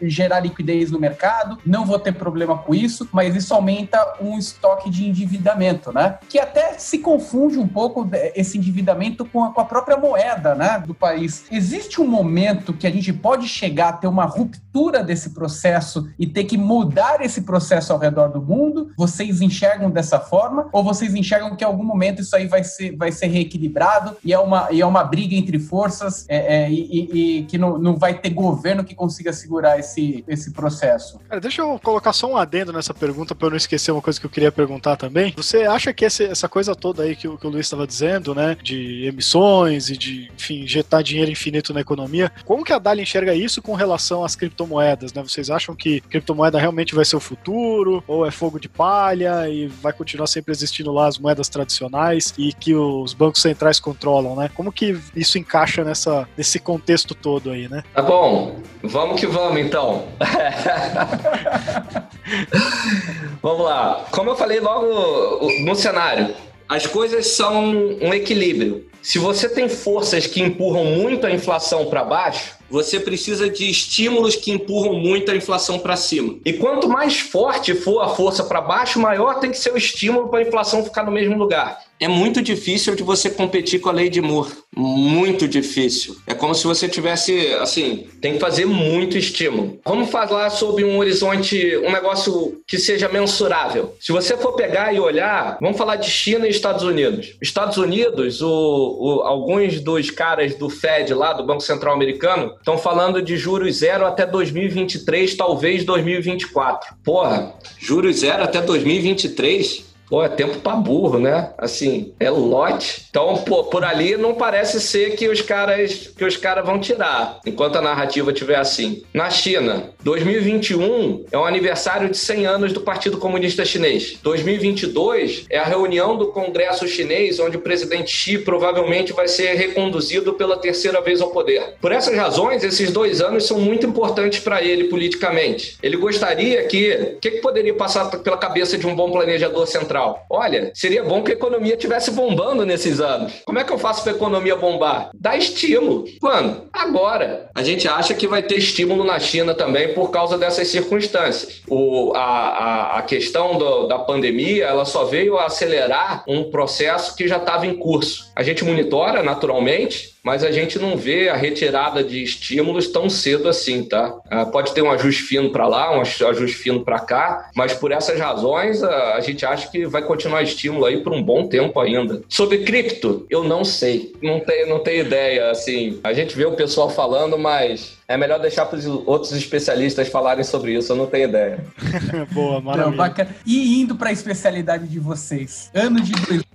gerar 0.00 0.40
liquidez 0.40 0.90
no 0.90 0.98
mercado, 0.98 1.58
não 1.64 1.84
vou 1.84 1.98
ter 1.98 2.12
problema 2.12 2.56
com 2.58 2.74
isso, 2.74 3.08
mas 3.12 3.34
isso 3.36 3.52
aumenta 3.54 4.16
um 4.20 4.38
estoque 4.38 4.90
de 4.90 5.06
endividamento, 5.06 5.92
né? 5.92 6.18
Que 6.28 6.38
até 6.38 6.78
se 6.78 6.98
confunde 6.98 7.58
um 7.58 7.66
pouco 7.66 8.08
esse 8.34 8.58
endividamento 8.58 9.24
com 9.24 9.44
a, 9.44 9.52
com 9.52 9.60
a 9.60 9.64
própria 9.64 9.96
moeda, 9.96 10.54
né, 10.54 10.82
do 10.86 10.94
país. 10.94 11.44
Existe 11.50 12.00
um 12.00 12.06
momento 12.06 12.72
que 12.72 12.86
a 12.86 12.90
gente 12.90 13.12
pode 13.12 13.48
chegar 13.48 13.88
a 13.88 13.92
ter 13.92 14.06
uma 14.06 14.24
ruptura 14.24 15.02
desse 15.02 15.30
processo 15.30 16.08
e 16.18 16.26
ter 16.26 16.44
que 16.44 16.56
mudar 16.56 17.20
esse 17.20 17.42
processo 17.42 17.92
ao 17.92 17.98
redor 17.98 18.28
do 18.28 18.40
mundo? 18.40 18.92
Vocês 18.96 19.40
enxergam 19.40 19.90
dessa 19.90 20.20
forma? 20.20 20.68
Ou 20.72 20.82
vocês 20.82 21.14
enxergam 21.14 21.54
que 21.56 21.64
em 21.64 21.66
algum 21.66 21.84
momento 21.84 22.22
isso 22.22 22.34
aí 22.34 22.46
vai 22.46 22.64
ser, 22.64 22.96
vai 22.96 23.12
ser 23.12 23.26
reequilibrado 23.26 24.16
e 24.24 24.32
é 24.32 24.38
uma, 24.38 24.68
e 24.70 24.80
é 24.80 24.86
uma 24.86 25.04
briga 25.04 25.34
entre 25.34 25.58
forças 25.58 26.24
é, 26.28 26.64
é, 26.64 26.67
e, 26.72 27.38
e, 27.38 27.42
que 27.44 27.58
não, 27.58 27.78
não 27.78 27.96
vai 27.96 28.18
ter 28.18 28.30
governo 28.30 28.84
que 28.84 28.94
consiga 28.94 29.32
segurar 29.32 29.78
esse, 29.78 30.24
esse 30.28 30.52
processo. 30.52 31.18
Cara, 31.28 31.40
deixa 31.40 31.62
eu 31.62 31.78
colocar 31.78 32.12
só 32.12 32.30
um 32.30 32.36
adendo 32.36 32.72
nessa 32.72 32.94
pergunta 32.94 33.34
para 33.34 33.46
eu 33.46 33.50
não 33.50 33.56
esquecer 33.56 33.92
uma 33.92 34.02
coisa 34.02 34.18
que 34.18 34.26
eu 34.26 34.30
queria 34.30 34.52
perguntar 34.52 34.96
também. 34.96 35.32
Você 35.36 35.62
acha 35.62 35.92
que 35.92 36.04
essa 36.04 36.48
coisa 36.48 36.74
toda 36.74 37.02
aí 37.02 37.14
que, 37.14 37.28
que 37.28 37.46
o 37.46 37.50
Luiz 37.50 37.66
estava 37.66 37.86
dizendo, 37.86 38.34
né, 38.34 38.56
de 38.62 39.06
emissões 39.06 39.90
e 39.90 39.96
de, 39.96 40.30
enfim, 40.34 40.62
injetar 40.62 41.02
dinheiro 41.02 41.30
infinito 41.30 41.72
na 41.72 41.80
economia, 41.80 42.30
como 42.44 42.64
que 42.64 42.72
a 42.72 42.78
Dali 42.78 43.02
enxerga 43.02 43.34
isso 43.34 43.62
com 43.62 43.74
relação 43.74 44.24
às 44.24 44.36
criptomoedas, 44.36 45.12
né? 45.12 45.22
Vocês 45.22 45.50
acham 45.50 45.74
que 45.74 46.00
criptomoeda 46.02 46.58
realmente 46.58 46.94
vai 46.94 47.04
ser 47.04 47.16
o 47.16 47.20
futuro 47.20 48.02
ou 48.06 48.26
é 48.26 48.30
fogo 48.30 48.58
de 48.58 48.68
palha 48.68 49.48
e 49.48 49.66
vai 49.66 49.92
continuar 49.92 50.26
sempre 50.26 50.52
existindo 50.52 50.92
lá 50.92 51.06
as 51.06 51.18
moedas 51.18 51.48
tradicionais 51.48 52.34
e 52.36 52.52
que 52.52 52.74
os 52.74 53.12
bancos 53.12 53.42
centrais 53.42 53.80
controlam, 53.80 54.36
né? 54.36 54.50
Como 54.54 54.72
que 54.72 54.98
isso 55.14 55.38
encaixa 55.38 55.84
nessa, 55.84 56.28
nesse 56.36 56.57
contexto 56.58 57.14
todo 57.14 57.50
aí, 57.50 57.68
né? 57.68 57.84
Tá 57.94 58.02
bom, 58.02 58.60
vamos 58.82 59.20
que 59.20 59.26
vamos 59.26 59.60
então. 59.60 60.06
vamos 63.42 63.64
lá. 63.64 64.06
Como 64.10 64.30
eu 64.30 64.36
falei 64.36 64.60
logo 64.60 65.48
no 65.64 65.74
cenário, 65.74 66.34
as 66.68 66.86
coisas 66.86 67.28
são 67.28 67.96
um 68.00 68.12
equilíbrio. 68.12 68.86
Se 69.00 69.18
você 69.18 69.48
tem 69.48 69.68
forças 69.68 70.26
que 70.26 70.42
empurram 70.42 70.84
muito 70.84 71.26
a 71.26 71.30
inflação 71.30 71.86
para 71.86 72.04
baixo, 72.04 72.56
você 72.68 73.00
precisa 73.00 73.48
de 73.48 73.70
estímulos 73.70 74.36
que 74.36 74.52
empurram 74.52 74.94
muito 74.94 75.30
a 75.30 75.36
inflação 75.36 75.78
para 75.78 75.96
cima. 75.96 76.36
E 76.44 76.52
quanto 76.52 76.88
mais 76.88 77.18
forte 77.18 77.74
for 77.74 78.00
a 78.00 78.08
força 78.08 78.44
para 78.44 78.60
baixo, 78.60 79.00
maior 79.00 79.40
tem 79.40 79.50
que 79.50 79.58
ser 79.58 79.72
o 79.72 79.78
estímulo 79.78 80.28
para 80.28 80.40
a 80.40 80.42
inflação 80.42 80.84
ficar 80.84 81.04
no 81.04 81.10
mesmo 81.10 81.38
lugar 81.38 81.87
é 82.00 82.08
muito 82.08 82.40
difícil 82.40 82.94
de 82.94 83.02
você 83.02 83.30
competir 83.30 83.80
com 83.80 83.88
a 83.88 83.92
lei 83.92 84.08
de 84.08 84.20
Moore. 84.20 84.52
Muito 84.76 85.48
difícil. 85.48 86.16
É 86.26 86.34
como 86.34 86.54
se 86.54 86.64
você 86.64 86.88
tivesse, 86.88 87.52
assim, 87.54 88.06
tem 88.20 88.34
que 88.34 88.38
fazer 88.38 88.64
muito 88.64 89.18
estímulo. 89.18 89.80
Vamos 89.84 90.10
falar 90.10 90.50
sobre 90.50 90.84
um 90.84 90.98
horizonte, 90.98 91.76
um 91.78 91.90
negócio 91.90 92.60
que 92.66 92.78
seja 92.78 93.08
mensurável. 93.08 93.96
Se 94.00 94.12
você 94.12 94.36
for 94.36 94.52
pegar 94.52 94.92
e 94.94 95.00
olhar, 95.00 95.58
vamos 95.60 95.76
falar 95.76 95.96
de 95.96 96.08
China 96.08 96.46
e 96.46 96.50
Estados 96.50 96.84
Unidos. 96.84 97.34
Estados 97.42 97.76
Unidos, 97.76 98.40
o, 98.40 98.48
o, 98.48 99.22
alguns 99.22 99.80
dos 99.80 100.10
caras 100.10 100.54
do 100.54 100.70
Fed 100.70 101.12
lá, 101.14 101.32
do 101.32 101.44
Banco 101.44 101.62
Central 101.62 101.94
Americano, 101.94 102.54
estão 102.58 102.78
falando 102.78 103.20
de 103.20 103.36
juros 103.36 103.76
zero 103.76 104.06
até 104.06 104.24
2023, 104.24 105.34
talvez 105.34 105.84
2024. 105.84 106.94
Porra, 107.02 107.54
juros 107.80 108.18
zero 108.20 108.44
até 108.44 108.60
2023? 108.60 109.87
Pô, 110.08 110.22
é 110.22 110.28
tempo 110.28 110.58
pra 110.58 110.72
burro, 110.72 111.18
né? 111.18 111.50
Assim, 111.58 112.12
é 112.18 112.30
lote. 112.30 113.06
Então, 113.10 113.36
pô, 113.38 113.64
por 113.64 113.84
ali 113.84 114.16
não 114.16 114.34
parece 114.34 114.80
ser 114.80 115.16
que 115.16 115.28
os 115.28 115.40
caras 115.40 116.10
que 116.16 116.24
os 116.24 116.36
caras 116.36 116.64
vão 116.64 116.80
tirar, 116.80 117.40
enquanto 117.46 117.76
a 117.76 117.82
narrativa 117.82 118.32
estiver 118.32 118.58
assim. 118.58 119.02
Na 119.12 119.30
China, 119.30 119.90
2021 120.02 121.24
é 121.30 121.38
o 121.38 121.44
aniversário 121.44 122.08
de 122.08 122.16
100 122.16 122.46
anos 122.46 122.72
do 122.72 122.80
Partido 122.80 123.18
Comunista 123.18 123.64
Chinês. 123.64 124.18
2022 124.22 125.46
é 125.50 125.58
a 125.58 125.64
reunião 125.64 126.16
do 126.16 126.28
Congresso 126.28 126.88
Chinês, 126.88 127.38
onde 127.38 127.56
o 127.56 127.60
presidente 127.60 128.10
Xi 128.10 128.38
provavelmente 128.38 129.12
vai 129.12 129.28
ser 129.28 129.54
reconduzido 129.54 130.32
pela 130.34 130.56
terceira 130.56 131.00
vez 131.00 131.20
ao 131.20 131.30
poder. 131.30 131.74
Por 131.80 131.92
essas 131.92 132.16
razões, 132.16 132.64
esses 132.64 132.90
dois 132.90 133.20
anos 133.20 133.46
são 133.46 133.60
muito 133.60 133.86
importantes 133.86 134.40
para 134.40 134.62
ele 134.62 134.84
politicamente. 134.84 135.76
Ele 135.82 135.96
gostaria 135.96 136.64
que. 136.64 136.88
O 137.18 137.20
que, 137.20 137.30
que 137.32 137.40
poderia 137.40 137.74
passar 137.74 138.06
pela 138.06 138.36
cabeça 138.36 138.78
de 138.78 138.86
um 138.86 138.94
bom 138.94 139.10
planejador 139.10 139.66
central? 139.66 139.97
Central. 139.98 140.26
Olha, 140.30 140.70
seria 140.74 141.02
bom 141.02 141.22
que 141.22 141.32
a 141.32 141.34
economia 141.34 141.74
estivesse 141.74 142.12
bombando 142.12 142.64
nesses 142.64 143.00
anos. 143.00 143.32
Como 143.44 143.58
é 143.58 143.64
que 143.64 143.72
eu 143.72 143.78
faço 143.78 144.02
para 144.02 144.12
a 144.12 144.16
economia 144.16 144.56
bombar? 144.56 145.10
Dá 145.14 145.36
estímulo. 145.36 146.04
Quando? 146.20 146.68
Agora. 146.72 147.50
A 147.54 147.62
gente 147.62 147.88
acha 147.88 148.14
que 148.14 148.28
vai 148.28 148.42
ter 148.42 148.56
estímulo 148.56 149.04
na 149.04 149.18
China 149.18 149.54
também 149.54 149.92
por 149.94 150.10
causa 150.10 150.38
dessas 150.38 150.68
circunstâncias. 150.68 151.62
O, 151.68 152.12
a, 152.14 152.20
a, 152.20 152.98
a 152.98 153.02
questão 153.02 153.58
do, 153.58 153.86
da 153.86 153.98
pandemia, 153.98 154.66
ela 154.66 154.84
só 154.84 155.04
veio 155.04 155.38
acelerar 155.38 156.22
um 156.28 156.50
processo 156.50 157.16
que 157.16 157.26
já 157.26 157.38
estava 157.38 157.66
em 157.66 157.76
curso. 157.76 158.30
A 158.36 158.42
gente 158.42 158.64
monitora, 158.64 159.22
naturalmente, 159.22 160.17
mas 160.24 160.44
a 160.44 160.50
gente 160.50 160.78
não 160.78 160.96
vê 160.96 161.28
a 161.28 161.36
retirada 161.36 162.02
de 162.02 162.22
estímulos 162.22 162.88
tão 162.88 163.08
cedo 163.08 163.48
assim, 163.48 163.84
tá? 163.84 164.14
Ah, 164.30 164.46
pode 164.46 164.72
ter 164.74 164.82
um 164.82 164.90
ajuste 164.90 165.22
fino 165.22 165.50
para 165.50 165.66
lá, 165.66 165.96
um 165.96 166.00
ajuste 166.00 166.56
fino 166.56 166.84
para 166.84 166.98
cá, 167.00 167.50
mas 167.54 167.72
por 167.74 167.92
essas 167.92 168.18
razões 168.18 168.82
a, 168.82 169.20
gente 169.20 169.44
acha 169.44 169.68
que 169.70 169.86
vai 169.86 170.02
continuar 170.02 170.42
estímulo 170.42 170.84
aí 170.84 171.02
por 171.02 171.12
um 171.12 171.22
bom 171.22 171.48
tempo 171.48 171.80
ainda. 171.80 172.22
Sobre 172.28 172.58
cripto, 172.58 173.26
eu 173.30 173.44
não 173.44 173.64
sei, 173.64 174.12
não 174.22 174.40
tenho, 174.40 174.68
não 174.68 174.80
tenho 174.80 175.04
ideia, 175.04 175.50
assim, 175.50 175.98
a 176.02 176.12
gente 176.12 176.36
vê 176.36 176.44
o 176.44 176.52
pessoal 176.52 176.90
falando, 176.90 177.38
mas 177.38 177.98
é 178.06 178.16
melhor 178.16 178.40
deixar 178.40 178.66
para 178.66 178.78
os 178.78 178.86
outros 178.86 179.32
especialistas 179.32 180.08
falarem 180.08 180.44
sobre 180.44 180.74
isso, 180.74 180.92
eu 180.92 180.96
não 180.96 181.06
tenho 181.06 181.28
ideia. 181.28 181.64
Boa, 182.32 182.60
maravilha. 182.60 182.90
Não, 182.90 182.96
bacana. 182.96 183.34
E 183.44 183.80
indo 183.80 183.96
para 183.96 184.10
a 184.10 184.12
especialidade 184.12 184.88
de 184.88 184.98
vocês, 184.98 185.70
ano 185.74 186.00
de 186.00 186.12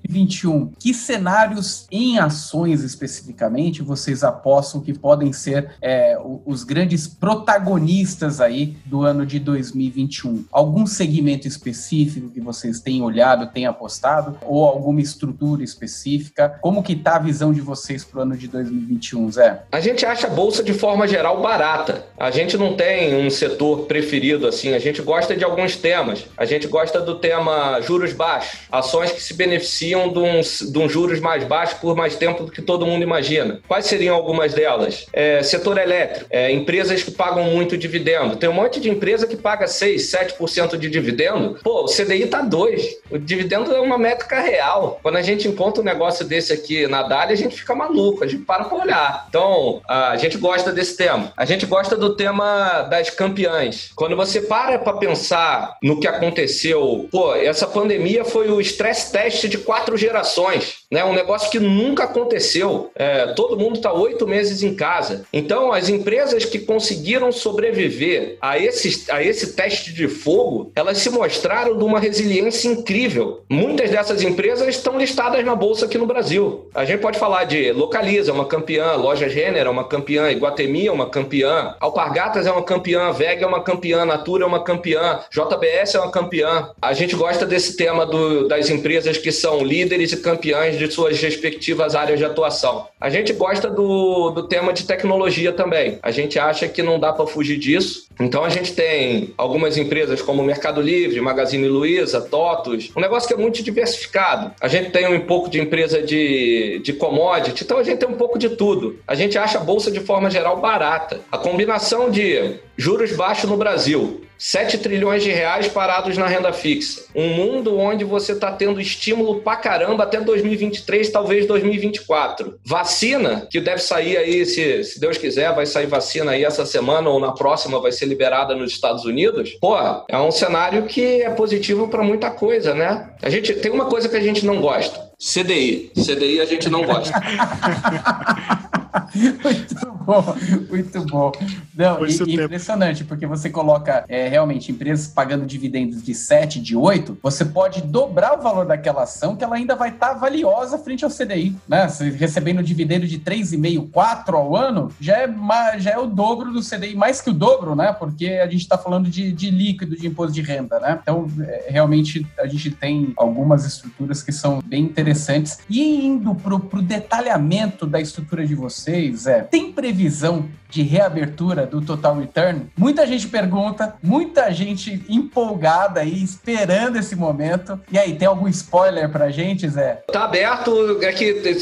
2021, 0.07 0.71
que 0.79 0.93
cenários 0.93 1.87
em 1.91 2.19
ações 2.19 2.83
especificamente 2.83 3.81
vocês 3.81 4.23
apostam 4.23 4.81
que 4.81 4.93
podem 4.93 5.31
ser 5.31 5.71
é, 5.81 6.17
os 6.45 6.63
grandes 6.63 7.07
protagonistas 7.07 8.41
aí 8.41 8.77
do 8.85 9.03
ano 9.03 9.25
de 9.25 9.39
2021? 9.39 10.45
Algum 10.51 10.85
segmento 10.85 11.47
específico 11.47 12.29
que 12.29 12.41
vocês 12.41 12.79
têm 12.79 13.01
olhado, 13.01 13.51
têm 13.51 13.65
apostado? 13.65 14.37
Ou 14.41 14.65
alguma 14.65 15.01
estrutura 15.01 15.63
específica? 15.63 16.57
Como 16.61 16.83
que 16.83 16.93
está 16.93 17.15
a 17.15 17.19
visão 17.19 17.53
de 17.53 17.61
vocês 17.61 18.03
para 18.03 18.19
o 18.19 18.21
ano 18.23 18.37
de 18.37 18.47
2021, 18.47 19.31
Zé? 19.31 19.63
A 19.71 19.79
gente 19.79 20.05
acha 20.05 20.27
a 20.27 20.29
bolsa 20.29 20.63
de 20.63 20.73
forma 20.73 21.07
geral 21.07 21.41
barata. 21.41 22.05
A 22.17 22.31
gente 22.31 22.57
não 22.57 22.75
tem 22.75 23.25
um 23.25 23.29
setor 23.29 23.85
preferido 23.85 24.47
assim. 24.47 24.73
A 24.73 24.79
gente 24.79 25.01
gosta 25.01 25.35
de 25.35 25.43
alguns 25.43 25.75
temas. 25.75 26.25
A 26.37 26.45
gente 26.45 26.67
gosta 26.67 26.99
do 26.99 27.15
tema 27.15 27.79
juros 27.81 28.13
baixos, 28.13 28.59
ações 28.71 29.11
que 29.11 29.21
se 29.21 29.33
beneficiam 29.33 29.92
de 29.93 30.19
um, 30.19 30.41
de 30.41 30.87
juros 30.87 31.19
mais 31.19 31.43
baixos 31.43 31.77
por 31.79 31.95
mais 31.95 32.15
tempo 32.15 32.43
do 32.43 32.51
que 32.51 32.61
todo 32.61 32.85
mundo 32.85 33.03
imagina. 33.03 33.61
Quais 33.67 33.85
seriam 33.85 34.15
algumas 34.15 34.53
delas? 34.53 35.05
É, 35.13 35.41
setor 35.43 35.77
elétrico, 35.77 36.25
é, 36.29 36.51
empresas 36.51 37.03
que 37.03 37.11
pagam 37.11 37.43
muito 37.45 37.77
dividendo. 37.77 38.35
Tem 38.35 38.49
um 38.49 38.53
monte 38.53 38.79
de 38.79 38.89
empresa 38.89 39.27
que 39.27 39.35
paga 39.35 39.67
6, 39.67 40.11
7% 40.11 40.77
de 40.77 40.89
dividendo. 40.89 41.59
Pô, 41.63 41.83
o 41.83 41.87
CDI 41.87 42.27
tá 42.27 42.41
2. 42.41 42.97
O 43.11 43.17
dividendo 43.17 43.73
é 43.73 43.79
uma 43.79 43.97
métrica 43.97 44.39
real. 44.39 44.99
Quando 45.01 45.17
a 45.17 45.21
gente 45.21 45.47
encontra 45.47 45.81
um 45.81 45.85
negócio 45.85 46.25
desse 46.25 46.53
aqui 46.53 46.87
na 46.87 47.03
Dália, 47.03 47.33
a 47.33 47.37
gente 47.37 47.55
fica 47.55 47.75
maluco, 47.75 48.23
a 48.23 48.27
gente 48.27 48.43
para 48.43 48.65
pra 48.65 48.77
olhar. 48.77 49.25
Então, 49.29 49.81
a 49.87 50.15
gente 50.17 50.37
gosta 50.37 50.71
desse 50.71 50.95
tema. 50.95 51.33
A 51.35 51.45
gente 51.45 51.65
gosta 51.65 51.95
do 51.95 52.15
tema 52.15 52.83
das 52.83 53.09
campeãs. 53.09 53.91
Quando 53.95 54.15
você 54.15 54.41
para 54.41 54.77
para 54.79 54.93
pensar 54.93 55.77
no 55.81 55.99
que 55.99 56.07
aconteceu, 56.07 57.07
pô, 57.11 57.35
essa 57.35 57.67
pandemia 57.67 58.23
foi 58.23 58.49
o 58.49 58.61
stress 58.61 59.11
test 59.11 59.47
de 59.47 59.57
quatro 59.57 59.82
gerações, 59.99 60.82
né? 60.93 61.03
Um 61.03 61.13
negócio 61.13 61.49
que 61.49 61.59
nunca 61.59 62.03
aconteceu. 62.03 62.91
É, 62.95 63.27
todo 63.33 63.57
mundo 63.57 63.77
está 63.77 63.91
oito 63.91 64.27
meses 64.27 64.61
em 64.61 64.75
casa. 64.75 65.25
Então, 65.33 65.73
as 65.73 65.89
empresas 65.89 66.45
que 66.45 66.59
conseguiram 66.59 67.31
sobreviver 67.31 68.37
a 68.39 68.59
esse, 68.59 69.11
a 69.11 69.23
esse 69.23 69.53
teste 69.53 69.91
de 69.91 70.07
fogo, 70.07 70.71
elas 70.75 70.99
se 70.99 71.09
mostraram 71.09 71.75
de 71.75 71.83
uma 71.83 71.99
resiliência 71.99 72.67
incrível. 72.67 73.41
Muitas 73.49 73.89
dessas 73.89 74.21
empresas 74.21 74.67
estão 74.67 74.97
listadas 74.97 75.43
na 75.43 75.55
bolsa 75.55 75.85
aqui 75.85 75.97
no 75.97 76.05
Brasil. 76.05 76.69
A 76.75 76.85
gente 76.85 77.01
pode 77.01 77.17
falar 77.17 77.45
de 77.45 77.71
Localiza, 77.71 78.31
uma 78.31 78.45
campeã, 78.45 78.93
Loja 78.93 79.27
Gênero, 79.27 79.71
uma 79.71 79.87
campeã, 79.87 80.29
Iguatemi 80.29 80.85
é 80.85 80.91
uma 80.91 81.09
campeã, 81.09 81.75
Alpargatas 81.79 82.45
é 82.45 82.51
uma 82.51 82.61
campeã, 82.61 83.11
Vega 83.11 83.45
é 83.45 83.47
uma 83.47 83.63
campeã, 83.63 84.05
Natura 84.05 84.43
é 84.43 84.47
uma 84.47 84.63
campeã, 84.63 85.21
JBS 85.31 85.95
é 85.95 85.99
uma 85.99 86.11
campeã. 86.11 86.69
A 86.79 86.93
gente 86.93 87.15
gosta 87.15 87.47
desse 87.47 87.75
tema 87.75 88.05
do, 88.05 88.47
das 88.47 88.69
empresas 88.69 89.17
que 89.17 89.31
são 89.31 89.63
líderes 89.63 90.11
e 90.11 90.17
campeãs 90.17 90.77
de 90.77 90.82
suas 90.91 91.19
respectivas 91.21 91.95
áreas 91.95 92.19
de 92.19 92.25
atuação. 92.25 92.87
A 92.99 93.09
gente 93.09 93.33
gosta 93.33 93.69
do, 93.69 94.29
do 94.31 94.47
tema 94.47 94.73
de 94.73 94.85
tecnologia 94.85 95.51
também. 95.51 95.99
A 96.01 96.11
gente 96.11 96.39
acha 96.39 96.67
que 96.67 96.81
não 96.81 96.99
dá 96.99 97.13
para 97.13 97.27
fugir 97.27 97.57
disso. 97.57 98.07
Então 98.19 98.43
a 98.43 98.49
gente 98.49 98.73
tem 98.73 99.33
algumas 99.37 99.77
empresas 99.77 100.21
como 100.21 100.43
Mercado 100.43 100.81
Livre, 100.81 101.19
Magazine 101.21 101.67
Luiza, 101.67 102.21
TOTUS, 102.21 102.91
um 102.95 103.01
negócio 103.01 103.27
que 103.27 103.33
é 103.33 103.37
muito 103.37 103.63
diversificado. 103.63 104.51
A 104.61 104.67
gente 104.67 104.91
tem 104.91 105.07
um 105.07 105.21
pouco 105.21 105.49
de 105.49 105.59
empresa 105.59 106.01
de, 106.01 106.79
de 106.83 106.93
commodity, 106.93 107.63
então 107.63 107.77
a 107.77 107.83
gente 107.83 107.99
tem 107.99 108.09
um 108.09 108.17
pouco 108.17 108.37
de 108.37 108.49
tudo. 108.49 108.99
A 109.07 109.15
gente 109.15 109.37
acha 109.37 109.57
a 109.57 109.61
bolsa 109.61 109.91
de 109.91 109.99
forma 109.99 110.29
geral 110.29 110.57
barata. 110.57 111.21
A 111.31 111.37
combinação 111.37 112.09
de 112.09 112.55
juros 112.77 113.13
baixos 113.13 113.49
no 113.49 113.57
Brasil, 113.57 114.21
7 114.37 114.79
trilhões 114.79 115.23
de 115.23 115.31
reais 115.31 115.67
parados 115.67 116.17
na 116.17 116.27
renda 116.27 116.51
fixa. 116.51 117.05
Um 117.15 117.29
mundo 117.29 117.77
onde 117.77 118.03
você 118.03 118.33
está 118.33 118.51
tendo 118.51 118.81
estímulo 118.81 119.41
pra 119.41 119.55
caramba 119.55 120.03
até 120.03 120.19
2023, 120.19 121.09
talvez 121.09 121.45
2024. 121.45 122.59
Vacina, 122.65 123.47
que 123.49 123.61
deve 123.61 123.81
sair 123.81 124.17
aí, 124.17 124.45
se, 124.45 124.83
se 124.83 124.99
Deus 124.99 125.17
quiser, 125.17 125.53
vai 125.53 125.65
sair 125.65 125.87
vacina 125.87 126.31
aí 126.31 126.43
essa 126.43 126.65
semana 126.65 127.09
ou 127.09 127.19
na 127.19 127.31
próxima 127.31 127.79
vai 127.79 127.91
ser 127.91 128.02
liberada 128.05 128.55
nos 128.55 128.71
Estados 128.71 129.05
Unidos. 129.05 129.51
Pô, 129.61 129.75
é 130.07 130.17
um 130.17 130.31
cenário 130.31 130.85
que 130.85 131.21
é 131.21 131.29
positivo 131.29 131.87
para 131.87 132.03
muita 132.03 132.31
coisa, 132.31 132.73
né? 132.73 133.09
A 133.21 133.29
gente 133.29 133.53
tem 133.53 133.71
uma 133.71 133.85
coisa 133.85 134.09
que 134.09 134.15
a 134.15 134.21
gente 134.21 134.45
não 134.45 134.59
gosta. 134.61 135.11
CDI. 135.19 135.91
CDI 135.95 136.41
a 136.41 136.45
gente 136.45 136.69
não 136.69 136.83
gosta. 136.83 137.13
muito 139.43 139.75
bom, 140.05 140.35
muito 140.69 141.05
bom. 141.05 141.31
Não, 141.75 142.05
e, 142.05 142.33
impressionante, 142.33 143.03
porque 143.03 143.25
você 143.25 143.49
coloca 143.49 144.05
é, 144.07 144.27
realmente 144.27 144.71
empresas 144.71 145.07
pagando 145.07 145.45
dividendos 145.45 146.03
de 146.03 146.13
7, 146.13 146.59
de 146.59 146.75
8, 146.75 147.17
você 147.21 147.43
pode 147.43 147.81
dobrar 147.81 148.37
o 148.37 148.41
valor 148.41 148.65
daquela 148.65 149.03
ação 149.03 149.35
que 149.35 149.43
ela 149.43 149.55
ainda 149.55 149.75
vai 149.75 149.89
estar 149.89 150.09
tá 150.09 150.13
valiosa 150.13 150.77
frente 150.77 151.03
ao 151.03 151.09
CDI. 151.09 151.55
Né? 151.67 151.87
Você 151.87 152.09
recebendo 152.09 152.61
dividendo 152.61 153.07
de 153.07 153.19
3,5, 153.19 153.89
4 153.91 154.37
ao 154.37 154.55
ano, 154.55 154.91
já 154.99 155.17
é, 155.17 155.79
já 155.79 155.91
é 155.91 155.97
o 155.97 156.05
dobro 156.05 156.51
do 156.51 156.61
CDI, 156.61 156.95
mais 156.95 157.21
que 157.21 157.29
o 157.29 157.33
dobro, 157.33 157.75
né? 157.75 157.91
Porque 157.93 158.27
a 158.27 158.45
gente 158.45 158.61
está 158.61 158.77
falando 158.77 159.09
de, 159.09 159.31
de 159.31 159.49
líquido 159.49 159.95
de 159.95 160.07
imposto 160.07 160.33
de 160.33 160.41
renda, 160.41 160.79
né? 160.79 160.99
Então, 161.01 161.27
é, 161.41 161.67
realmente, 161.69 162.25
a 162.39 162.47
gente 162.47 162.71
tem 162.71 163.13
algumas 163.17 163.65
estruturas 163.65 164.21
que 164.21 164.31
são 164.31 164.61
bem 164.63 164.83
interessantes. 164.83 165.59
E 165.69 166.05
indo 166.05 166.35
para 166.35 166.55
o 166.55 166.81
detalhamento 166.81 167.85
da 167.85 167.99
estrutura 167.99 168.45
de 168.45 168.55
vocês, 168.55 168.82
é, 169.27 169.41
tem 169.41 169.71
previsão 169.71 170.47
de 170.73 170.81
reabertura 170.81 171.67
do 171.67 171.81
Total 171.81 172.17
Return? 172.17 172.65
Muita 172.75 173.05
gente 173.05 173.27
pergunta, 173.27 173.95
muita 174.01 174.51
gente 174.51 175.03
empolgada 175.07 175.99
aí, 175.99 176.23
esperando 176.23 176.97
esse 176.97 177.15
momento. 177.15 177.79
E 177.91 177.97
aí, 177.97 178.15
tem 178.15 178.27
algum 178.27 178.47
spoiler 178.47 179.07
pra 179.09 179.29
gente, 179.29 179.69
Zé? 179.69 180.03
Tá 180.11 180.23
aberto, 180.23 180.97
é 181.03 181.11
que 181.11 181.53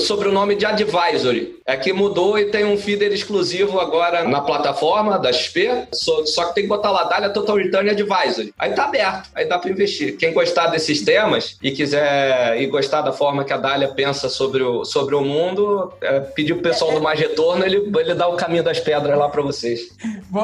sobre 0.00 0.28
o 0.28 0.32
nome 0.32 0.56
de 0.56 0.66
Advisory. 0.66 1.56
É 1.64 1.76
que 1.76 1.92
mudou 1.92 2.38
e 2.38 2.46
tem 2.46 2.64
um 2.64 2.76
feeder 2.76 3.12
exclusivo 3.12 3.80
agora 3.80 4.22
na 4.22 4.40
plataforma 4.40 5.18
da 5.18 5.32
XP, 5.32 5.88
só, 5.92 6.24
só 6.24 6.44
que 6.46 6.54
tem 6.54 6.64
que 6.64 6.68
botar 6.68 6.92
lá, 6.92 7.04
Dália 7.04 7.30
Total 7.30 7.56
Return 7.56 7.90
Advisory. 7.90 8.54
Aí 8.56 8.72
tá 8.72 8.84
aberto, 8.84 9.28
aí 9.34 9.48
dá 9.48 9.58
pra 9.58 9.70
investir. 9.70 10.16
Quem 10.16 10.32
gostar 10.32 10.68
desses 10.68 11.02
temas 11.02 11.56
e 11.60 11.72
quiser 11.72 12.60
e 12.60 12.66
gostar 12.66 13.02
da 13.02 13.12
forma 13.12 13.44
que 13.44 13.52
a 13.52 13.56
Dália 13.56 13.88
pensa 13.88 14.28
sobre 14.28 14.62
o, 14.62 14.84
sobre 14.84 15.14
o 15.14 15.22
mundo, 15.22 15.92
é, 16.00 16.20
pedir 16.20 16.54
pessoal 16.68 16.92
do 16.92 17.00
Mais 17.00 17.18
Retorno, 17.18 17.64
ele, 17.64 17.76
ele 17.76 18.14
dá 18.14 18.26
o 18.26 18.36
caminho 18.36 18.62
das 18.62 18.80
pedras 18.80 19.16
lá 19.16 19.28
para 19.28 19.42
vocês. 19.42 19.88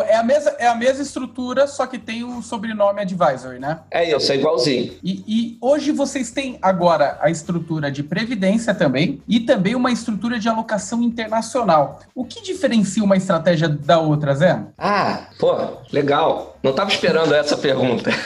É 0.07 0.17
a, 0.17 0.23
mesma, 0.23 0.51
é 0.59 0.67
a 0.69 0.75
mesma 0.75 1.03
estrutura, 1.03 1.67
só 1.67 1.87
que 1.87 1.99
tem 1.99 2.23
o 2.23 2.43
sobrenome 2.43 3.01
Advisory, 3.01 3.59
né? 3.59 3.81
É 3.91 4.17
isso, 4.17 4.31
é 4.31 4.37
igualzinho. 4.37 4.93
E, 5.03 5.25
e 5.27 5.59
hoje 5.61 5.91
vocês 5.91 6.31
têm 6.31 6.59
agora 6.63 7.19
a 7.21 7.31
estrutura 7.31 7.91
de 7.91 8.03
previdência 8.03 8.75
também 8.75 9.21
e 9.27 9.41
também 9.41 9.75
uma 9.75 9.91
estrutura 9.91 10.39
de 10.39 10.49
alocação 10.49 11.03
internacional. 11.03 12.01
O 12.15 12.25
que 12.25 12.43
diferencia 12.43 13.03
uma 13.03 13.17
estratégia 13.17 13.69
da 13.69 13.99
outra, 13.99 14.35
Zé? 14.35 14.63
Ah, 14.79 15.27
pô, 15.39 15.57
legal. 15.93 16.52
Não 16.63 16.71
estava 16.71 16.91
esperando 16.91 17.35
essa 17.35 17.57
pergunta. 17.57 18.11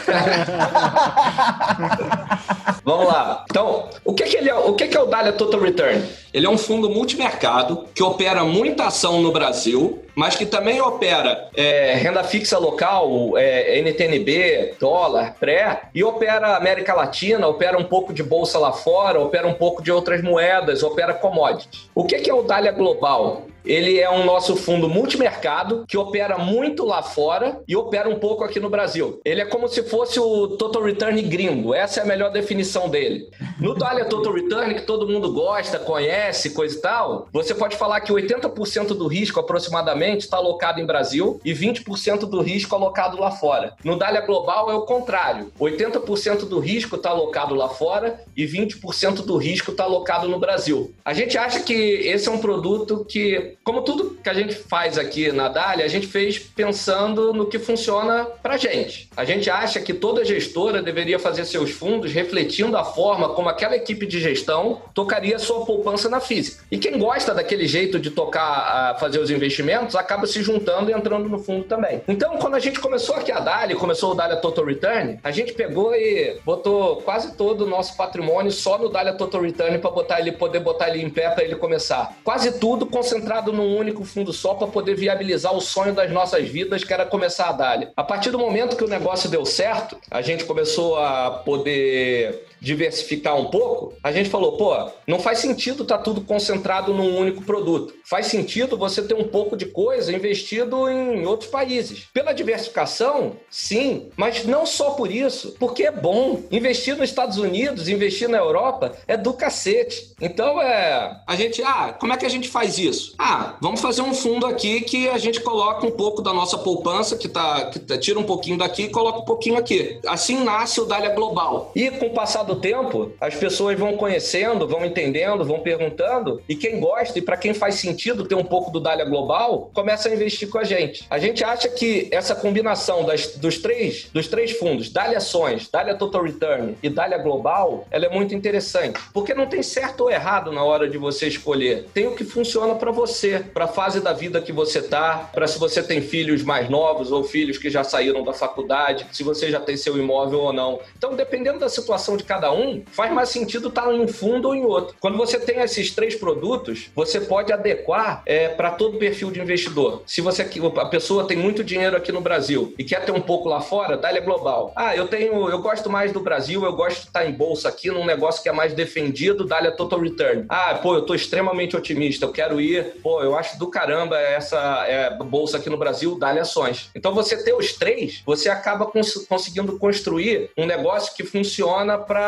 Vamos 2.85 3.07
lá. 3.07 3.47
Então, 3.51 3.89
o 4.05 4.13
que, 4.13 4.25
que 4.25 4.37
ele 4.37 4.51
é, 4.51 4.55
o 4.55 4.75
que, 4.75 4.89
que 4.89 4.97
é 4.97 5.01
o 5.01 5.07
Dália 5.07 5.33
Total 5.33 5.59
Return? 5.59 6.05
Ele 6.35 6.47
é 6.47 6.51
um 6.51 6.59
fundo 6.59 6.91
multimercado 6.91 7.87
que 7.95 8.03
opera 8.03 8.45
muita 8.45 8.85
ação 8.85 9.23
no 9.23 9.33
Brasil, 9.33 10.03
mas 10.17 10.35
que 10.35 10.47
também 10.47 10.81
opera 10.81 11.49
é, 11.55 11.95
renda 11.95 12.25
fixa 12.25 12.59
local, 12.59 13.37
é, 13.37 13.79
NTNB, 13.81 14.75
dólar, 14.81 15.37
pré, 15.39 15.83
e 15.95 16.03
opera 16.03 16.57
América 16.57 16.95
Latina, 16.95 17.47
opera 17.47 17.79
um 17.79 17.85
pouco 17.85 18.15
de 18.15 18.23
bolsa 18.23 18.59
lá 18.59 18.73
fora, 18.73 19.21
opera 19.21 19.47
um 19.47 19.55
pouco 19.55 19.83
de 19.83 19.93
outras 19.93 20.23
moedas, 20.23 20.83
opera 20.83 21.13
commodities. 21.13 21.91
O 21.95 22.05
que, 22.05 22.19
que 22.19 22.31
é 22.31 22.35
o 22.35 22.43
Dália 22.43 22.73
Global? 22.73 23.43
Ele 23.67 23.99
é 23.99 24.09
um 24.09 24.25
nosso 24.25 24.55
fundo 24.55 24.89
multimercado 24.89 25.85
que 25.89 25.99
opera 25.99 26.39
muito 26.39 26.85
lá 26.85 27.03
fora 27.03 27.61
e 27.67 27.75
opera 27.75 28.09
um 28.09 28.19
pouco 28.21 28.45
aqui 28.45 28.61
no 28.61 28.71
Brasil. 28.71 29.21
Ele 29.25 29.41
é 29.41 29.45
como 29.45 29.67
se 29.69 29.83
fosse 29.83 30.21
o 30.21 30.57
Total 30.57 30.83
Return 30.83 31.21
gringo. 31.23 31.75
Essa 31.75 32.01
é 32.01 32.03
a 32.05 32.07
melhor 32.07 32.31
definição 32.31 32.89
dele. 32.89 33.29
No 33.59 33.75
Dália 33.75 34.05
Total 34.05 34.33
Return, 34.33 34.73
que 34.73 34.83
todo 34.83 35.09
mundo 35.09 35.33
gosta, 35.33 35.81
conhece, 35.81 36.51
coisa 36.51 36.79
e 36.79 36.81
tal, 36.81 37.27
você 37.33 37.55
pode 37.55 37.77
falar 37.77 38.01
que 38.03 38.13
80% 38.13 38.89
do 38.89 39.09
risco 39.09 39.41
aproximadamente 39.41 40.06
está 40.15 40.37
alocado 40.37 40.81
em 40.81 40.87
Brasil 40.87 41.41
e 41.45 41.53
20% 41.53 42.21
do 42.21 42.41
risco 42.41 42.75
alocado 42.75 43.19
lá 43.19 43.31
fora. 43.31 43.75
No 43.83 43.97
Dália 43.97 44.21
Global 44.21 44.71
é 44.71 44.75
o 44.75 44.83
contrário. 44.83 45.53
80% 45.59 46.49
do 46.49 46.59
risco 46.59 46.97
está 46.97 47.11
alocado 47.11 47.55
lá 47.55 47.69
fora 47.69 48.21
e 48.37 48.45
20% 48.45 49.25
do 49.25 49.37
risco 49.37 49.71
está 49.71 49.85
alocado 49.85 50.29
no 50.29 50.39
Brasil. 50.39 50.95
A 51.05 51.13
gente 51.13 51.37
acha 51.37 51.61
que 51.61 51.73
esse 51.73 52.29
é 52.29 52.33
um 52.33 52.39
produto 52.39 53.05
que 53.05 53.57
como 53.65 53.83
tudo 53.83 54.17
que 54.23 54.29
a 54.29 54.35
gente 54.35 54.55
faz 54.55 54.99
aqui 54.99 55.33
na 55.33 55.49
Dália, 55.49 55.85
a 55.85 55.89
gente 55.89 56.07
fez 56.07 56.39
pensando 56.39 57.33
no 57.33 57.47
que 57.47 57.59
funciona 57.59 58.25
para 58.43 58.57
gente. 58.57 59.09
A 59.17 59.25
gente 59.25 59.51
acha 59.51 59.81
que 59.81 59.93
toda 59.93 60.25
gestora 60.25 60.83
deveria 60.83 61.19
fazer 61.19 61.45
seus 61.45 61.71
fundos 61.71 62.13
refletindo 62.13 62.77
a 62.77 62.85
forma 62.85 63.31
como 63.31 63.49
aquela 63.49 63.77
equipe 63.77 64.07
de 64.07 64.21
gestão 64.21 64.81
tocaria 64.95 65.39
sua 65.39 65.65
poupança 65.65 66.09
na 66.09 66.21
física. 66.21 66.63
E 66.71 66.79
quem 66.79 66.99
gosta 66.99 67.35
daquele 67.35 67.67
jeito 67.67 67.99
de 67.99 68.11
tocar, 68.11 68.97
fazer 68.99 69.19
os 69.19 69.31
investimentos, 69.31 69.96
acaba 69.97 70.27
se 70.27 70.43
juntando 70.43 70.91
e 70.91 70.95
entrando 70.95 71.29
no 71.29 71.39
fundo 71.39 71.65
também. 71.65 72.03
Então, 72.09 72.37
quando 72.39 72.55
a 72.55 72.59
gente 72.59 72.81
começou 72.81 73.17
aqui 73.17 73.33
a 73.33 73.41
Dali, 73.41 73.75
começou 73.75 74.13
o 74.13 74.15
Dália 74.15 74.37
Total 74.37 74.65
Return, 74.65 75.19
a 75.23 75.31
gente 75.31 75.53
pegou 75.53 75.95
e 75.95 76.39
botou 76.45 76.97
quase 76.97 77.37
todo 77.37 77.63
o 77.63 77.67
nosso 77.67 77.97
patrimônio 77.97 78.51
só 78.51 78.79
no 78.79 78.89
Dália 78.89 79.13
Total 79.13 79.41
Return 79.41 79.79
para 79.79 79.91
botar 79.91 80.21
ele, 80.21 80.33
poder 80.33 80.61
botar 80.61 80.89
ele 80.89 81.03
em 81.03 81.11
pé 81.11 81.31
para 81.31 81.45
ele 81.45 81.57
começar. 81.57 82.17
Quase 82.25 82.59
tudo 82.59 82.87
concentrado 82.87 83.53
num 83.53 83.77
único 83.77 84.05
fundo 84.05 84.33
só 84.33 84.55
para 84.55 84.67
poder 84.67 84.95
viabilizar 84.95 85.55
o 85.55 85.61
sonho 85.61 85.95
das 85.95 86.11
nossas 86.11 86.49
vidas, 86.49 86.85
que 86.85 86.93
era 86.93 87.05
começar 87.05 87.49
a 87.49 87.53
Dali. 87.53 87.89
A 87.97 88.05
partir 88.05 88.31
do 88.31 88.39
momento 88.39 88.77
que 88.77 88.85
o 88.85 88.89
negócio 88.89 89.29
deu 89.29 89.45
certo, 89.45 89.99
a 90.11 90.23
gente 90.23 90.45
começou 90.45 90.99
a 90.99 91.31
poder 91.31 92.47
diversificar 92.61 93.37
um 93.37 93.47
pouco, 93.47 93.95
a 94.03 94.13
gente 94.13 94.29
falou, 94.29 94.57
pô, 94.57 94.75
não 95.07 95.19
faz 95.19 95.39
sentido 95.39 95.83
estar 95.83 95.99
tá 95.99 96.03
tudo 96.03 96.21
concentrado 96.21 96.93
num 96.93 97.17
único 97.17 97.43
produto. 97.43 97.95
Faz 98.05 98.27
sentido 98.27 98.77
você 98.77 99.03
ter 99.03 99.15
um 99.15 99.25
pouco 99.25 99.57
de 99.57 99.67
coisa 99.67 100.13
investido 100.13 100.89
em 100.89 101.27
outros 101.27 101.51
países. 101.51 102.07
Pela 102.13 102.33
diversificação, 102.33 103.37
sim, 103.51 104.09
mas 104.17 104.45
não 104.45 104.67
só 104.67 104.91
por 104.91 105.11
isso, 105.11 105.57
porque 105.59 105.85
é 105.85 105.91
bom. 105.91 106.43
Investir 106.51 106.97
nos 106.97 107.09
Estados 107.09 107.39
Unidos, 107.39 107.89
investir 107.89 108.29
na 108.29 108.39
Europa 108.39 108.93
é 109.07 109.17
do 109.17 109.33
cacete. 109.33 110.15
Então 110.21 110.61
é, 110.61 111.21
a 111.27 111.37
gente, 111.37 111.63
ah, 111.63 111.95
como 111.99 112.13
é 112.13 112.17
que 112.17 112.27
a 112.27 112.31
gente 112.31 112.49
faz 112.49 112.79
isso? 112.79 113.15
Ah, 113.19 113.57
vamos 113.61 113.81
fazer 113.81 114.03
um 114.03 114.15
fundo 114.15 114.47
aqui 114.47 114.81
que 114.81 115.09
a 115.09 115.19
gente 115.19 115.41
coloca 115.41 115.87
um 115.87 115.91
pouco 115.91 116.23
da 116.23 116.33
nossa 116.33 116.59
poupança, 116.59 117.17
que 117.17 117.29
tá, 117.29 117.67
que 117.67 117.79
tá, 117.79 117.99
tira 117.99 118.19
um 118.19 118.25
pouquinho 118.25 118.59
daqui 118.59 118.85
e 118.85 118.91
coloca 118.91 119.21
um 119.21 119.25
pouquinho 119.25 119.59
aqui. 119.59 120.01
Assim 120.07 120.43
nasce 120.43 120.81
o 120.81 120.85
Dália 120.85 121.11
Global. 121.11 121.73
E 121.75 121.91
com 121.91 122.07
o 122.07 122.15
passar 122.15 122.43
do 122.43 122.56
tempo, 122.61 123.13
as 123.21 123.35
pessoas 123.35 123.79
vão 123.79 123.97
conhecendo, 123.97 124.67
vão 124.67 124.85
entendendo, 124.85 125.45
vão 125.45 125.61
perguntando, 125.61 126.41
e 126.49 126.55
quem 126.55 126.81
gosta 126.81 127.19
e 127.19 127.23
para 127.23 127.37
quem 127.37 127.55
faz 127.55 127.77
sentido 127.77 128.27
ter 128.27 128.35
um 128.35 128.45
pouco 128.45 128.71
do 128.71 128.81
Dália 128.81 129.05
Global, 129.05 129.71
começa 129.75 130.09
a 130.09 130.15
investir 130.15 130.49
com 130.49 130.59
a 130.59 130.65
gente. 130.65 131.05
A 131.11 131.19
gente 131.19 131.45
acha 131.45 131.69
que 131.69 132.09
essa 132.11 132.35
combinação 132.35 133.05
das, 133.05 133.37
dos, 133.37 133.59
três, 133.59 134.09
dos 134.13 134.29
três 134.29 134.53
fundos, 134.53 134.91
Dália 134.91 135.19
Ações, 135.19 135.69
Dália 135.69 135.95
Total 135.95 136.23
Return 136.23 136.77
e 136.83 136.89
Dália 136.89 137.19
Global, 137.19 137.87
ela 137.91 138.07
é 138.07 138.09
muito 138.09 138.35
interessante, 138.35 139.01
porque 139.13 139.35
não 139.35 139.47
tem 139.47 139.63
certo 139.63 140.03
ou 140.03 140.11
errado 140.11 140.53
na 140.53 140.63
hora 140.63 140.89
de 140.89 140.99
você 140.99 141.27
escolher. 141.27 141.87
Tem 141.93 142.07
o 142.07 142.15
que 142.15 142.25
funciona 142.25 142.75
para 142.75 142.91
você, 142.91 143.41
para 143.53 143.65
a 143.65 143.69
fase 143.69 144.01
da 144.01 144.13
vida 144.13 144.41
que 144.41 144.53
você 144.53 144.83
tá, 144.83 145.31
para 145.33 145.47
se 145.47 145.59
você 145.59 145.83
tem 145.83 146.01
filhos 146.01 146.43
mais 146.43 146.69
novos 146.69 147.11
ou 147.13 147.25
filhos 147.25 147.59
que 147.59 147.71
já 147.71 147.83
saíram 147.83 148.23
da 148.23 148.33
faculdade, 148.33 149.07
se 149.13 149.23
você 149.23 149.51
já 149.51 149.61
tem 149.61 149.77
seu 149.77 149.99
imóvel 149.99 150.41
ou 150.41 150.53
não. 150.53 150.81
Então, 150.97 151.15
dependendo 151.15 151.59
da 151.59 151.69
situação 151.69 152.17
de 152.17 152.25
cada 152.25 152.36
cada 152.37 152.53
um, 152.53 152.85
faz 152.93 153.11
mais 153.13 153.31
sentido 153.31 153.69
estar 153.69 153.91
em 153.91 153.99
um 153.99 154.07
fundo 154.07 154.49
ou 154.49 154.55
em 154.55 154.65
outro. 154.65 154.95
Quando 155.01 155.17
você 155.17 155.41
tem 155.41 155.61
esses 155.61 155.95
três 155.95 156.15
produtos, 156.15 156.91
você 156.95 157.19
pode 157.19 157.51
adequar 157.51 158.23
é, 158.27 158.49
para 158.49 158.73
todo 158.73 158.99
perfil 158.99 159.31
de 159.31 159.41
investidor. 159.41 160.03
Se 160.07 160.21
você 160.21 160.47
a 160.77 160.87
pessoa 160.87 161.27
tem 161.27 161.37
muito 161.37 161.65
dinheiro 161.65 161.97
aqui 161.97 162.13
no 162.13 162.21
Brasil 162.21 162.75
e 162.79 162.85
quer 162.85 163.05
ter 163.05 163.13
um 163.13 163.23
pouco 163.23 163.49
lá 163.49 163.61
fora, 163.63 163.97
dá 163.97 164.11
ele 164.11 164.21
global. 164.21 164.73
Ah, 164.77 164.95
eu 164.95 165.09
tenho, 165.09 165.49
eu 165.49 165.59
gosto 165.61 165.89
mais 165.89 166.13
do 166.13 166.21
Brasil, 166.21 166.63
eu 166.63 166.73
gosto 166.75 167.01
de 167.01 167.07
estar 167.07 167.25
em 167.25 167.33
bolsa 167.33 167.69
aqui 167.69 167.91
num 167.91 168.05
negócio 168.05 168.43
que 168.43 168.49
é 168.51 168.53
mais 168.53 168.75
defendido, 168.75 169.47
dá-lhe 169.47 169.69
a 169.69 169.73
total 169.73 170.01
return. 170.01 170.45
Ah, 170.49 170.79
pô, 170.83 170.95
eu 170.95 171.03
tô 171.03 171.15
extremamente 171.15 171.75
otimista, 171.75 172.27
eu 172.27 172.33
quero 172.33 172.61
ir, 172.61 173.01
pô, 173.03 173.23
eu 173.23 173.35
acho 173.35 173.59
do 173.59 173.69
caramba 173.69 174.19
essa 174.19 174.85
é, 174.87 175.11
bolsa 175.25 175.57
aqui 175.57 175.71
no 175.71 175.79
Brasil, 175.79 176.19
dá-lhe 176.19 176.39
ações. 176.39 176.91
Então 176.95 177.15
você 177.15 177.43
ter 177.43 177.55
os 177.55 177.73
três, 177.73 178.23
você 178.27 178.51
acaba 178.51 178.85
cons 178.85 179.15
conseguindo 179.27 179.79
construir 179.79 180.51
um 180.57 180.67
negócio 180.67 181.15
que 181.15 181.25
funciona 181.25 181.97
para 181.97 182.26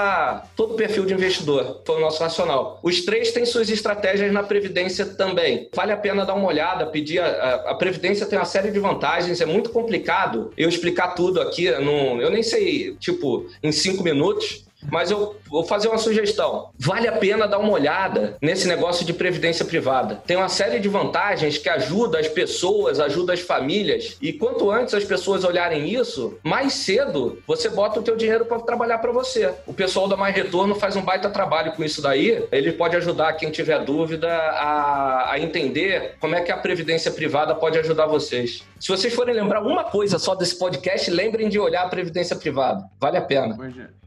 todo 0.56 0.74
o 0.74 0.76
perfil 0.76 1.04
de 1.04 1.14
investidor, 1.14 1.80
foi 1.84 1.96
o 1.96 2.00
nosso 2.00 2.22
racional. 2.22 2.78
Os 2.82 3.04
três 3.04 3.32
têm 3.32 3.44
suas 3.44 3.70
estratégias 3.70 4.32
na 4.32 4.42
Previdência 4.42 5.04
também. 5.04 5.68
Vale 5.74 5.92
a 5.92 5.96
pena 5.96 6.24
dar 6.24 6.34
uma 6.34 6.48
olhada, 6.48 6.86
pedir. 6.86 7.20
A, 7.20 7.70
a 7.70 7.74
Previdência 7.74 8.26
tem 8.26 8.38
uma 8.38 8.44
série 8.44 8.70
de 8.70 8.78
vantagens, 8.78 9.40
é 9.40 9.46
muito 9.46 9.70
complicado 9.70 10.52
eu 10.56 10.68
explicar 10.68 11.08
tudo 11.14 11.40
aqui. 11.40 11.70
Não, 11.70 12.20
eu 12.20 12.30
nem 12.30 12.42
sei, 12.42 12.96
tipo, 12.98 13.46
em 13.62 13.72
cinco 13.72 14.02
minutos. 14.02 14.67
Mas 14.90 15.10
eu 15.10 15.36
vou 15.48 15.64
fazer 15.64 15.88
uma 15.88 15.98
sugestão. 15.98 16.70
Vale 16.78 17.08
a 17.08 17.12
pena 17.12 17.48
dar 17.48 17.58
uma 17.58 17.72
olhada 17.72 18.36
nesse 18.40 18.68
negócio 18.68 19.04
de 19.04 19.12
previdência 19.12 19.64
privada. 19.64 20.22
Tem 20.26 20.36
uma 20.36 20.48
série 20.48 20.78
de 20.78 20.88
vantagens 20.88 21.58
que 21.58 21.68
ajuda 21.68 22.18
as 22.18 22.28
pessoas, 22.28 23.00
ajuda 23.00 23.32
as 23.32 23.40
famílias. 23.40 24.16
E 24.20 24.32
quanto 24.32 24.70
antes 24.70 24.94
as 24.94 25.04
pessoas 25.04 25.44
olharem 25.44 25.92
isso, 25.92 26.38
mais 26.42 26.74
cedo 26.74 27.42
você 27.46 27.68
bota 27.68 28.00
o 28.00 28.02
teu 28.02 28.16
dinheiro 28.16 28.44
para 28.44 28.60
trabalhar 28.60 28.98
para 28.98 29.12
você. 29.12 29.52
O 29.66 29.72
pessoal 29.72 30.08
da 30.08 30.16
Mais 30.16 30.34
Retorno 30.34 30.74
faz 30.74 30.96
um 30.96 31.02
baita 31.02 31.28
trabalho 31.30 31.72
com 31.72 31.84
isso 31.84 32.00
daí. 32.00 32.46
Ele 32.52 32.72
pode 32.72 32.96
ajudar 32.96 33.32
quem 33.34 33.50
tiver 33.50 33.84
dúvida 33.84 34.28
a, 34.28 35.32
a 35.32 35.40
entender 35.40 36.14
como 36.20 36.34
é 36.34 36.40
que 36.40 36.52
a 36.52 36.56
previdência 36.56 37.10
privada 37.10 37.54
pode 37.54 37.78
ajudar 37.78 38.06
vocês. 38.06 38.62
Se 38.78 38.88
vocês 38.88 39.12
forem 39.12 39.34
lembrar 39.34 39.60
uma 39.60 39.84
coisa 39.84 40.18
só 40.18 40.34
desse 40.34 40.56
podcast, 40.56 41.10
lembrem 41.10 41.48
de 41.48 41.58
olhar 41.58 41.82
a 41.82 41.88
previdência 41.88 42.36
privada. 42.36 42.84
Vale 43.00 43.16
a 43.16 43.22
pena. 43.22 43.56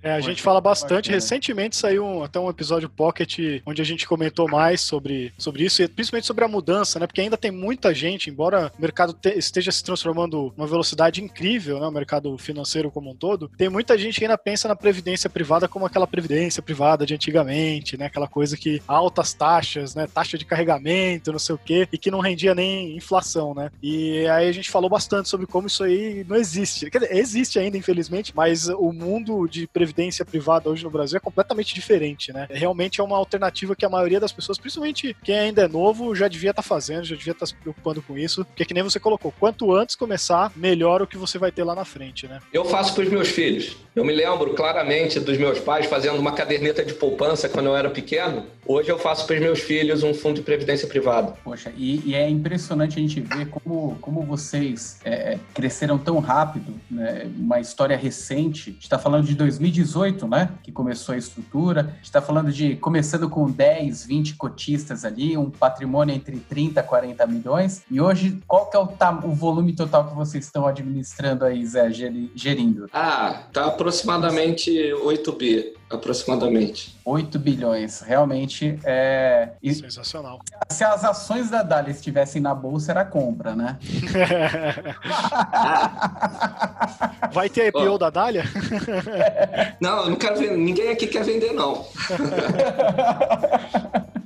É, 0.03 0.13
a 0.13 0.19
gente 0.19 0.41
fala 0.41 0.60
bastante. 0.61 1.11
Recentemente 1.11 1.75
saiu 1.75 2.05
um, 2.05 2.23
até 2.23 2.39
um 2.39 2.49
episódio 2.49 2.89
Pocket 2.89 3.61
onde 3.65 3.81
a 3.81 3.85
gente 3.85 4.07
comentou 4.07 4.47
mais 4.47 4.81
sobre, 4.81 5.33
sobre 5.37 5.63
isso, 5.63 5.81
e 5.81 5.87
principalmente 5.87 6.27
sobre 6.27 6.43
a 6.43 6.47
mudança, 6.47 6.99
né? 6.99 7.07
Porque 7.07 7.21
ainda 7.21 7.37
tem 7.37 7.51
muita 7.51 7.93
gente, 7.93 8.29
embora 8.29 8.71
o 8.77 8.81
mercado 8.81 9.13
te, 9.13 9.29
esteja 9.37 9.71
se 9.71 9.83
transformando 9.83 10.53
numa 10.55 10.67
velocidade 10.67 11.23
incrível, 11.23 11.79
né? 11.79 11.87
O 11.87 11.91
mercado 11.91 12.37
financeiro 12.37 12.91
como 12.91 13.11
um 13.11 13.15
todo, 13.15 13.49
tem 13.57 13.69
muita 13.69 13.97
gente 13.97 14.19
que 14.19 14.25
ainda 14.25 14.37
pensa 14.37 14.67
na 14.67 14.75
previdência 14.75 15.29
privada 15.29 15.67
como 15.67 15.85
aquela 15.85 16.07
previdência 16.07 16.61
privada 16.61 17.05
de 17.05 17.13
antigamente, 17.13 17.97
né? 17.97 18.05
Aquela 18.05 18.27
coisa 18.27 18.57
que 18.57 18.81
altas 18.87 19.33
taxas, 19.33 19.95
né? 19.95 20.07
Taxa 20.07 20.37
de 20.37 20.45
carregamento, 20.45 21.31
não 21.31 21.39
sei 21.39 21.55
o 21.55 21.57
quê, 21.57 21.87
e 21.91 21.97
que 21.97 22.11
não 22.11 22.19
rendia 22.19 22.55
nem 22.55 22.95
inflação, 22.95 23.53
né? 23.53 23.71
E 23.81 24.27
aí 24.27 24.47
a 24.47 24.51
gente 24.51 24.69
falou 24.69 24.89
bastante 24.89 25.29
sobre 25.29 25.45
como 25.45 25.67
isso 25.67 25.83
aí 25.83 26.25
não 26.27 26.35
existe. 26.35 26.89
Quer 26.89 26.99
dizer, 26.99 27.15
existe 27.15 27.59
ainda, 27.59 27.77
infelizmente, 27.77 28.33
mas 28.35 28.67
o 28.67 28.91
mundo 28.91 29.47
de 29.47 29.67
previdência 29.67 29.91
previdência 29.91 30.25
privada 30.51 30.69
hoje 30.69 30.83
no 30.83 30.89
Brasil 30.89 31.17
é 31.17 31.19
completamente 31.19 31.73
diferente, 31.73 32.33
né? 32.33 32.47
Realmente 32.49 32.99
é 32.99 33.03
uma 33.03 33.15
alternativa 33.15 33.75
que 33.75 33.85
a 33.85 33.89
maioria 33.89 34.19
das 34.19 34.31
pessoas, 34.31 34.57
principalmente 34.57 35.15
quem 35.23 35.37
ainda 35.37 35.63
é 35.63 35.67
novo, 35.67 36.13
já 36.13 36.27
devia 36.27 36.49
estar 36.49 36.61
tá 36.61 36.67
fazendo, 36.67 37.05
já 37.05 37.15
devia 37.15 37.31
estar 37.31 37.45
tá 37.45 37.45
se 37.45 37.55
preocupando 37.55 38.01
com 38.01 38.17
isso, 38.17 38.43
porque 38.43 38.65
que 38.65 38.73
nem 38.73 38.83
você 38.83 38.99
colocou, 38.99 39.33
quanto 39.39 39.73
antes 39.73 39.95
começar, 39.95 40.51
melhor 40.55 41.01
o 41.01 41.07
que 41.07 41.17
você 41.17 41.37
vai 41.37 41.51
ter 41.51 41.63
lá 41.63 41.75
na 41.75 41.85
frente, 41.85 42.27
né? 42.27 42.39
Eu 42.51 42.65
faço 42.65 42.93
para 42.93 43.03
os 43.03 43.09
meus 43.09 43.29
filhos. 43.29 43.77
Eu 43.95 44.03
me 44.03 44.13
lembro 44.13 44.53
claramente 44.53 45.19
dos 45.19 45.37
meus 45.37 45.59
pais 45.59 45.85
fazendo 45.85 46.17
uma 46.17 46.31
caderneta 46.31 46.83
de 46.83 46.93
poupança 46.93 47.49
quando 47.49 47.67
eu 47.67 47.75
era 47.75 47.89
pequeno. 47.89 48.45
Hoje 48.65 48.89
eu 48.89 48.99
faço 48.99 49.25
para 49.25 49.35
os 49.35 49.41
meus 49.41 49.59
filhos 49.59 50.03
um 50.03 50.13
fundo 50.13 50.35
de 50.35 50.41
previdência 50.41 50.87
privada. 50.87 51.33
Poxa, 51.43 51.71
e, 51.75 52.01
e 52.09 52.15
é 52.15 52.29
impressionante 52.29 52.97
a 52.97 53.01
gente 53.01 53.19
ver 53.19 53.47
como, 53.47 53.97
como 53.99 54.21
vocês 54.23 54.99
é, 55.03 55.37
cresceram 55.53 55.97
tão 55.97 56.19
rápido, 56.19 56.73
né? 56.89 57.29
Uma 57.37 57.59
história 57.59 57.97
recente. 57.97 58.69
A 58.69 58.73
gente 58.73 58.83
está 58.83 58.99
falando 58.99 59.25
de 59.25 59.35
2018 59.35 59.91
2018, 59.91 60.27
né, 60.27 60.49
que 60.63 60.71
começou 60.71 61.13
a 61.15 61.17
estrutura. 61.17 61.81
A 61.81 61.95
gente 61.95 62.03
está 62.03 62.21
falando 62.21 62.51
de 62.51 62.75
começando 62.75 63.29
com 63.29 63.49
10, 63.49 64.05
20 64.05 64.35
cotistas 64.35 65.05
ali, 65.05 65.37
um 65.37 65.49
patrimônio 65.49 66.13
entre 66.13 66.37
30 66.37 66.79
e 66.79 66.83
40 66.83 67.27
milhões. 67.27 67.83
E 67.89 67.99
hoje, 67.99 68.37
qual 68.47 68.69
que 68.69 68.77
é 68.77 68.79
o, 68.79 68.87
o 69.23 69.33
volume 69.33 69.73
total 69.73 70.07
que 70.07 70.15
vocês 70.15 70.45
estão 70.45 70.65
administrando 70.65 71.45
aí, 71.45 71.65
Zé, 71.65 71.91
gerindo? 72.35 72.87
Ah, 72.93 73.43
tá 73.51 73.65
aproximadamente 73.65 74.71
8 74.93 75.31
bi 75.33 75.80
aproximadamente. 75.95 76.95
8 77.03 77.39
bilhões, 77.39 78.01
realmente 78.01 78.79
é. 78.83 79.49
Sensacional. 79.63 80.39
Se 80.69 80.83
as 80.83 81.03
ações 81.03 81.49
da 81.49 81.63
Dália 81.63 81.91
estivessem 81.91 82.41
na 82.41 82.53
bolsa, 82.53 82.91
era 82.91 83.03
compra, 83.03 83.55
né? 83.55 83.79
Vai 87.31 87.49
ter 87.49 87.67
IPO 87.67 87.97
da 87.97 88.09
Dália? 88.09 88.43
não, 89.79 90.03
eu 90.03 90.09
não 90.11 90.17
quero 90.17 90.37
vender. 90.37 90.57
Ninguém 90.57 90.89
aqui 90.89 91.07
quer 91.07 91.23
vender, 91.23 91.53
não. 91.53 91.85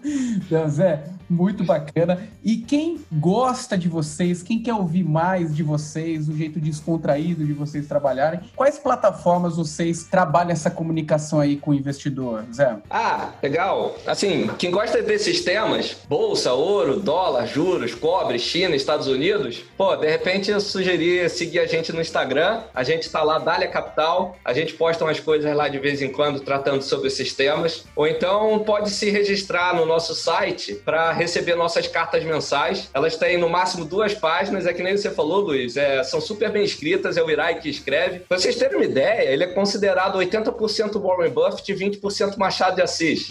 Então, 0.06 0.68
Zé, 0.70 1.03
muito 1.30 1.64
bacana. 1.64 2.28
E 2.43 2.58
quem 2.58 3.03
gosta 3.12 3.78
de 3.78 3.89
vocês, 3.89 4.43
quem 4.43 4.62
quer 4.62 4.74
ouvir 4.74 5.03
mais 5.03 5.56
de 5.56 5.64
vocês, 5.64 6.30
o 6.30 6.36
jeito 6.36 6.60
descontraído 6.60 7.45
de 7.45 7.53
vocês 7.53 7.88
trabalharem, 7.88 8.39
quais 8.56 8.78
plataformas 8.78 9.58
vocês 9.58 10.03
trabalham 10.03 10.51
essa 10.51 10.70
comunicação 10.70 11.39
aí 11.39 11.58
com 11.58 11.72
o 11.72 11.74
investidor, 11.74 12.45
Zé? 12.53 12.78
Ah, 12.89 13.32
legal. 13.41 13.95
Assim, 14.06 14.49
quem 14.58 14.72
gosta 14.72 15.01
desses 15.01 15.41
temas, 15.41 15.97
bolsa, 16.08 16.53
ouro, 16.53 16.99
dólar, 16.99 17.47
juros, 17.47 17.95
cobre, 17.95 18.38
China, 18.38 18.76
Estados 18.76 19.08
Unidos, 19.08 19.64
pô, 19.78 19.95
de 19.95 20.08
repente 20.08 20.51
eu 20.51 20.62
sugeri 20.62 21.28
seguir 21.30 21.60
a 21.60 21.66
gente 21.66 21.91
no 21.91 22.01
Instagram. 22.01 22.62
A 22.74 22.84
gente 22.84 23.10
tá 23.10 23.24
lá, 23.24 23.39
Dália 23.39 23.68
Capital. 23.68 24.36
A 24.43 24.53
gente 24.53 24.74
posta 24.74 25.03
umas 25.03 25.20
coisas 25.20 25.56
lá 25.56 25.68
de 25.68 25.80
vez 25.80 26.01
em 26.01 26.12
quando 26.12 26.39
tratando 26.39 26.82
sobre 26.82 27.08
esses 27.08 27.34
temas. 27.34 27.86
Ou 27.95 28.08
então 28.08 28.60
pode 28.60 28.89
se 28.89 29.10
registrar 29.10 29.76
no 29.76 29.86
nosso 29.86 29.95
site 30.00 30.76
para 30.76 31.12
receber 31.12 31.56
nossas 31.56 31.88
cartas 31.88 32.24
mensais. 32.24 32.89
Elas 32.93 33.16
têm 33.16 33.38
no 33.38 33.50
máximo 33.50 33.86
duas 33.86 34.14
páginas, 34.14 34.66
é 34.66 34.74
que 34.74 34.84
nem 34.84 34.98
você 34.98 35.10
falou, 35.10 35.39
Luiz, 35.39 35.78
é, 35.78 36.04
são 36.04 36.20
super 36.20 36.52
bem 36.52 36.64
escritas, 36.64 37.18
é 37.18 37.24
o 37.24 37.30
Irai 37.30 37.60
que 37.60 37.70
escreve. 37.70 38.20
Pra 38.20 38.38
vocês 38.38 38.56
terem 38.56 38.78
uma 38.78 38.86
ideia, 38.86 39.32
ele 39.32 39.43
é 39.43 39.48
considerado 39.48 40.18
80% 40.20 41.02
Warren 41.02 41.32
Buffett 41.32 41.72
e 41.72 41.76
20% 41.76 42.38
Machado 42.38 42.76
de 42.76 42.82
Assis. 42.82 43.28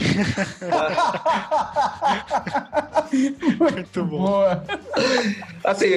Muito 3.58 4.04
bom. 4.04 4.24
Boa. 4.24 4.64
Assim, 5.62 5.88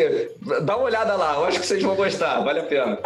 dá 0.63 0.75
uma 0.75 0.85
olhada 0.85 1.15
lá, 1.15 1.35
eu 1.35 1.45
acho 1.45 1.59
que 1.59 1.65
vocês 1.65 1.81
vão 1.81 1.95
gostar, 1.95 2.41
vale 2.41 2.59
a 2.59 2.63
pena. 2.63 2.99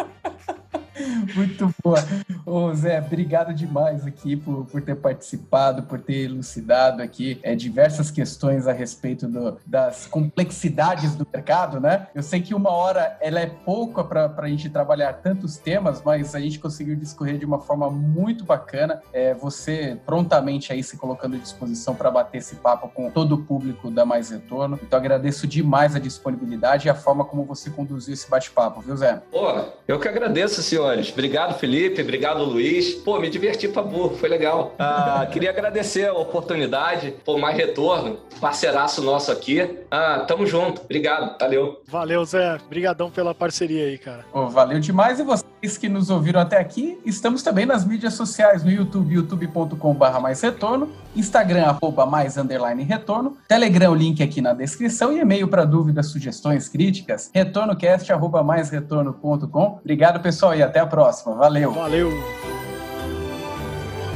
Muito 1.36 1.74
boa. 1.84 1.98
Ô, 2.46 2.74
Zé, 2.74 3.00
obrigado 3.00 3.54
demais 3.54 4.06
aqui 4.06 4.36
por, 4.36 4.66
por 4.66 4.82
ter 4.82 4.96
participado, 4.96 5.84
por 5.84 6.00
ter 6.00 6.26
elucidado 6.26 7.02
aqui 7.02 7.40
é, 7.44 7.56
diversas 7.56 8.12
questões 8.12 8.68
a 8.68 8.74
respeito 8.74 9.28
do, 9.28 9.58
das 9.66 10.08
complexidades 10.08 11.16
do 11.16 11.28
mercado, 11.32 11.80
né? 11.80 12.08
Eu 12.14 12.24
sei 12.24 12.42
que 12.42 12.54
uma 12.54 12.72
hora 12.72 13.18
ela 13.22 13.40
é 13.40 13.46
pouca 13.46 14.04
para 14.04 14.32
a 14.36 14.48
gente 14.48 14.70
trabalhar 14.70 15.14
tantos 15.14 15.58
temas, 15.58 16.02
mas 16.04 16.36
a 16.36 16.40
gente 16.40 16.60
conseguiu 16.60 16.96
discorrer 16.96 17.38
de 17.38 17.46
uma 17.46 17.60
forma 17.60 17.90
muito 17.90 18.44
bacana. 18.44 19.02
É, 19.14 19.34
você 19.34 19.98
prontamente 20.06 20.74
aí 20.74 20.84
se 20.84 20.98
colocando 20.98 21.36
à 21.36 21.40
disposição 21.40 21.96
para 21.96 22.10
bater 22.10 22.40
esse 22.40 22.56
papo 22.56 22.90
com 22.90 23.10
todo 23.10 23.36
o 23.36 23.44
público 23.44 23.90
da 23.90 24.06
Mais 24.06 24.30
Retorno. 24.30 24.80
Então 24.82 24.98
agradeço 24.98 25.48
demais 25.48 25.96
a 25.96 26.00
disponibilidade 26.00 26.88
e 26.88 26.90
a 26.90 26.96
forma 26.96 27.26
como 27.26 27.44
você 27.44 27.70
conduziu 27.70 28.14
esse 28.14 28.30
bate-papo, 28.30 28.82
viu, 28.82 28.96
Zé? 28.96 29.22
Pô, 29.32 29.64
eu 29.88 30.00
que 30.00 30.08
agradeço, 30.08 30.62
senhores. 30.92 31.12
Obrigado, 31.12 31.58
Felipe. 31.58 32.02
Obrigado, 32.02 32.44
Luiz. 32.44 32.94
Pô, 32.94 33.20
me 33.20 33.30
diverti 33.30 33.68
pra 33.68 33.82
burro, 33.82 34.16
foi 34.18 34.30
legal. 34.30 34.76
Ah, 34.78 35.28
queria 35.32 35.50
agradecer 35.50 36.08
a 36.08 36.14
oportunidade, 36.14 37.16
por 37.26 37.38
mais 37.40 37.56
retorno, 37.56 38.18
parceiraço 38.40 39.02
nosso 39.02 39.32
aqui. 39.32 39.80
Ah, 39.90 40.24
tamo 40.28 40.46
junto. 40.46 40.82
Obrigado, 40.82 41.38
valeu. 41.40 41.82
Valeu, 41.88 42.24
Zé. 42.26 42.58
Obrigadão 42.66 43.10
pela 43.10 43.34
parceria 43.34 43.86
aí, 43.86 43.98
cara. 43.98 44.26
Oh, 44.34 44.48
valeu 44.48 44.80
demais. 44.80 45.20
E 45.20 45.24
vocês 45.62 45.78
que 45.78 45.88
nos 45.88 46.10
ouviram 46.10 46.40
até 46.40 46.58
aqui, 46.58 47.00
estamos 47.06 47.44
também 47.44 47.68
nas 47.68 47.86
mídias 47.86 48.16
sociais, 48.16 48.64
no 48.64 48.72
YouTube, 48.72 49.14
youtube.com.br 49.14 50.20
mais 50.20 50.42
retorno, 50.42 50.90
Instagram, 51.16 51.66
arroba 51.66 52.06
mais 52.06 52.36
underline 52.36 52.84
retorno, 52.84 53.38
Telegram, 53.48 53.94
link 53.94 54.24
aqui 54.24 54.42
na 54.42 54.54
descrição 54.54 55.14
e 55.14 55.20
e-mail 55.20 55.48
para 55.48 55.64
dúvidas, 55.64 56.08
sugestões, 56.08 56.68
críticas, 56.68 57.30
retornocast, 57.32 58.12
arroba 58.12 58.44
mais 58.44 58.72
retorno.com. 58.72 59.80
Obrigado, 59.80 60.20
pessoal, 60.20 60.56
e 60.56 60.64
até 60.64 60.80
a 60.80 60.88
próxima. 60.88 61.36
Valeu. 61.36 61.72
Valeu. 61.72 62.10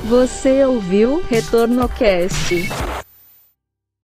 Você 0.06 0.66
ouviu 0.66 1.24
Retorno 1.30 1.88
Cast. 1.90 3.05